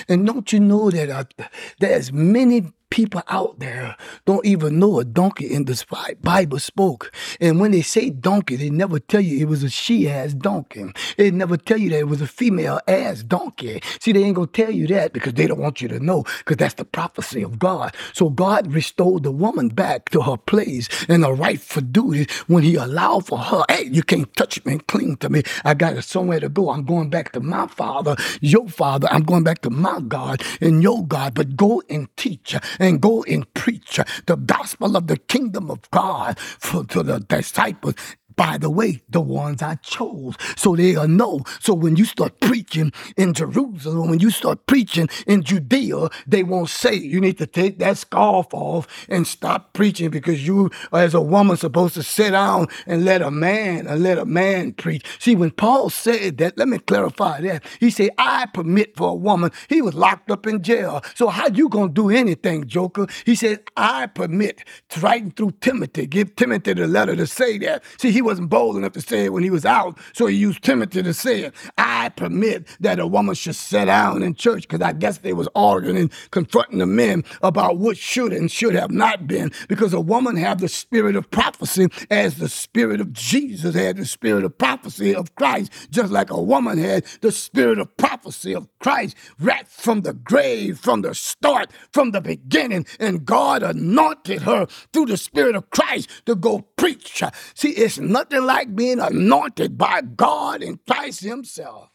And 0.07 0.25
don't 0.25 0.51
you 0.53 0.59
know 0.59 0.89
that 0.89 1.09
uh, 1.09 1.45
there's 1.79 2.11
many 2.11 2.71
people 2.93 3.23
out 3.27 3.57
there 3.57 3.97
don't 4.25 4.45
even 4.45 4.77
know 4.77 4.99
a 4.99 5.03
donkey 5.03 5.51
in 5.51 5.65
the 5.65 6.15
Bible 6.21 6.59
spoke. 6.59 7.11
And 7.41 7.59
when 7.59 7.71
they 7.71 7.81
say 7.81 8.11
donkey, 8.11 8.55
they 8.55 8.69
never 8.69 8.99
tell 8.99 9.19
you 9.19 9.39
it 9.39 9.49
was 9.49 9.63
a 9.63 9.69
she-ass 9.69 10.35
donkey. 10.35 10.85
They 11.17 11.31
never 11.31 11.57
tell 11.57 11.79
you 11.79 11.89
that 11.89 11.97
it 12.01 12.07
was 12.07 12.21
a 12.21 12.27
female-ass 12.27 13.23
donkey. 13.23 13.81
See, 13.99 14.11
they 14.11 14.23
ain't 14.23 14.35
gonna 14.35 14.45
tell 14.45 14.69
you 14.69 14.85
that 14.89 15.11
because 15.11 15.33
they 15.33 15.47
don't 15.47 15.59
want 15.59 15.81
you 15.81 15.87
to 15.87 15.99
know, 15.99 16.21
because 16.37 16.57
that's 16.57 16.75
the 16.75 16.85
prophecy 16.85 17.41
of 17.41 17.57
God. 17.57 17.95
So 18.13 18.29
God 18.29 18.71
restored 18.71 19.23
the 19.23 19.31
woman 19.31 19.69
back 19.69 20.09
to 20.09 20.21
her 20.21 20.37
place 20.37 20.87
and 21.09 21.25
her 21.25 21.33
rightful 21.33 21.81
duty 21.81 22.31
when 22.45 22.61
he 22.61 22.75
allowed 22.75 23.25
for 23.25 23.39
her, 23.39 23.63
hey, 23.69 23.89
you 23.91 24.03
can't 24.03 24.31
touch 24.35 24.63
me 24.65 24.73
and 24.73 24.85
cling 24.85 25.17
to 25.17 25.29
me. 25.29 25.41
I 25.65 25.73
got 25.73 26.03
somewhere 26.03 26.39
to 26.41 26.47
go. 26.47 26.69
I'm 26.69 26.85
going 26.85 27.09
back 27.09 27.31
to 27.31 27.39
my 27.39 27.65
father, 27.65 28.15
your 28.39 28.69
father. 28.69 29.07
I'm 29.09 29.23
going 29.23 29.43
back 29.43 29.63
to 29.63 29.71
my 29.71 29.99
God 30.01 30.43
and 30.61 30.83
your 30.83 31.03
God. 31.07 31.33
But 31.33 31.55
go 31.55 31.81
and 31.89 32.07
teach 32.17 32.55
and 32.83 33.01
go 33.01 33.23
and 33.25 33.51
preach 33.55 33.99
the 34.27 34.37
gospel 34.37 34.97
of 34.97 35.07
the 35.07 35.17
kingdom 35.17 35.71
of 35.71 35.89
God 35.91 36.39
for, 36.39 36.85
to 36.85 37.03
the 37.03 37.19
disciples 37.21 37.95
by 38.35 38.57
the 38.57 38.69
way, 38.69 39.01
the 39.09 39.21
ones 39.21 39.61
I 39.61 39.75
chose, 39.75 40.35
so 40.55 40.75
they'll 40.75 41.07
know. 41.07 41.41
So 41.59 41.73
when 41.73 41.95
you 41.95 42.05
start 42.05 42.39
preaching 42.39 42.91
in 43.17 43.33
Jerusalem, 43.33 44.09
when 44.09 44.19
you 44.19 44.29
start 44.31 44.65
preaching 44.65 45.09
in 45.27 45.43
Judea, 45.43 46.09
they 46.27 46.43
won't 46.43 46.69
say 46.69 46.95
you 46.95 47.19
need 47.19 47.37
to 47.39 47.47
take 47.47 47.79
that 47.79 47.97
scarf 47.97 48.47
off 48.53 48.87
and 49.09 49.27
stop 49.27 49.73
preaching 49.73 50.09
because 50.09 50.45
you, 50.45 50.69
as 50.91 51.13
a 51.13 51.21
woman, 51.21 51.57
supposed 51.57 51.95
to 51.95 52.03
sit 52.03 52.31
down 52.31 52.67
and 52.87 53.05
let 53.05 53.21
a 53.21 53.31
man 53.31 53.87
and 53.87 54.03
let 54.03 54.17
a 54.17 54.25
man 54.25 54.73
preach. 54.73 55.05
See, 55.19 55.35
when 55.35 55.51
Paul 55.51 55.89
said 55.89 56.37
that, 56.39 56.57
let 56.57 56.67
me 56.67 56.79
clarify 56.79 57.41
that. 57.41 57.63
He 57.79 57.89
said, 57.89 58.11
"I 58.17 58.47
permit 58.53 58.95
for 58.95 59.09
a 59.09 59.15
woman." 59.15 59.51
He 59.69 59.81
was 59.81 59.93
locked 59.93 60.31
up 60.31 60.47
in 60.47 60.61
jail. 60.63 61.03
So 61.15 61.29
how 61.29 61.47
you 61.47 61.69
gonna 61.69 61.91
do 61.91 62.09
anything, 62.09 62.67
Joker? 62.67 63.07
He 63.25 63.35
said, 63.35 63.61
"I 63.77 64.07
permit." 64.07 64.63
Writing 65.01 65.31
through 65.31 65.53
Timothy, 65.61 66.07
give 66.07 66.35
Timothy 66.35 66.73
the 66.73 66.87
letter 66.87 67.15
to 67.15 67.27
say 67.27 67.57
that. 67.59 67.83
See, 67.97 68.11
he 68.11 68.21
wasn't 68.23 68.49
bold 68.49 68.77
enough 68.77 68.93
to 68.93 69.01
say 69.01 69.25
it 69.25 69.33
when 69.33 69.43
he 69.43 69.49
was 69.49 69.65
out, 69.65 69.97
so 70.13 70.25
he 70.25 70.35
used 70.35 70.63
Timothy 70.63 71.03
to 71.03 71.13
say 71.13 71.41
it. 71.41 71.53
I 71.77 72.09
permit 72.09 72.67
that 72.79 72.99
a 72.99 73.07
woman 73.07 73.35
should 73.35 73.55
sit 73.55 73.85
down 73.85 74.23
in 74.23 74.35
church 74.35 74.63
because 74.63 74.81
I 74.81 74.93
guess 74.93 75.19
they 75.19 75.33
was 75.33 75.47
arguing 75.55 75.97
and 75.97 76.11
confronting 76.31 76.79
the 76.79 76.85
men 76.85 77.23
about 77.41 77.77
what 77.77 77.97
should 77.97 78.33
and 78.33 78.51
should 78.51 78.75
have 78.75 78.91
not 78.91 79.27
been 79.27 79.51
because 79.67 79.93
a 79.93 80.01
woman 80.01 80.35
have 80.37 80.59
the 80.59 80.67
spirit 80.67 81.15
of 81.15 81.29
prophecy 81.29 81.87
as 82.09 82.37
the 82.37 82.49
spirit 82.49 83.01
of 83.01 83.13
Jesus 83.13 83.75
had 83.75 83.97
the 83.97 84.05
spirit 84.05 84.43
of 84.43 84.57
prophecy 84.57 85.13
of 85.13 85.35
Christ, 85.35 85.71
just 85.91 86.11
like 86.11 86.29
a 86.31 86.41
woman 86.41 86.77
had 86.77 87.05
the 87.21 87.31
spirit 87.31 87.79
of 87.79 87.95
prophecy 87.97 88.55
of 88.55 88.67
Christ 88.79 89.15
right 89.39 89.67
from 89.67 90.01
the 90.01 90.13
grave, 90.13 90.79
from 90.79 91.01
the 91.01 91.13
start, 91.13 91.71
from 91.91 92.11
the 92.11 92.21
beginning. 92.21 92.85
And 92.99 93.25
God 93.25 93.63
anointed 93.63 94.43
her 94.43 94.67
through 94.91 95.07
the 95.07 95.17
spirit 95.17 95.55
of 95.55 95.69
Christ 95.69 96.09
to 96.25 96.35
go 96.35 96.61
preach. 96.77 97.23
See, 97.53 97.69
it's 97.69 97.99
nothing 98.13 98.45
like 98.45 98.75
being 98.75 98.99
anointed 98.99 99.77
by 99.77 100.01
God 100.01 100.63
and 100.63 100.79
Christ 100.85 101.21
Himself. 101.21 101.89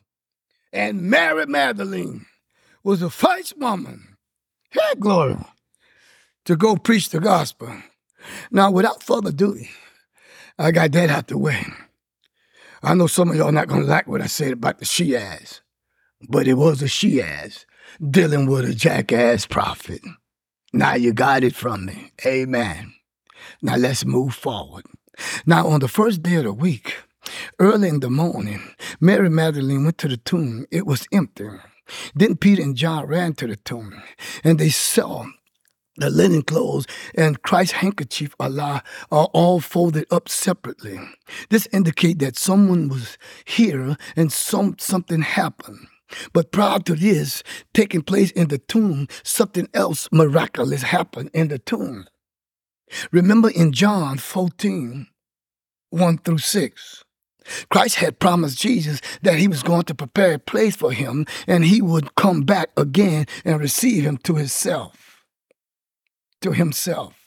And 0.72 1.02
Mary 1.02 1.46
Magdalene 1.46 2.26
was 2.84 3.00
the 3.00 3.08
first 3.08 3.56
woman, 3.56 4.16
hey, 4.70 4.94
glory, 4.98 5.36
to 6.44 6.56
go 6.56 6.76
preach 6.76 7.08
the 7.08 7.20
gospel. 7.20 7.74
Now, 8.50 8.70
without 8.70 9.02
further 9.02 9.30
ado, 9.30 9.58
I 10.58 10.72
got 10.72 10.92
that 10.92 11.08
out 11.08 11.28
the 11.28 11.38
way. 11.38 11.64
I 12.82 12.94
know 12.94 13.06
some 13.06 13.30
of 13.30 13.36
y'all 13.36 13.52
not 13.52 13.68
to 13.68 13.78
like 13.78 14.06
what 14.06 14.20
I 14.20 14.26
said 14.26 14.52
about 14.52 14.78
the 14.78 14.84
she 14.84 15.16
ass, 15.16 15.62
but 16.28 16.46
it 16.46 16.54
was 16.54 16.82
a 16.82 16.88
she 16.88 17.22
ass 17.22 17.64
dealing 18.10 18.46
with 18.46 18.64
a 18.64 18.74
jackass 18.74 19.46
prophet. 19.46 20.02
Now 20.72 20.94
you 20.94 21.12
got 21.12 21.44
it 21.44 21.54
from 21.54 21.86
me. 21.86 22.12
Amen. 22.26 22.94
Now 23.62 23.76
let's 23.76 24.04
move 24.04 24.34
forward. 24.34 24.84
Now, 25.46 25.66
on 25.68 25.80
the 25.80 25.88
first 25.88 26.22
day 26.22 26.36
of 26.36 26.44
the 26.44 26.52
week, 26.52 26.96
early 27.58 27.88
in 27.88 28.00
the 28.00 28.10
morning, 28.10 28.74
Mary 29.00 29.30
Magdalene 29.30 29.84
went 29.84 29.98
to 29.98 30.08
the 30.08 30.16
tomb. 30.16 30.66
It 30.70 30.86
was 30.86 31.06
empty. 31.12 31.48
Then 32.14 32.36
Peter 32.36 32.62
and 32.62 32.76
John 32.76 33.06
ran 33.06 33.34
to 33.34 33.46
the 33.46 33.56
tomb, 33.56 34.02
and 34.44 34.58
they 34.58 34.68
saw 34.68 35.26
the 35.98 36.10
linen 36.10 36.42
clothes 36.42 36.86
and 37.16 37.42
Christ's 37.42 37.72
handkerchief 37.72 38.34
are 38.38 38.82
all 39.10 39.60
folded 39.60 40.06
up 40.12 40.28
separately. 40.28 41.00
This 41.50 41.66
indicates 41.72 42.20
that 42.20 42.38
someone 42.38 42.88
was 42.88 43.18
here 43.44 43.96
and 44.14 44.32
some 44.32 44.76
something 44.78 45.22
happened. 45.22 45.88
But 46.32 46.52
prior 46.52 46.78
to 46.80 46.94
this 46.94 47.42
taking 47.74 48.02
place 48.02 48.30
in 48.30 48.48
the 48.48 48.58
tomb, 48.58 49.08
something 49.24 49.68
else 49.74 50.08
miraculous 50.12 50.82
happened 50.82 51.30
in 51.34 51.48
the 51.48 51.58
tomb. 51.58 52.06
Remember 53.10 53.50
in 53.50 53.72
John 53.72 54.18
14, 54.18 55.06
1 55.90 56.18
through 56.18 56.38
6. 56.38 57.04
Christ 57.70 57.96
had 57.96 58.18
promised 58.18 58.60
Jesus 58.60 59.00
that 59.22 59.38
he 59.38 59.48
was 59.48 59.62
going 59.62 59.84
to 59.84 59.94
prepare 59.94 60.34
a 60.34 60.38
place 60.38 60.76
for 60.76 60.92
him 60.92 61.26
and 61.46 61.64
he 61.64 61.80
would 61.80 62.14
come 62.14 62.42
back 62.42 62.70
again 62.76 63.26
and 63.44 63.60
receive 63.60 64.04
him 64.04 64.18
to 64.18 64.34
himself. 64.34 65.24
To 66.42 66.52
himself. 66.52 67.17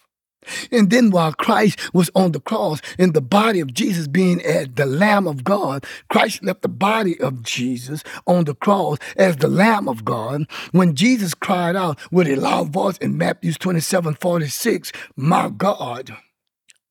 And 0.71 0.89
then 0.89 1.11
while 1.11 1.33
Christ 1.33 1.93
was 1.93 2.09
on 2.15 2.31
the 2.31 2.39
cross 2.39 2.81
in 2.97 3.13
the 3.13 3.21
body 3.21 3.59
of 3.59 3.73
Jesus 3.73 4.07
being 4.07 4.41
as 4.41 4.67
the 4.73 4.85
Lamb 4.85 5.27
of 5.27 5.43
God, 5.43 5.85
Christ 6.09 6.43
left 6.43 6.61
the 6.61 6.69
body 6.69 7.19
of 7.19 7.43
Jesus 7.43 8.03
on 8.25 8.45
the 8.45 8.55
cross 8.55 8.97
as 9.17 9.37
the 9.37 9.47
Lamb 9.47 9.87
of 9.87 10.05
God. 10.05 10.47
When 10.71 10.95
Jesus 10.95 11.33
cried 11.33 11.75
out 11.75 11.99
with 12.11 12.27
a 12.27 12.35
loud 12.35 12.73
voice 12.73 12.97
in 12.97 13.17
Matthew 13.17 13.53
27 13.53 14.15
46, 14.15 14.91
My 15.15 15.49
God, 15.49 16.15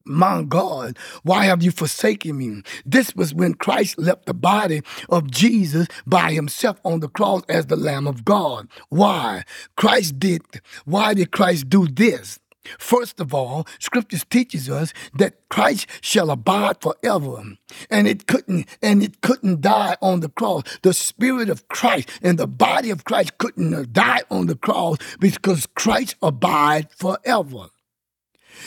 my 0.05 0.43
God, 0.43 0.99
why 1.23 1.45
have 1.45 1.63
you 1.63 1.71
forsaken 1.71 2.39
me? 2.39 2.63
This 2.85 3.15
was 3.15 3.35
when 3.35 3.55
Christ 3.55 3.99
left 3.99 4.27
the 4.27 4.35
body 4.35 4.83
of 5.09 5.31
Jesus 5.31 5.87
by 6.07 6.33
himself 6.33 6.81
on 6.85 7.01
the 7.01 7.09
cross 7.09 7.43
as 7.49 7.67
the 7.67 7.77
Lamb 7.77 8.07
of 8.07 8.25
God. 8.25 8.69
Why? 8.89 9.45
Christ 9.77 10.19
did, 10.19 10.43
why 10.85 11.15
did 11.15 11.31
Christ 11.33 11.69
do 11.69 11.87
this? 11.87 12.41
First 12.79 13.21
of 13.21 13.33
all, 13.33 13.67
scriptures 13.79 14.25
teaches 14.29 14.69
us 14.69 14.93
that 15.15 15.49
Christ 15.49 15.87
shall 16.01 16.31
abide 16.31 16.81
forever. 16.81 17.43
And 17.89 18.07
it 18.07 18.27
couldn't, 18.27 18.67
and 18.83 19.03
it 19.03 19.23
couldn't 19.23 19.63
die 19.63 19.97
on 20.03 20.21
the 20.21 20.29
cross. 20.29 20.65
The 20.83 20.93
spirit 20.93 21.49
of 21.49 21.69
Christ 21.69 22.11
and 22.23 22.39
the 22.39 22.47
body 22.47 22.91
of 22.91 23.05
Christ 23.05 23.39
couldn't 23.39 23.93
die 23.93 24.23
on 24.31 24.47
the 24.47 24.57
cross 24.57 24.99
because 25.19 25.67
Christ 25.75 26.17
abide 26.23 26.91
forever. 26.93 27.69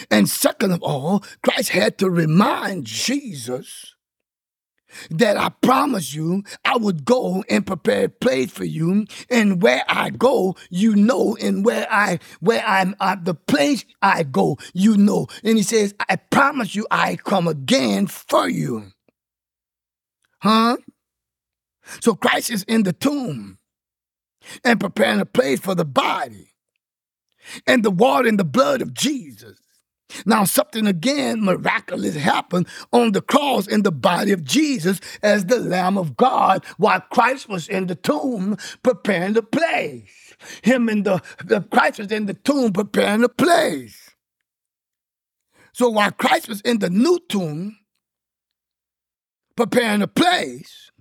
And 0.09 0.27
second 0.27 0.71
of 0.71 0.81
all, 0.81 1.23
Christ 1.43 1.69
had 1.69 1.97
to 1.99 2.09
remind 2.09 2.85
Jesus 2.85 3.92
that 5.09 5.37
I 5.37 5.49
promise 5.61 6.13
you 6.13 6.43
I 6.65 6.77
would 6.77 7.05
go 7.05 7.43
and 7.49 7.65
prepare 7.65 8.05
a 8.05 8.09
place 8.09 8.51
for 8.51 8.65
you. 8.65 9.05
And 9.29 9.61
where 9.61 9.83
I 9.87 10.09
go, 10.09 10.55
you 10.69 10.95
know, 10.95 11.37
and 11.41 11.65
where 11.65 11.87
I 11.91 12.19
where 12.39 12.63
I'm 12.65 12.95
at 12.99 13.25
the 13.25 13.35
place 13.35 13.85
I 14.01 14.23
go, 14.23 14.57
you 14.73 14.97
know. 14.97 15.27
And 15.43 15.57
he 15.57 15.63
says, 15.63 15.93
I 16.09 16.15
promise 16.17 16.75
you 16.75 16.87
I 16.91 17.15
come 17.15 17.47
again 17.47 18.07
for 18.07 18.49
you. 18.49 18.91
Huh? 20.41 20.77
So 22.01 22.15
Christ 22.15 22.49
is 22.49 22.63
in 22.63 22.83
the 22.83 22.93
tomb 22.93 23.59
and 24.63 24.79
preparing 24.79 25.19
a 25.19 25.25
place 25.25 25.59
for 25.59 25.75
the 25.75 25.85
body 25.85 26.53
and 27.67 27.83
the 27.83 27.91
water 27.91 28.27
and 28.27 28.39
the 28.39 28.45
blood 28.45 28.81
of 28.81 28.93
Jesus 28.93 29.62
now, 30.25 30.43
something 30.43 30.87
again 30.87 31.43
miraculous 31.43 32.15
happened 32.15 32.67
on 32.91 33.11
the 33.11 33.21
cross 33.21 33.67
in 33.67 33.83
the 33.83 33.91
body 33.91 34.31
of 34.31 34.43
Jesus 34.43 34.99
as 35.21 35.45
the 35.45 35.59
Lamb 35.59 35.97
of 35.97 36.17
God 36.17 36.65
while 36.77 37.01
Christ 37.01 37.49
was 37.49 37.67
in 37.67 37.87
the 37.87 37.95
tomb 37.95 38.57
preparing 38.83 39.33
the 39.33 39.43
place. 39.43 40.33
Him 40.61 40.89
in 40.89 41.03
the, 41.03 41.21
the 41.43 41.61
Christ 41.61 41.99
was 41.99 42.11
in 42.11 42.25
the 42.25 42.33
tomb 42.33 42.73
preparing 42.73 43.21
the 43.21 43.29
place. 43.29 44.11
So 45.73 45.89
while 45.89 46.11
Christ 46.11 46.47
was 46.47 46.61
in 46.61 46.79
the 46.79 46.89
new 46.89 47.19
tomb 47.29 47.77
preparing 49.55 50.01
the 50.01 50.07
place, 50.07 50.91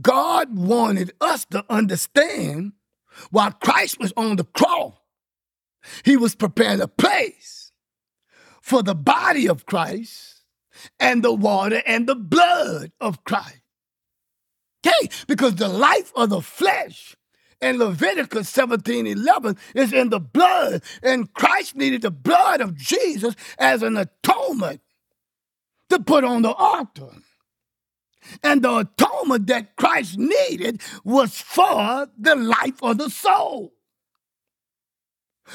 God 0.00 0.56
wanted 0.56 1.12
us 1.20 1.44
to 1.46 1.64
understand 1.68 2.72
while 3.30 3.52
Christ 3.52 4.00
was 4.00 4.12
on 4.16 4.36
the 4.36 4.44
cross 4.44 4.94
he 6.04 6.16
was 6.16 6.34
preparing 6.34 6.80
a 6.80 6.88
place 6.88 7.72
for 8.60 8.82
the 8.82 8.94
body 8.94 9.48
of 9.48 9.66
Christ 9.66 10.42
and 10.98 11.22
the 11.22 11.32
water 11.32 11.82
and 11.86 12.06
the 12.06 12.14
blood 12.14 12.92
of 13.00 13.24
Christ. 13.24 13.60
Okay, 14.86 15.08
because 15.26 15.56
the 15.56 15.68
life 15.68 16.12
of 16.16 16.30
the 16.30 16.40
flesh 16.40 17.16
in 17.60 17.78
Leviticus 17.78 18.48
17 18.48 19.06
11 19.06 19.56
is 19.74 19.92
in 19.92 20.10
the 20.10 20.18
blood, 20.18 20.82
and 21.02 21.32
Christ 21.32 21.76
needed 21.76 22.02
the 22.02 22.10
blood 22.10 22.60
of 22.60 22.74
Jesus 22.74 23.36
as 23.58 23.82
an 23.82 23.96
atonement 23.96 24.80
to 25.88 26.00
put 26.00 26.24
on 26.24 26.42
the 26.42 26.52
altar. 26.52 27.10
And 28.42 28.62
the 28.62 28.78
atonement 28.78 29.46
that 29.48 29.76
Christ 29.76 30.16
needed 30.18 30.80
was 31.04 31.38
for 31.38 32.08
the 32.16 32.36
life 32.36 32.82
of 32.82 32.98
the 32.98 33.10
soul. 33.10 33.72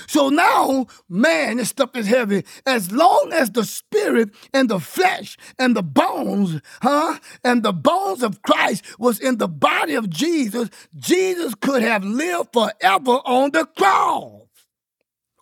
So 0.08 0.30
now, 0.30 0.88
man, 1.10 1.58
this 1.58 1.70
stuff 1.70 1.96
is 1.96 2.08
heavy. 2.08 2.44
As 2.66 2.92
long 2.92 3.32
as 3.34 3.52
the 3.52 3.64
spirit 3.64 4.30
and 4.54 4.70
the 4.70 4.80
flesh 4.80 5.38
and 5.58 5.76
the 5.76 5.84
bones, 5.84 6.62
huh, 6.82 7.20
and 7.44 7.64
the 7.64 7.74
bones 7.74 8.24
of 8.24 8.42
Christ 8.42 8.84
was 9.00 9.20
in 9.20 9.38
the 9.38 9.48
body 9.48 9.96
of 9.96 10.10
Jesus, 10.10 10.70
Jesus 10.96 11.56
could 11.56 11.82
have 11.82 12.04
lived 12.04 12.50
forever 12.54 13.20
on 13.26 13.52
the 13.52 13.66
cross. 13.66 14.44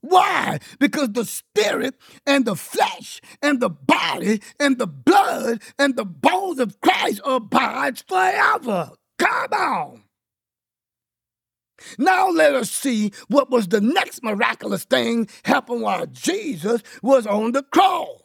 Why? 0.01 0.60
Because 0.80 1.10
the 1.14 1.26
spirit 1.26 1.95
and 2.28 2.45
the 2.45 2.56
flesh 2.56 3.22
and 3.41 3.60
the 3.60 3.70
body 3.70 4.41
and 4.60 4.78
the 4.78 4.86
blood 4.86 5.62
and 5.80 5.95
the 5.95 6.06
bones 6.06 6.60
of 6.60 6.80
Christ 6.80 7.22
abides 7.26 8.03
forever. 8.08 8.91
Come 9.18 9.53
on. 9.53 10.05
Now 11.97 12.29
let 12.29 12.53
us 12.55 12.71
see 12.71 13.11
what 13.27 13.49
was 13.49 13.67
the 13.67 13.81
next 13.81 14.23
miraculous 14.23 14.83
thing 14.83 15.27
happened 15.43 15.81
while 15.81 16.05
Jesus 16.07 16.81
was 17.01 17.25
on 17.27 17.51
the 17.51 17.63
cross. 17.63 18.21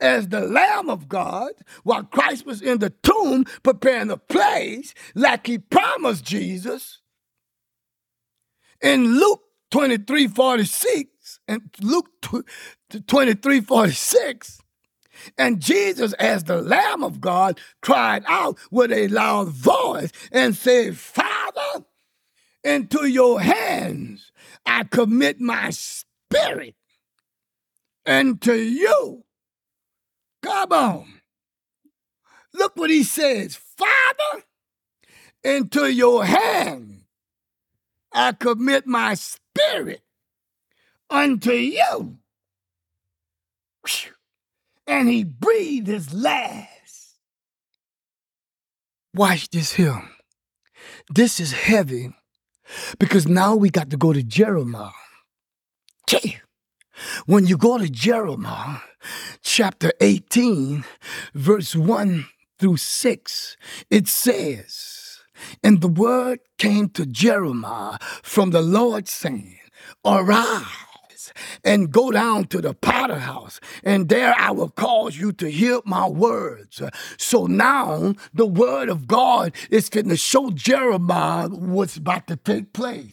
As 0.00 0.28
the 0.28 0.40
Lamb 0.40 0.90
of 0.90 1.08
God, 1.08 1.52
while 1.84 2.02
Christ 2.02 2.44
was 2.44 2.60
in 2.60 2.78
the 2.78 2.90
tomb 2.90 3.44
preparing 3.62 4.10
a 4.10 4.16
place 4.16 4.92
like 5.14 5.46
he 5.46 5.58
promised 5.58 6.24
Jesus, 6.24 7.00
in 8.82 9.18
Luke 9.18 9.42
23 9.70 10.28
46, 10.28 11.40
and 11.48 11.62
Luke 11.80 12.08
23 13.06 13.60
46, 13.60 14.60
and 15.38 15.60
Jesus, 15.60 16.12
as 16.14 16.44
the 16.44 16.60
Lamb 16.60 17.02
of 17.02 17.20
God, 17.20 17.58
cried 17.80 18.24
out 18.26 18.58
with 18.70 18.92
a 18.92 19.08
loud 19.08 19.48
voice 19.48 20.10
and 20.30 20.54
said, 20.54 20.96
Father, 20.96 21.84
into 22.64 23.06
your 23.06 23.40
hands 23.40 24.32
I 24.66 24.84
commit 24.84 25.40
my 25.40 25.70
spirit. 25.70 26.74
And 28.06 28.40
to 28.42 28.54
you, 28.54 29.24
come 30.42 30.72
on. 30.72 31.20
Look 32.52 32.76
what 32.76 32.90
he 32.90 33.02
says, 33.02 33.56
Father, 33.56 34.44
into 35.42 35.92
your 35.92 36.24
hands 36.24 37.02
I 38.12 38.32
commit 38.32 38.86
my 38.86 39.14
spirit 39.14 40.02
unto 41.10 41.52
you. 41.52 42.18
And 44.86 45.08
he 45.08 45.24
breathed 45.24 45.88
his 45.88 46.14
last. 46.14 47.16
Watch 49.14 49.50
this 49.50 49.72
here. 49.72 50.08
This 51.10 51.40
is 51.40 51.52
heavy 51.52 52.14
because 52.98 53.26
now 53.26 53.54
we 53.54 53.70
got 53.70 53.90
to 53.90 53.96
go 53.96 54.12
to 54.12 54.22
Jeremiah. 54.22 54.90
When 57.26 57.46
you 57.46 57.56
go 57.56 57.78
to 57.78 57.88
Jeremiah 57.88 58.78
chapter 59.42 59.92
18, 60.00 60.84
verse 61.34 61.74
1 61.74 62.26
through 62.58 62.76
6, 62.76 63.56
it 63.90 64.08
says, 64.08 65.20
And 65.62 65.80
the 65.80 65.88
word 65.88 66.40
came 66.58 66.88
to 66.90 67.04
Jeremiah 67.04 67.98
from 68.22 68.50
the 68.50 68.62
Lord 68.62 69.08
saying, 69.08 69.58
Arise 70.04 70.66
and 71.64 71.90
go 71.90 72.10
down 72.10 72.46
to 72.48 72.60
the 72.60 72.74
potter 72.74 73.18
house, 73.18 73.60
and 73.82 74.08
there 74.08 74.34
I 74.38 74.50
will 74.50 74.70
cause 74.70 75.16
you 75.16 75.32
to 75.34 75.50
hear 75.50 75.80
my 75.84 76.08
words. 76.08 76.82
So 77.16 77.46
now 77.46 78.14
the 78.32 78.46
word 78.46 78.88
of 78.88 79.06
God 79.06 79.52
is 79.70 79.88
going 79.88 80.08
to 80.08 80.16
show 80.16 80.50
Jeremiah 80.50 81.48
what's 81.48 81.96
about 81.96 82.26
to 82.28 82.36
take 82.36 82.72
place. 82.72 83.12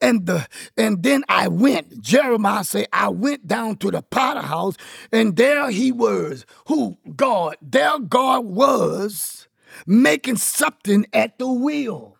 And 0.00 0.26
the 0.26 0.46
and 0.76 1.02
then 1.02 1.24
I 1.28 1.48
went, 1.48 2.00
Jeremiah 2.00 2.64
said, 2.64 2.86
I 2.92 3.08
went 3.08 3.46
down 3.46 3.76
to 3.78 3.90
the 3.90 4.02
potter 4.02 4.42
house, 4.42 4.76
and 5.12 5.36
there 5.36 5.70
he 5.70 5.92
was. 5.92 6.46
Who? 6.68 6.98
God. 7.16 7.56
There 7.60 7.98
God 7.98 8.44
was 8.44 9.48
making 9.86 10.36
something 10.36 11.06
at 11.12 11.38
the 11.38 11.48
wheel. 11.48 12.13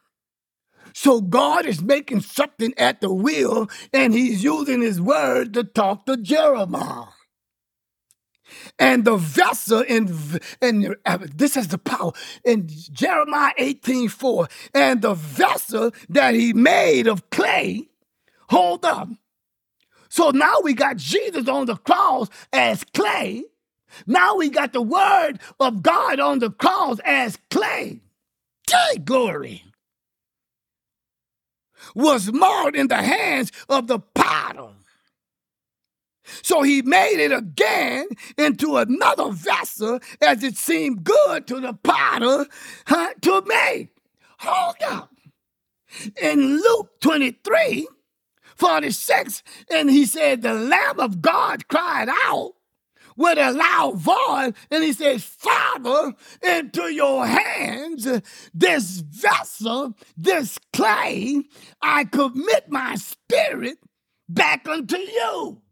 So 0.94 1.20
God 1.20 1.66
is 1.66 1.82
making 1.82 2.20
something 2.20 2.72
at 2.78 3.00
the 3.00 3.12
wheel, 3.12 3.68
and 3.92 4.14
he's 4.14 4.44
using 4.44 4.80
his 4.80 5.00
word 5.00 5.52
to 5.54 5.64
talk 5.64 6.06
to 6.06 6.16
Jeremiah. 6.16 7.06
And 8.78 9.04
the 9.04 9.16
vessel 9.16 9.80
in, 9.80 10.16
in 10.62 10.94
uh, 11.04 11.18
this 11.34 11.56
is 11.56 11.68
the 11.68 11.78
power 11.78 12.12
in 12.44 12.68
Jeremiah 12.68 13.52
18 13.58 14.08
4. 14.08 14.48
And 14.72 15.02
the 15.02 15.14
vessel 15.14 15.90
that 16.10 16.34
he 16.34 16.52
made 16.52 17.08
of 17.08 17.28
clay, 17.28 17.88
hold 18.48 18.84
up. 18.84 19.08
So 20.08 20.30
now 20.30 20.60
we 20.62 20.74
got 20.74 20.96
Jesus 20.96 21.48
on 21.48 21.66
the 21.66 21.76
cross 21.76 22.28
as 22.52 22.84
clay. 22.84 23.42
Now 24.06 24.36
we 24.36 24.48
got 24.48 24.72
the 24.72 24.82
word 24.82 25.40
of 25.58 25.82
God 25.82 26.20
on 26.20 26.38
the 26.38 26.50
cross 26.50 27.00
as 27.04 27.36
clay. 27.50 28.00
Gee, 28.68 28.98
glory 29.04 29.64
was 31.94 32.32
marred 32.32 32.76
in 32.76 32.88
the 32.88 33.02
hands 33.02 33.52
of 33.68 33.86
the 33.86 33.98
potter. 33.98 34.70
So 36.42 36.62
he 36.62 36.82
made 36.82 37.22
it 37.22 37.32
again 37.32 38.06
into 38.38 38.76
another 38.76 39.30
vessel 39.30 40.00
as 40.20 40.42
it 40.42 40.56
seemed 40.56 41.04
good 41.04 41.46
to 41.48 41.60
the 41.60 41.74
potter 41.74 42.46
huh, 42.86 43.10
to 43.22 43.42
make. 43.46 43.90
Hold 44.38 44.76
up. 44.86 45.10
In 46.20 46.60
Luke 46.60 47.00
23, 47.00 47.86
46, 48.56 49.42
and 49.70 49.90
he 49.90 50.06
said, 50.06 50.42
The 50.42 50.54
Lamb 50.54 50.98
of 50.98 51.20
God 51.20 51.68
cried 51.68 52.08
out 52.08 52.54
with 53.16 53.38
a 53.38 53.52
loud 53.52 53.96
voice, 53.96 54.52
and 54.70 54.84
he 54.84 54.92
says, 54.92 55.24
Father, 55.24 56.14
into 56.42 56.92
your 56.92 57.26
hands 57.26 58.08
this 58.52 59.00
vessel, 59.00 59.94
this 60.16 60.58
clay, 60.72 61.42
I 61.80 62.04
commit 62.04 62.68
my 62.68 62.96
spirit 62.96 63.78
back 64.28 64.66
unto 64.68 64.96
you. 64.96 65.62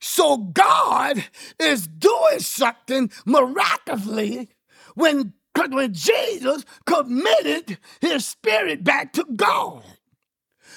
So 0.00 0.36
God 0.36 1.24
is 1.58 1.86
doing 1.86 2.40
something 2.40 3.10
miraculously 3.24 4.50
when, 4.94 5.32
when 5.56 5.92
Jesus 5.92 6.64
committed 6.86 7.78
his 8.00 8.26
spirit 8.26 8.84
back 8.84 9.12
to 9.14 9.24
God. 9.34 9.82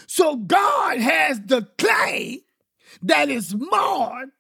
So 0.08 0.36
God 0.36 1.00
has 1.00 1.42
the 1.42 1.68
clay 1.78 2.44
that 3.02 3.30
is 3.30 3.56
marred 3.56 4.32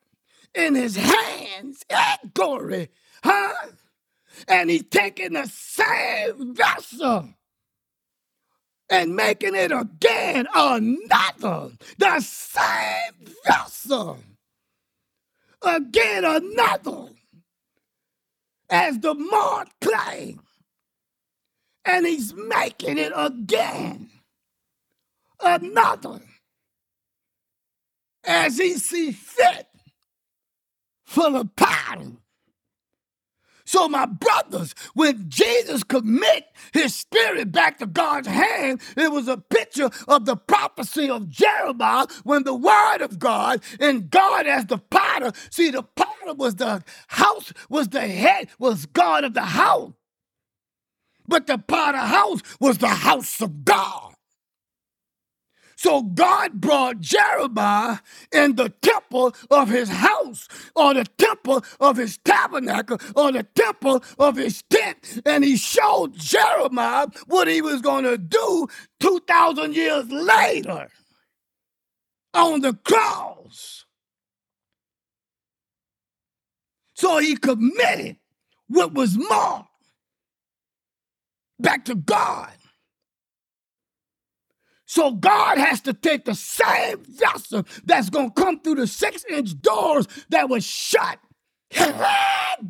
in 0.53 0.75
his 0.75 0.95
hands. 0.95 1.83
And 1.89 2.33
glory. 2.33 2.89
Huh? 3.23 3.53
And 4.47 4.69
he's 4.69 4.83
taking 4.83 5.33
the 5.33 5.47
same 5.47 6.55
vessel 6.55 7.29
and 8.89 9.15
making 9.15 9.55
it 9.55 9.71
again 9.71 10.47
another. 10.53 11.71
The 11.97 12.19
same 12.19 13.33
vessel. 13.45 14.19
Again 15.61 16.25
another. 16.25 17.09
As 18.69 18.99
the 18.99 19.13
mark 19.13 19.69
clay. 19.79 20.37
And 21.85 22.05
he's 22.05 22.33
making 22.33 22.97
it 22.97 23.11
again 23.15 24.09
another. 25.39 26.21
As 28.23 28.57
he 28.57 28.73
sees 28.77 29.17
fit 29.17 29.67
full 31.11 31.35
of 31.35 31.55
power. 31.55 32.13
So, 33.65 33.87
my 33.87 34.05
brothers, 34.05 34.73
when 34.95 35.29
Jesus 35.29 35.83
commit 35.83 36.45
his 36.73 36.95
spirit 36.95 37.51
back 37.51 37.77
to 37.77 37.85
God's 37.85 38.27
hand, 38.27 38.81
it 38.97 39.11
was 39.11 39.27
a 39.27 39.37
picture 39.37 39.89
of 40.07 40.25
the 40.25 40.35
prophecy 40.35 41.09
of 41.09 41.29
Jeremiah 41.29 42.07
when 42.23 42.43
the 42.43 42.55
word 42.55 43.01
of 43.01 43.19
God 43.19 43.61
and 43.79 44.09
God 44.09 44.47
as 44.47 44.65
the 44.65 44.77
potter. 44.77 45.31
See, 45.51 45.69
the 45.69 45.83
potter 45.83 46.33
was 46.33 46.55
the 46.55 46.83
house, 47.07 47.53
was 47.69 47.89
the 47.89 48.01
head, 48.01 48.49
was 48.57 48.85
God 48.87 49.23
of 49.23 49.33
the 49.33 49.41
house. 49.41 49.93
But 51.27 51.47
the 51.47 51.57
potter 51.57 51.97
house 51.99 52.41
was 52.59 52.79
the 52.79 52.87
house 52.87 53.41
of 53.41 53.63
God. 53.63 54.10
So 55.81 56.03
God 56.03 56.61
brought 56.61 56.99
Jeremiah 56.99 57.97
in 58.31 58.55
the 58.55 58.69
temple 58.69 59.33
of 59.49 59.67
his 59.67 59.89
house, 59.89 60.47
or 60.75 60.93
the 60.93 61.05
temple 61.17 61.65
of 61.79 61.97
his 61.97 62.19
tabernacle, 62.19 62.99
or 63.15 63.31
the 63.31 63.41
temple 63.55 64.03
of 64.19 64.35
his 64.35 64.61
tent, 64.69 65.23
and 65.25 65.43
he 65.43 65.57
showed 65.57 66.13
Jeremiah 66.13 67.07
what 67.25 67.47
he 67.47 67.63
was 67.63 67.81
going 67.81 68.03
to 68.03 68.19
do 68.19 68.67
2,000 68.99 69.75
years 69.75 70.07
later 70.11 70.87
on 72.35 72.61
the 72.61 72.73
cross. 72.73 73.85
So 76.93 77.17
he 77.17 77.35
committed 77.35 78.17
what 78.67 78.93
was 78.93 79.17
marked 79.17 79.69
back 81.59 81.85
to 81.85 81.95
God. 81.95 82.51
So 84.91 85.11
God 85.11 85.57
has 85.57 85.79
to 85.83 85.93
take 85.93 86.25
the 86.25 86.35
same 86.35 87.01
vessel 87.05 87.65
that's 87.85 88.09
going 88.09 88.29
to 88.29 88.33
come 88.33 88.59
through 88.59 88.75
the 88.75 88.87
six 88.87 89.23
inch 89.23 89.57
doors 89.61 90.05
that 90.27 90.49
was 90.49 90.65
shut. 90.65 91.17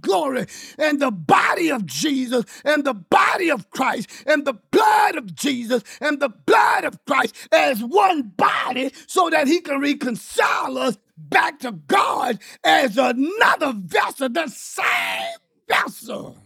Glory. 0.01 0.45
And 0.77 1.01
the 1.01 1.09
body 1.09 1.71
of 1.71 1.87
Jesus 1.87 2.45
and 2.63 2.83
the 2.83 2.93
body 2.93 3.49
of 3.49 3.71
Christ 3.71 4.07
and 4.27 4.45
the 4.45 4.53
blood 4.53 5.15
of 5.15 5.33
Jesus 5.33 5.81
and 5.99 6.19
the 6.19 6.29
blood 6.29 6.83
of 6.83 7.03
Christ 7.05 7.35
as 7.51 7.83
one 7.83 8.33
body 8.37 8.91
so 9.07 9.31
that 9.31 9.47
he 9.47 9.59
can 9.59 9.81
reconcile 9.81 10.77
us 10.77 10.99
back 11.17 11.57
to 11.61 11.71
God 11.71 12.37
as 12.63 12.99
another 12.99 13.73
vessel, 13.75 14.29
the 14.29 14.47
same 14.47 15.39
vessel. 15.67 16.37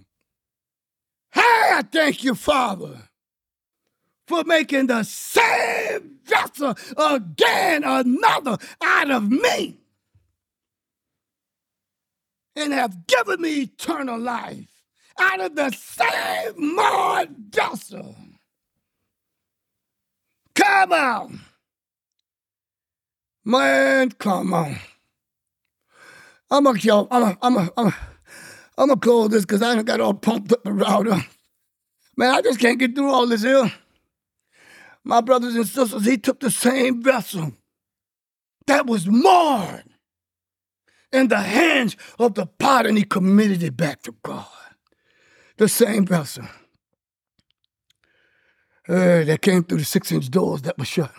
Hey, 1.33 1.41
I 1.41 1.83
thank 1.91 2.23
you, 2.23 2.33
Father. 2.33 3.09
For 4.27 4.43
making 4.43 4.87
the 4.87 5.03
same 5.03 6.19
vessel 6.25 6.75
again 6.97 7.83
another 7.83 8.57
out 8.81 9.11
of 9.11 9.29
me 9.29 9.77
and 12.55 12.73
have 12.73 13.05
given 13.07 13.41
me 13.41 13.61
eternal 13.61 14.19
life 14.19 14.67
out 15.19 15.41
of 15.41 15.55
the 15.55 15.71
same 15.71 16.75
more 16.75 17.25
vessel. 17.49 18.15
Come 20.55 20.93
on. 20.93 21.41
Man, 23.43 24.09
come 24.11 24.53
on. 24.53 24.77
I'm 26.49 26.63
gonna 26.63 26.79
kill, 26.79 27.07
I'm 27.11 27.21
gonna, 27.21 27.37
I'm 27.41 27.53
gonna, 27.53 27.69
I'm 27.77 27.83
gonna, 27.85 27.95
I'm 28.77 28.87
gonna 28.87 28.99
close 28.99 29.29
this 29.29 29.45
because 29.45 29.61
I 29.61 29.81
got 29.83 29.99
all 29.99 30.13
pumped 30.13 30.51
up 30.53 30.65
around. 30.65 31.07
Man, 32.17 32.33
I 32.33 32.41
just 32.41 32.59
can't 32.59 32.79
get 32.79 32.95
through 32.95 33.11
all 33.11 33.27
this 33.27 33.43
here. 33.43 33.71
My 35.05 35.21
brothers 35.21 35.55
and 35.55 35.67
sisters, 35.67 36.05
he 36.05 36.17
took 36.17 36.39
the 36.39 36.49
same 36.49 37.03
vessel 37.03 37.53
that 38.65 38.87
was 38.87 39.07
marred 39.07 39.85
in 41.13 41.27
the 41.27 41.37
hands 41.37 41.95
of 42.17 42.33
the 42.33 42.47
pot 42.47 42.87
and 42.87 42.97
he 42.97 43.03
committed 43.03 43.61
it 43.61 43.77
back 43.77 44.01
to 44.01 44.15
God. 44.23 44.47
The 45.57 45.69
same 45.69 46.07
vessel 46.07 46.45
uh, 48.89 49.23
that 49.23 49.41
came 49.41 49.63
through 49.63 49.77
the 49.77 49.85
six 49.85 50.11
inch 50.11 50.29
doors 50.29 50.63
that 50.63 50.77
were 50.79 50.85
shut. 50.85 51.13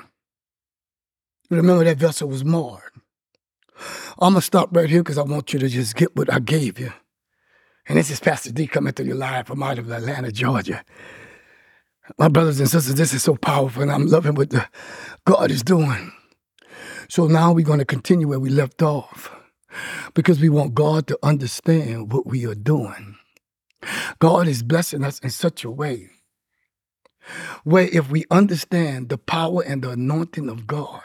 Remember 1.49 1.84
that 1.84 1.99
vessel 1.99 2.28
was 2.28 2.45
marred. 2.45 2.91
I'm 4.18 4.32
gonna 4.32 4.41
stop 4.43 4.74
right 4.74 4.91
here 4.91 5.05
because 5.05 5.18
I 5.18 5.22
want 5.22 5.53
you 5.53 5.61
to 5.61 5.68
just 5.68 5.95
get 5.95 6.16
what 6.16 6.32
I 6.32 6.41
gave 6.41 6.80
you. 6.80 6.93
And 7.89 7.97
this 7.97 8.11
is 8.11 8.18
Pastor 8.18 8.51
D 8.51 8.66
coming 8.66 8.93
to 8.95 9.05
you 9.05 9.14
live 9.14 9.47
from 9.47 9.62
out 9.62 9.78
of 9.78 9.91
Atlanta, 9.93 10.32
Georgia. 10.32 10.84
My 12.19 12.29
brothers 12.29 12.61
and 12.61 12.69
sisters, 12.69 12.95
this 12.95 13.13
is 13.13 13.23
so 13.23 13.37
powerful, 13.37 13.83
and 13.83 13.91
I'm 13.91 14.07
loving 14.07 14.35
what 14.35 14.51
the 14.51 14.67
God 15.25 15.51
is 15.51 15.63
doing. 15.63 16.13
So 17.09 17.27
now 17.27 17.53
we're 17.53 17.65
going 17.65 17.79
to 17.79 17.85
continue 17.85 18.29
where 18.29 18.41
we 18.41 18.51
left 18.51 18.83
off 18.83 19.35
because 20.15 20.41
we 20.41 20.49
want 20.49 20.75
God 20.75 21.07
to 21.09 21.19
understand 21.23 22.13
what 22.13 22.27
we 22.27 22.47
are 22.47 22.55
doing. 22.55 23.17
God 24.19 24.49
is 24.49 24.63
blessing 24.63 25.05
us 25.05 25.19
in 25.21 25.31
such 25.31 25.65
a 25.65 25.71
way 25.71 26.11
where 27.65 27.89
if 27.93 28.11
we 28.11 28.25
understand 28.31 29.09
the 29.09 29.19
power 29.19 29.63
and 29.63 29.83
the 29.83 29.91
anointing 29.91 30.49
of 30.49 30.67
God, 30.67 31.03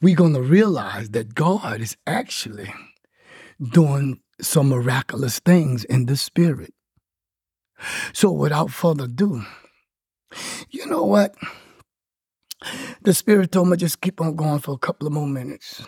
we're 0.00 0.16
going 0.16 0.34
to 0.34 0.42
realize 0.42 1.10
that 1.10 1.34
God 1.34 1.80
is 1.80 1.96
actually 2.06 2.72
doing 3.72 4.20
some 4.40 4.68
miraculous 4.68 5.40
things 5.40 5.84
in 5.84 6.06
the 6.06 6.16
spirit. 6.16 6.72
So 8.12 8.30
without 8.30 8.70
further 8.70 9.04
ado, 9.04 9.44
you 10.70 10.86
know 10.86 11.04
what? 11.04 11.34
The 13.02 13.14
spirit 13.14 13.52
told 13.52 13.68
me 13.68 13.76
just 13.76 14.00
keep 14.00 14.20
on 14.20 14.36
going 14.36 14.60
for 14.60 14.72
a 14.72 14.78
couple 14.78 15.06
of 15.06 15.12
more 15.12 15.26
minutes. 15.26 15.84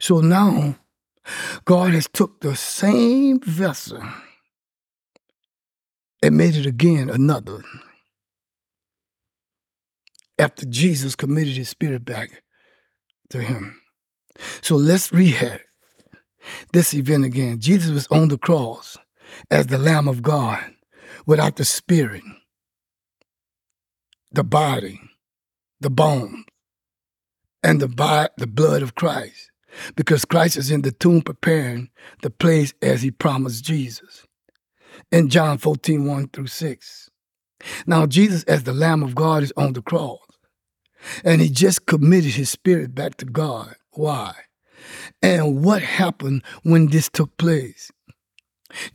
So 0.00 0.20
now 0.20 0.76
God 1.64 1.92
has 1.92 2.08
took 2.08 2.40
the 2.40 2.56
same 2.56 3.40
vessel 3.40 4.02
and 6.22 6.36
made 6.36 6.56
it 6.56 6.66
again 6.66 7.10
another. 7.10 7.62
After 10.38 10.66
Jesus 10.66 11.16
committed 11.16 11.56
his 11.56 11.68
spirit 11.68 12.04
back 12.04 12.42
to 13.30 13.42
him. 13.42 13.80
So 14.62 14.76
let's 14.76 15.12
rehab 15.12 15.60
this 16.72 16.94
event 16.94 17.24
again. 17.24 17.60
Jesus 17.60 17.90
was 17.90 18.06
on 18.08 18.28
the 18.28 18.38
cross 18.38 18.96
as 19.50 19.66
the 19.66 19.78
Lamb 19.78 20.08
of 20.08 20.22
God 20.22 20.64
without 21.26 21.56
the 21.56 21.64
spirit, 21.64 22.22
the 24.32 24.44
body, 24.44 25.00
the 25.80 25.90
bones, 25.90 26.44
and 27.62 27.80
the, 27.80 27.88
bi- 27.88 28.28
the 28.36 28.46
blood 28.46 28.82
of 28.82 28.94
Christ. 28.94 29.50
Because 29.96 30.24
Christ 30.24 30.56
is 30.56 30.70
in 30.70 30.82
the 30.82 30.92
tomb 30.92 31.22
preparing 31.22 31.90
the 32.22 32.30
place 32.30 32.72
as 32.82 33.02
he 33.02 33.10
promised 33.10 33.64
Jesus. 33.64 34.26
In 35.12 35.28
John 35.28 35.58
14, 35.58 36.06
1 36.06 36.28
through 36.28 36.46
6. 36.46 37.10
Now, 37.86 38.06
Jesus, 38.06 38.44
as 38.44 38.64
the 38.64 38.72
Lamb 38.72 39.02
of 39.02 39.14
God, 39.14 39.42
is 39.42 39.52
on 39.56 39.72
the 39.72 39.82
cross. 39.82 40.18
And 41.24 41.40
he 41.40 41.48
just 41.48 41.86
committed 41.86 42.32
his 42.32 42.50
spirit 42.50 42.94
back 42.94 43.16
to 43.18 43.24
God. 43.24 43.76
Why? 43.92 44.34
And 45.22 45.64
what 45.64 45.82
happened 45.82 46.42
when 46.62 46.88
this 46.88 47.08
took 47.08 47.36
place? 47.36 47.90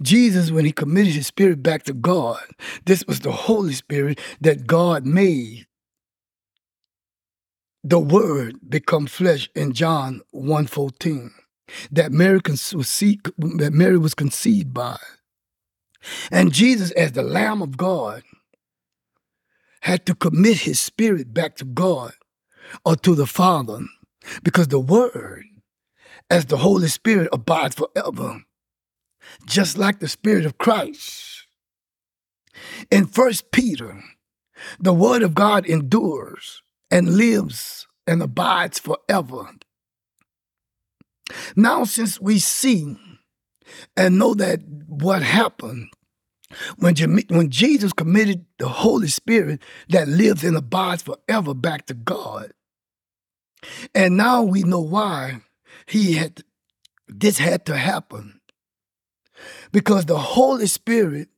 Jesus, 0.01 0.51
when 0.51 0.65
he 0.65 0.71
committed 0.71 1.13
his 1.13 1.27
spirit 1.27 1.63
back 1.63 1.83
to 1.83 1.93
God, 1.93 2.41
this 2.85 3.05
was 3.07 3.21
the 3.21 3.31
Holy 3.31 3.73
Spirit 3.73 4.19
that 4.41 4.67
God 4.67 5.05
made. 5.05 5.65
The 7.83 7.99
word 7.99 8.57
become 8.69 9.07
flesh 9.07 9.49
in 9.55 9.73
John 9.73 10.21
1.14 10.33 11.31
that 11.91 12.11
Mary, 12.11 12.39
that 12.39 13.71
Mary 13.73 13.97
was 13.97 14.13
conceived 14.13 14.73
by. 14.73 14.97
And 16.31 16.53
Jesus, 16.53 16.91
as 16.91 17.13
the 17.13 17.23
Lamb 17.23 17.61
of 17.61 17.77
God, 17.77 18.23
had 19.81 20.05
to 20.05 20.15
commit 20.15 20.59
his 20.59 20.79
spirit 20.79 21.33
back 21.33 21.55
to 21.57 21.65
God 21.65 22.13
or 22.85 22.95
to 22.97 23.15
the 23.15 23.25
Father 23.25 23.79
because 24.43 24.69
the 24.69 24.79
Word, 24.79 25.43
as 26.29 26.45
the 26.45 26.57
Holy 26.57 26.87
Spirit, 26.87 27.29
abides 27.31 27.75
forever, 27.75 28.43
just 29.45 29.77
like 29.77 29.99
the 29.99 30.07
Spirit 30.07 30.45
of 30.45 30.57
Christ. 30.57 31.47
In 32.91 33.05
First 33.05 33.51
Peter, 33.51 34.03
the 34.79 34.93
Word 34.93 35.21
of 35.21 35.33
God 35.33 35.65
endures 35.65 36.61
and 36.91 37.17
lives 37.17 37.87
and 38.05 38.21
abides 38.21 38.79
forever. 38.79 39.49
Now, 41.55 41.83
since 41.83 42.19
we 42.19 42.39
see 42.39 42.97
and 43.95 44.19
know 44.19 44.33
that 44.35 44.59
what 44.87 45.23
happened 45.23 45.87
when, 46.77 46.95
when 47.29 47.49
Jesus 47.49 47.93
committed 47.93 48.45
the 48.59 48.67
Holy 48.67 49.07
Spirit 49.07 49.61
that 49.89 50.07
lives 50.07 50.43
and 50.43 50.55
abides 50.55 51.03
forever 51.03 51.53
back 51.53 51.87
to 51.87 51.93
God, 51.93 52.51
and 53.95 54.17
now 54.17 54.43
we 54.43 54.63
know 54.63 54.81
why 54.81 55.41
he 55.87 56.13
had 56.13 56.43
this 57.07 57.37
had 57.37 57.65
to 57.65 57.77
happen. 57.77 58.39
Because 59.71 60.05
the 60.05 60.17
Holy 60.17 60.67
Spirit, 60.67 61.29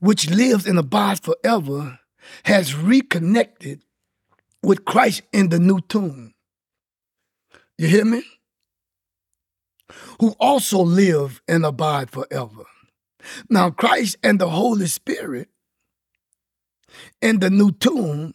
which 0.00 0.30
lives 0.30 0.66
and 0.66 0.78
abides 0.78 1.20
forever, 1.20 1.98
has 2.44 2.74
reconnected 2.74 3.82
with 4.62 4.84
Christ 4.84 5.22
in 5.32 5.50
the 5.50 5.58
new 5.58 5.80
tomb. 5.80 6.34
You 7.76 7.88
hear 7.88 8.04
me? 8.04 8.22
Who 10.20 10.30
also 10.40 10.80
live 10.80 11.42
and 11.46 11.64
abide 11.64 12.10
forever. 12.10 12.64
Now, 13.48 13.70
Christ 13.70 14.16
and 14.22 14.38
the 14.38 14.48
Holy 14.48 14.86
Spirit 14.86 15.48
in 17.20 17.40
the 17.40 17.50
new 17.50 17.72
tomb 17.72 18.34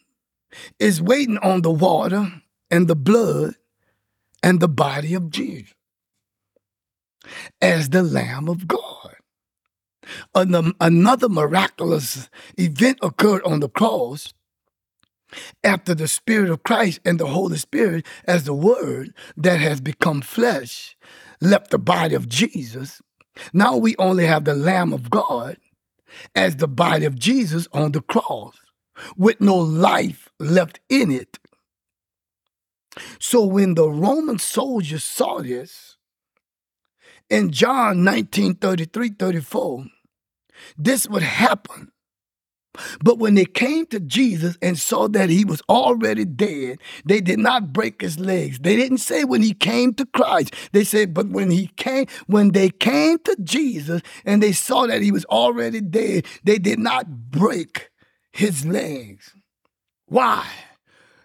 is 0.80 1.02
waiting 1.02 1.38
on 1.40 1.62
the 1.62 1.72
water 1.72 2.42
and 2.72 2.88
the 2.88 2.96
blood 2.96 3.56
and 4.44 4.60
the 4.60 4.68
body 4.68 5.14
of 5.14 5.30
Jesus 5.30 5.74
as 7.62 7.90
the 7.90 8.04
Lamb 8.04 8.48
of 8.48 8.68
God. 8.68 9.16
Um, 10.34 10.76
another 10.80 11.30
miraculous 11.30 12.30
event 12.58 12.98
occurred 13.02 13.44
on 13.44 13.60
the 13.60 13.70
cross 13.70 14.34
after 15.64 15.94
the 15.94 16.08
Spirit 16.08 16.50
of 16.50 16.64
Christ 16.64 17.00
and 17.06 17.20
the 17.20 17.28
Holy 17.28 17.58
Spirit, 17.58 18.06
as 18.26 18.46
the 18.46 18.54
Word 18.54 19.14
that 19.38 19.60
has 19.60 19.80
become 19.80 20.22
flesh, 20.22 20.98
left 21.40 21.70
the 21.70 21.78
body 21.78 22.16
of 22.16 22.28
Jesus 22.28 23.02
now 23.54 23.78
we 23.78 23.96
only 23.98 24.26
have 24.26 24.46
the 24.46 24.56
Lamb 24.56 24.94
of 24.94 25.10
God 25.10 25.58
as 26.36 26.58
the 26.58 26.68
body 26.68 27.06
of 27.06 27.18
Jesus 27.18 27.68
on 27.74 27.92
the 27.92 28.02
cross 28.02 28.56
with 29.16 29.40
no 29.40 29.56
life 29.56 30.30
left 30.40 30.80
in 30.90 31.12
it. 31.12 31.40
So 33.20 33.46
when 33.46 33.76
the 33.76 33.90
Roman 33.90 34.40
soldiers 34.40 35.04
saw 35.04 35.42
this, 35.42 35.89
in 37.30 37.52
John 37.52 38.04
19 38.04 38.56
33 38.56 39.10
34, 39.10 39.86
this 40.78 41.08
would 41.08 41.24
happen 41.24 41.92
but 43.04 43.18
when 43.18 43.36
they 43.36 43.46
came 43.46 43.86
to 43.88 44.00
Jesus 44.00 44.58
and 44.62 44.78
saw 44.78 45.08
that 45.10 45.30
he 45.30 45.44
was 45.44 45.62
already 45.70 46.26
dead, 46.26 46.80
they 47.06 47.22
did 47.22 47.40
not 47.40 47.74
break 47.74 48.02
his 48.02 48.20
legs. 48.20 48.60
They 48.60 48.76
didn't 48.76 49.00
say 49.00 49.24
when 49.24 49.42
he 49.42 49.54
came 49.54 49.94
to 49.96 50.06
Christ. 50.06 50.54
They 50.72 50.84
said, 50.84 51.14
but 51.14 51.30
when 51.30 51.52
he 51.52 51.68
came, 51.78 52.06
when 52.28 52.52
they 52.52 52.70
came 52.70 53.20
to 53.20 53.36
Jesus 53.44 54.02
and 54.26 54.42
they 54.42 54.52
saw 54.52 54.88
that 54.88 55.02
he 55.02 55.12
was 55.12 55.26
already 55.26 55.82
dead, 55.82 56.26
they 56.44 56.60
did 56.60 56.80
not 56.80 57.32
break 57.32 57.90
his 58.32 58.66
legs. 58.66 59.34
Why? 60.06 60.48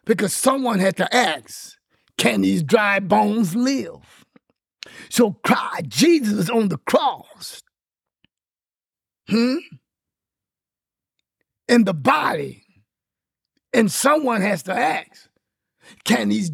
Because 0.04 0.34
someone 0.34 0.78
had 0.78 0.96
to 0.98 1.14
ask, 1.14 1.76
can 2.16 2.42
these 2.42 2.62
dry 2.62 3.00
bones 3.00 3.54
live? 3.54 4.13
So 5.08 5.32
Christ, 5.32 5.88
Jesus 5.88 6.50
on 6.50 6.68
the 6.68 6.78
cross. 6.78 7.62
Hmm? 9.28 9.56
in 11.68 11.84
the 11.84 11.94
body. 11.94 12.62
And 13.72 13.90
someone 13.90 14.40
has 14.42 14.62
to 14.64 14.72
ask, 14.72 15.28
can 16.04 16.28
these, 16.28 16.50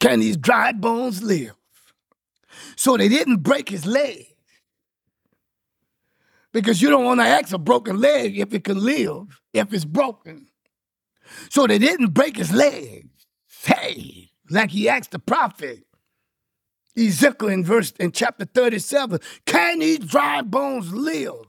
can 0.00 0.20
these 0.20 0.36
dry 0.36 0.72
bones 0.72 1.22
live? 1.22 1.54
So 2.76 2.96
they 2.96 3.08
didn't 3.08 3.38
break 3.38 3.68
his 3.68 3.86
leg. 3.86 4.26
Because 6.52 6.80
you 6.80 6.90
don't 6.90 7.04
want 7.04 7.20
to 7.20 7.26
ask 7.26 7.52
a 7.52 7.58
broken 7.58 8.00
leg 8.00 8.38
if 8.38 8.52
it 8.54 8.64
can 8.64 8.78
live, 8.78 9.40
if 9.52 9.72
it's 9.72 9.84
broken. 9.84 10.46
So 11.50 11.66
they 11.66 11.78
didn't 11.78 12.10
break 12.10 12.36
his 12.36 12.52
leg. 12.52 13.08
Hey, 13.64 14.30
like 14.50 14.70
he 14.70 14.88
asked 14.88 15.12
the 15.12 15.18
prophet. 15.18 15.84
Ezekiel 16.96 17.48
in 17.48 17.64
verse 17.64 17.92
in 17.98 18.12
chapter 18.12 18.44
37, 18.44 19.18
can 19.46 19.80
these 19.80 19.98
dry 19.98 20.42
bones 20.42 20.92
live? 20.92 21.46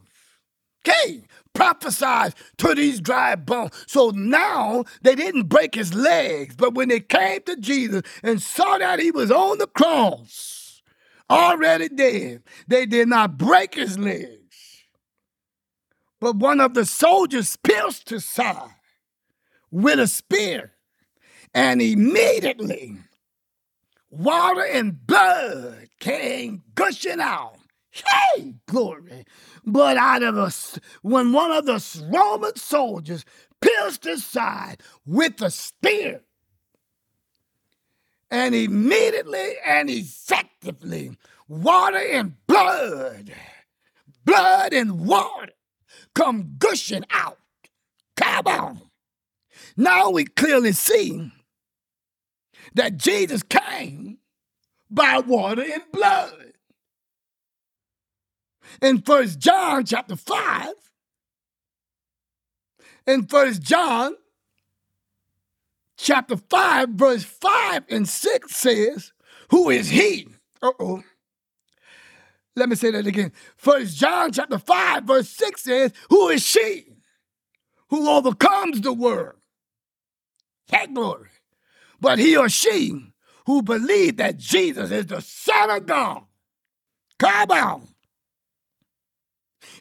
Okay, 0.88 1.24
prophesied 1.54 2.36
to 2.58 2.76
these 2.76 3.00
dry 3.00 3.36
bones. 3.36 3.72
So 3.88 4.12
now 4.12 4.84
they 5.02 5.16
didn't 5.16 5.48
break 5.48 5.76
his 5.76 5.94
legs, 5.94 6.56
but 6.56 6.76
when 6.76 6.90
they 6.90 7.00
came 7.00 7.42
to 7.44 7.56
Jesus 7.58 8.04
and 8.24 8.42
saw 8.42 8.78
that 8.78 9.00
he 9.00 9.12
was 9.12 9.32
on 9.32 9.58
the 9.58 9.68
cross, 9.68 10.82
already 11.30 11.90
dead, 11.90 12.44
they 12.68 12.86
did 12.86 13.08
not 13.08 13.38
break 13.38 13.76
his 13.76 13.98
legs. 13.98 14.40
But 16.20 16.38
one 16.38 16.62
of 16.62 16.74
the 16.74 16.86
soldiers 16.86 17.56
pierced 17.58 18.10
his 18.10 18.26
side 18.26 18.76
with 19.72 20.00
a 20.00 20.08
spear, 20.08 20.74
and 21.54 21.82
immediately 21.82 22.98
water 24.18 24.66
and 24.66 25.06
blood 25.06 25.90
came 26.00 26.64
gushing 26.74 27.20
out. 27.20 27.58
Hey, 27.92 28.56
glory. 28.68 29.26
But 29.66 29.98
out 29.98 30.24
of 30.24 30.38
us, 30.38 30.80
when 31.02 31.32
one 31.32 31.52
of 31.52 31.66
the 31.66 32.08
Roman 32.12 32.56
soldiers 32.56 33.26
pierced 33.62 34.04
his 34.04 34.26
side 34.26 34.82
with 35.06 35.42
a 35.42 35.50
spear, 35.50 36.22
and 38.30 38.54
immediately 38.56 39.54
and 39.66 39.90
effectively, 39.90 41.16
water 41.48 41.98
and 41.98 42.34
blood, 42.48 43.32
blood 44.26 44.74
and 44.74 45.06
water 45.06 45.54
come 46.14 46.56
gushing 46.58 47.06
out. 47.12 47.38
Come 48.18 48.48
on. 48.48 48.82
Now 49.78 50.10
we 50.10 50.26
clearly 50.26 50.72
see 50.72 51.32
that 52.74 52.98
Jesus 52.98 53.44
came 53.44 54.18
by 54.90 55.20
water 55.20 55.64
and 55.64 55.84
blood. 55.92 56.54
In 58.82 59.02
First 59.02 59.40
John 59.40 59.86
chapter 59.86 60.16
5, 60.16 60.74
in 63.08 63.26
First 63.28 63.62
John 63.62 64.16
chapter 65.98 66.38
5, 66.38 66.90
verse 66.90 67.24
5 67.24 67.84
and 67.90 68.08
6 68.08 68.56
says, 68.56 69.14
Who 69.52 69.70
is 69.70 69.90
he? 69.90 70.28
Uh-oh. 70.62 71.04
Let 72.56 72.70
me 72.70 72.76
say 72.76 72.92
that 72.92 73.06
again. 73.06 73.32
First 73.58 73.98
John 73.98 74.32
chapter 74.32 74.58
5, 74.58 75.04
verse 75.04 75.30
6 75.30 75.64
says, 75.64 75.94
Who 76.10 76.30
is 76.30 76.44
she 76.44 76.86
who 77.90 78.10
overcomes 78.10 78.82
the 78.82 78.94
world? 78.94 79.36
That 80.70 80.94
glory 80.94 81.30
but 82.06 82.20
he 82.20 82.38
or 82.38 82.48
she 82.48 82.94
who 83.48 83.64
believe 83.64 84.18
that 84.18 84.38
Jesus 84.38 84.92
is 84.92 85.08
the 85.08 85.22
Son 85.22 85.72
of 85.72 85.88
God. 85.88 86.22
Come 87.18 87.50
on. 87.50 87.95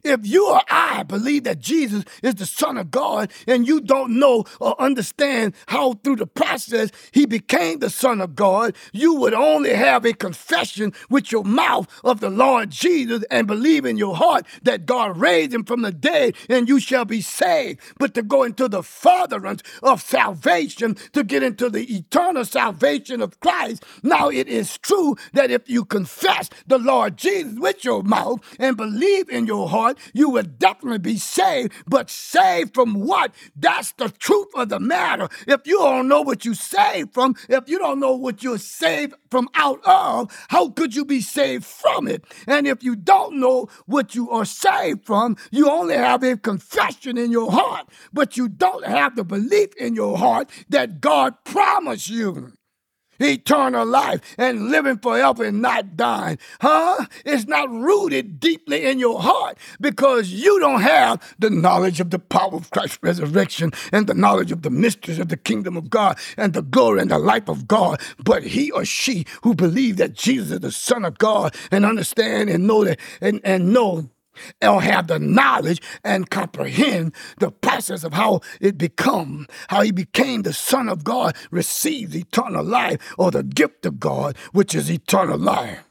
If 0.05 0.27
you 0.27 0.49
or 0.51 0.61
I 0.69 1.03
believe 1.03 1.45
that 1.45 1.61
Jesus 1.61 2.05
is 2.23 2.35
the 2.37 2.47
Son 2.47 2.77
of 2.77 2.91
God 2.91 3.33
and 3.47 3.67
you 3.67 3.81
don't 3.81 4.19
know 4.19 4.45
or 4.61 4.81
understand 4.81 5.55
how 5.67 5.95
through 5.95 6.17
the 6.17 6.27
process 6.27 6.91
he 7.13 7.27
became 7.27 7.79
the 7.79 7.91
Son 7.91 8.21
of 8.21 8.35
God, 8.37 8.77
you 8.93 9.15
would 9.15 9.35
only 9.35 9.75
have 9.75 10.05
a 10.05 10.13
confession 10.13 10.93
with 11.09 11.33
your 11.33 11.45
mouth 11.45 11.89
of 12.05 12.21
the 12.21 12.31
Lord 12.31 12.71
Jesus 12.71 13.25
and 13.31 13.47
believe 13.47 13.85
in 13.87 13.97
your 13.97 14.17
heart 14.17 14.47
that 14.63 14.87
God 14.87 15.17
raised 15.17 15.55
him 15.55 15.65
from 15.65 15.83
the 15.83 15.93
dead 15.93 16.37
and 16.49 16.69
you 16.69 16.81
shall 16.81 17.05
be 17.05 17.21
saved. 17.21 17.81
But 17.99 18.15
to 18.15 18.23
go 18.23 18.43
into 18.43 18.69
the 18.69 18.83
furtherance 18.83 19.63
of 19.83 20.03
salvation, 20.03 20.97
to 21.13 21.25
get 21.25 21.43
into 21.43 21.71
the 21.71 21.85
eternal 21.97 22.45
salvation 22.45 23.23
of 23.23 23.41
Christ, 23.41 23.85
now 24.03 24.29
it 24.29 24.49
is 24.49 24.79
true 24.79 25.17
that 25.33 25.51
if 25.51 25.69
you 25.69 25.85
confess 25.85 26.51
the 26.67 26.79
Lord 26.79 27.17
Jesus 27.17 27.59
with 27.59 27.85
your 27.85 28.03
mouth 28.03 28.41
and 28.59 28.77
believe 28.77 29.29
in 29.31 29.47
your 29.47 29.69
heart, 29.69 29.94
you 30.13 30.31
would 30.31 30.59
definitely 30.59 30.99
be 30.99 31.17
saved. 31.17 31.73
But 31.87 32.11
saved 32.11 32.75
from 32.75 32.95
what? 32.95 33.35
That's 33.57 33.93
the 33.93 34.09
truth 34.09 34.49
of 34.55 34.69
the 34.69 34.81
matter. 34.81 35.29
If 35.47 35.67
you 35.67 35.79
don't 35.79 36.09
know 36.09 36.23
what 36.23 36.45
you 36.45 36.55
saved 36.55 37.15
from, 37.15 37.35
if 37.49 37.69
you 37.69 37.79
don't 37.79 38.01
know 38.01 38.15
what 38.15 38.43
you're 38.43 38.59
saved 38.59 39.15
from 39.31 39.49
out 39.55 39.81
of, 39.85 40.47
how 40.49 40.71
could 40.71 40.95
you 40.95 41.05
be 41.05 41.21
saved 41.21 41.65
from 41.65 42.09
it? 42.09 42.25
And 42.47 42.67
if 42.67 42.83
you 42.83 42.97
don't 42.97 43.41
know 43.41 43.69
what 43.87 44.15
you 44.15 44.31
are 44.31 44.45
saved 44.45 45.05
from, 45.05 45.37
you 45.51 45.69
only 45.69 45.95
have 45.95 46.23
a 46.23 46.37
confession 46.37 47.19
in 47.19 47.31
your 47.31 47.51
heart, 47.51 47.89
but 48.13 48.37
you 48.37 48.49
don't 48.49 48.87
have 48.87 49.17
the 49.17 49.25
belief 49.25 49.75
in 49.77 49.95
your 49.95 50.19
heart 50.19 50.51
that 50.69 51.01
God 51.01 51.45
promised 51.45 52.09
you 52.09 52.53
eternal 53.19 53.87
life 53.87 54.21
and 54.39 54.69
living 54.71 54.99
forever 54.99 55.45
and 55.45 55.63
not 55.63 55.97
dying. 55.97 56.39
Huh? 56.61 57.07
It's 57.25 57.47
not 57.47 57.71
rooted 57.71 58.41
deeply 58.41 58.85
in 58.85 58.99
your 58.99 59.21
heart 59.21 59.59
because 59.81 60.31
you 60.31 60.59
don't 60.61 60.83
have 60.83 61.23
the 61.39 61.51
knowledge 61.51 62.01
of 62.01 62.11
the 62.11 62.19
power 62.19 62.55
of 62.55 62.71
Christ's 62.71 62.99
resurrection 63.03 63.73
and 63.93 64.07
the 64.07 64.15
knowledge 64.15 64.53
of 64.53 64.63
the 64.63 64.71
mysteries 64.71 65.19
of 65.19 65.29
the 65.29 65.37
kingdom 65.37 65.77
of 65.77 65.91
God 65.91 66.19
and 66.37 66.53
the 66.53 66.63
glory 66.63 67.01
and 67.01 67.11
the 67.11 67.19
life 67.19 67.49
of 67.49 67.69
God. 67.69 68.01
But 68.23 68.43
he 68.45 68.71
or 68.71 68.85
she 68.85 69.27
who 69.43 69.55
believe 69.55 69.97
that 69.99 70.15
Jesus 70.15 70.51
is 70.53 70.61
the 70.61 70.73
Son 70.73 71.05
of 71.05 71.19
God 71.19 71.55
and 71.71 71.85
understand 71.85 72.51
and 72.51 72.67
know 72.67 72.85
that 72.85 72.99
and, 73.21 73.41
and 73.45 73.73
know 73.73 74.11
or 74.63 74.83
have 74.83 75.07
the 75.07 75.19
knowledge 75.19 75.81
and 76.03 76.31
comprehend 76.31 77.15
the 77.39 77.51
process 77.51 78.05
of 78.05 78.15
how 78.15 78.41
it 78.61 78.79
become, 78.79 79.47
how 79.69 79.83
he 79.83 79.91
became 79.91 80.43
the 80.43 80.53
Son 80.53 80.89
of 80.89 81.05
God, 81.05 81.37
receives 81.51 82.17
eternal 82.17 82.65
life, 82.65 82.99
or 83.19 83.31
the 83.31 83.43
gift 83.43 83.87
of 83.87 84.01
God, 84.01 84.37
which 84.53 84.75
is 84.75 84.91
eternal 84.91 85.39
life. 85.39 85.85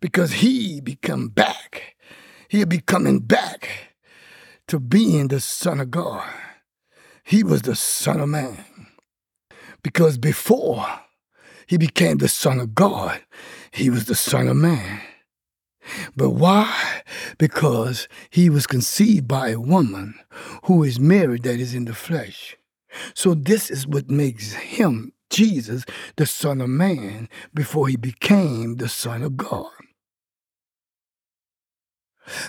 Because 0.00 0.32
he 0.34 0.80
become 0.80 1.28
back. 1.28 1.96
He'll 2.48 2.66
be 2.66 2.80
coming 2.80 3.20
back 3.20 3.68
to 4.68 4.80
being 4.80 5.28
the 5.28 5.40
Son 5.40 5.80
of 5.80 5.90
God. 5.90 6.28
He 7.24 7.42
was 7.42 7.62
the 7.62 7.76
Son 7.76 8.20
of 8.20 8.28
Man. 8.28 8.64
Because 9.82 10.18
before 10.18 10.86
he 11.66 11.76
became 11.76 12.18
the 12.18 12.28
Son 12.28 12.60
of 12.60 12.74
God, 12.74 13.22
he 13.70 13.90
was 13.90 14.04
the 14.06 14.14
Son 14.14 14.48
of 14.48 14.56
Man. 14.56 15.00
But 16.16 16.30
why? 16.30 17.02
Because 17.38 18.08
he 18.30 18.48
was 18.48 18.66
conceived 18.66 19.26
by 19.26 19.48
a 19.48 19.60
woman 19.60 20.14
who 20.64 20.82
is 20.82 21.00
married 21.00 21.42
that 21.44 21.60
is 21.60 21.74
in 21.74 21.84
the 21.84 21.94
flesh. 21.94 22.56
So 23.14 23.34
this 23.34 23.70
is 23.70 23.86
what 23.86 24.10
makes 24.10 24.52
him, 24.52 25.12
Jesus, 25.30 25.84
the 26.16 26.26
Son 26.26 26.60
of 26.60 26.68
Man 26.68 27.28
before 27.54 27.88
he 27.88 27.96
became 27.96 28.76
the 28.76 28.88
Son 28.88 29.22
of 29.22 29.36
God. 29.36 29.70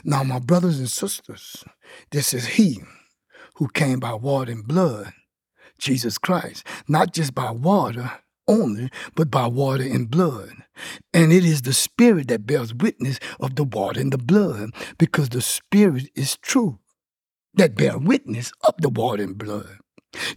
Now, 0.04 0.24
my 0.24 0.40
brothers 0.40 0.80
and 0.80 0.90
sisters, 0.90 1.64
this 2.12 2.34
is 2.34 2.46
he 2.46 2.82
who 3.56 3.68
came 3.70 4.00
by 4.00 4.14
water 4.14 4.52
and 4.52 4.68
blood, 4.68 5.14
Jesus 5.78 6.18
Christ, 6.18 6.66
not 6.88 7.14
just 7.14 7.34
by 7.34 7.52
water, 7.52 8.12
only, 8.48 8.89
but 9.16 9.32
by 9.32 9.48
water 9.48 9.84
and 9.84 10.10
blood. 10.10 10.52
And 11.14 11.32
it 11.32 11.46
is 11.46 11.62
the 11.62 11.74
Spirit 11.74 12.28
that 12.30 12.46
bears 12.46 12.74
witness 12.74 13.20
of 13.39 13.56
the 13.56 13.64
water 13.64 14.00
and 14.00 14.12
the 14.12 14.18
blood, 14.18 14.72
because 14.98 15.30
the 15.30 15.41
Spirit 15.41 16.10
is 16.16 16.38
true 16.38 16.80
that 17.56 17.76
bear 17.76 17.98
witness 17.98 18.52
of 18.68 18.76
the 18.80 18.89
water 18.89 19.24
and 19.24 19.38
blood. 19.38 19.78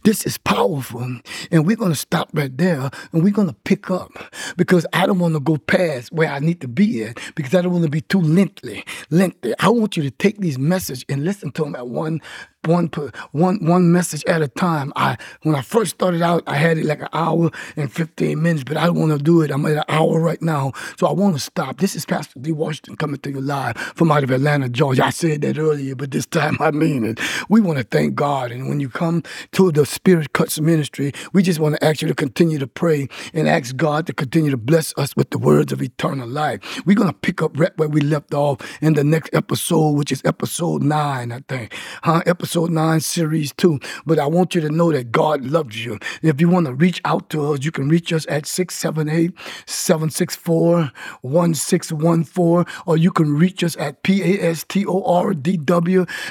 This 0.04 0.24
is 0.24 0.38
powerful. 0.38 1.20
And 1.50 1.66
we're 1.66 1.76
going 1.76 1.92
to 1.92 1.96
stop 1.96 2.30
right 2.32 2.56
there 2.56 2.90
and 3.12 3.22
we're 3.22 3.32
going 3.32 3.48
to 3.48 3.56
pick 3.64 3.90
up 3.90 4.10
because 4.56 4.86
I 4.92 5.06
don't 5.06 5.18
want 5.18 5.34
to 5.34 5.40
go 5.40 5.58
past 5.58 6.12
where 6.12 6.30
I 6.30 6.38
need 6.38 6.60
to 6.62 6.68
be 6.68 7.04
at 7.04 7.18
because 7.34 7.54
I 7.54 7.60
don't 7.60 7.72
want 7.72 7.84
to 7.84 7.90
be 7.90 8.00
too 8.00 8.20
lengthy. 8.20 8.84
lengthy. 9.10 9.52
I 9.60 9.68
want 9.68 9.96
you 9.96 10.02
to 10.02 10.10
take 10.10 10.38
these 10.38 10.58
messages 10.58 11.04
and 11.08 11.24
listen 11.24 11.52
to 11.52 11.64
them 11.64 11.76
at 11.76 11.88
one 11.88 12.22
one 12.66 12.88
one 13.32 13.64
one 13.64 13.92
message 13.92 14.24
at 14.24 14.42
a 14.42 14.48
time. 14.48 14.92
I 14.96 15.16
when 15.42 15.54
I 15.54 15.62
first 15.62 15.92
started 15.92 16.22
out, 16.22 16.42
I 16.46 16.56
had 16.56 16.78
it 16.78 16.84
like 16.84 17.00
an 17.00 17.08
hour 17.12 17.50
and 17.76 17.92
fifteen 17.92 18.42
minutes, 18.42 18.64
but 18.64 18.76
I 18.76 18.86
don't 18.86 18.98
want 18.98 19.12
to 19.12 19.18
do 19.18 19.42
it. 19.42 19.50
I'm 19.50 19.64
at 19.66 19.72
an 19.72 19.84
hour 19.88 20.20
right 20.20 20.40
now, 20.42 20.72
so 20.98 21.06
I 21.06 21.12
want 21.12 21.34
to 21.34 21.40
stop. 21.40 21.78
This 21.78 21.94
is 21.96 22.04
Pastor 22.04 22.40
D. 22.40 22.52
Washington 22.52 22.96
coming 22.96 23.20
to 23.20 23.30
you 23.30 23.40
live 23.40 23.76
from 23.76 24.10
out 24.10 24.24
of 24.24 24.30
Atlanta, 24.30 24.68
Georgia. 24.68 25.04
I 25.04 25.10
said 25.10 25.42
that 25.42 25.58
earlier, 25.58 25.94
but 25.94 26.10
this 26.10 26.26
time 26.26 26.56
I 26.60 26.70
mean 26.70 27.04
it. 27.04 27.20
We 27.48 27.60
want 27.60 27.78
to 27.78 27.84
thank 27.84 28.14
God, 28.14 28.50
and 28.52 28.68
when 28.68 28.80
you 28.80 28.88
come 28.88 29.22
to 29.52 29.70
the 29.72 29.86
Spirit 29.86 30.32
Cuts 30.32 30.60
Ministry, 30.60 31.12
we 31.32 31.42
just 31.42 31.60
want 31.60 31.76
to 31.76 31.84
ask 31.84 32.02
you 32.02 32.08
to 32.08 32.14
continue 32.14 32.58
to 32.58 32.66
pray 32.66 33.08
and 33.32 33.48
ask 33.48 33.76
God 33.76 34.06
to 34.06 34.12
continue 34.12 34.50
to 34.50 34.56
bless 34.56 34.96
us 34.96 35.14
with 35.16 35.30
the 35.30 35.38
words 35.38 35.72
of 35.72 35.82
eternal 35.82 36.28
life. 36.28 36.84
We're 36.84 36.96
gonna 36.96 37.12
pick 37.12 37.42
up 37.42 37.58
right 37.58 37.76
where 37.76 37.88
we 37.88 38.00
left 38.00 38.34
off 38.34 38.58
in 38.82 38.94
the 38.94 39.04
next 39.04 39.34
episode, 39.34 39.92
which 39.92 40.12
is 40.12 40.22
episode 40.24 40.82
nine, 40.82 41.32
I 41.32 41.40
think. 41.48 41.74
Huh? 42.02 42.22
Episode 42.26 42.55
episode 42.56 42.70
9, 42.72 43.00
series 43.00 43.52
2. 43.52 43.78
But 44.06 44.18
I 44.18 44.26
want 44.26 44.54
you 44.54 44.62
to 44.62 44.70
know 44.70 44.90
that 44.90 45.12
God 45.12 45.44
loves 45.44 45.84
you. 45.84 45.98
If 46.22 46.40
you 46.40 46.48
want 46.48 46.64
to 46.66 46.72
reach 46.72 47.02
out 47.04 47.28
to 47.30 47.52
us, 47.52 47.62
you 47.62 47.70
can 47.70 47.86
reach 47.90 48.14
us 48.14 48.24
at 48.30 48.46
678 48.46 49.34
764 49.66 50.90
1614, 51.20 52.74
or 52.86 52.96
you 52.96 53.10
can 53.10 53.36
reach 53.36 53.62
us 53.62 53.76
at 53.76 54.02
pastordw 54.02 54.48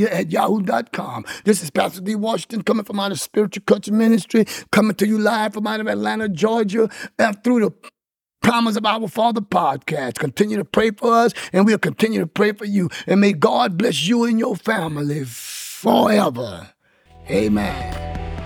at 0.07 0.31
yahoo.com. 0.31 1.27
This 1.45 1.63
is 1.63 1.71
Pastor 1.71 2.01
D. 2.01 2.15
Washington 2.15 2.63
coming 2.63 2.85
from 2.85 2.99
out 2.99 3.13
of 3.13 3.21
Spiritual 3.21 3.65
Culture 3.67 3.93
Ministry, 3.93 4.47
coming 4.73 4.97
to 4.97 5.07
you 5.07 5.19
live 5.19 5.53
from 5.53 5.67
out 5.67 5.81
of 5.81 5.87
Atlanta, 5.87 6.31
Georgia, 6.31 6.89
and 7.19 7.45
through 7.45 7.61
the 7.61 7.71
Promise 8.41 8.77
of 8.77 8.87
Our 8.87 9.07
Father 9.09 9.41
podcast. 9.41 10.19
Continue 10.19 10.57
to 10.57 10.65
pray 10.65 10.91
for 10.91 11.13
us, 11.13 11.33
and 11.53 11.67
we'll 11.67 11.79
continue 11.79 12.21
to 12.21 12.27
pray 12.27 12.53
for 12.53 12.65
you. 12.65 12.89
And 13.07 13.21
may 13.21 13.33
God 13.33 13.77
bless 13.77 14.07
you 14.07 14.25
and 14.25 14.39
your 14.39 14.57
family 14.57 15.25
forever. 15.25 16.71
Amen. 17.29 18.40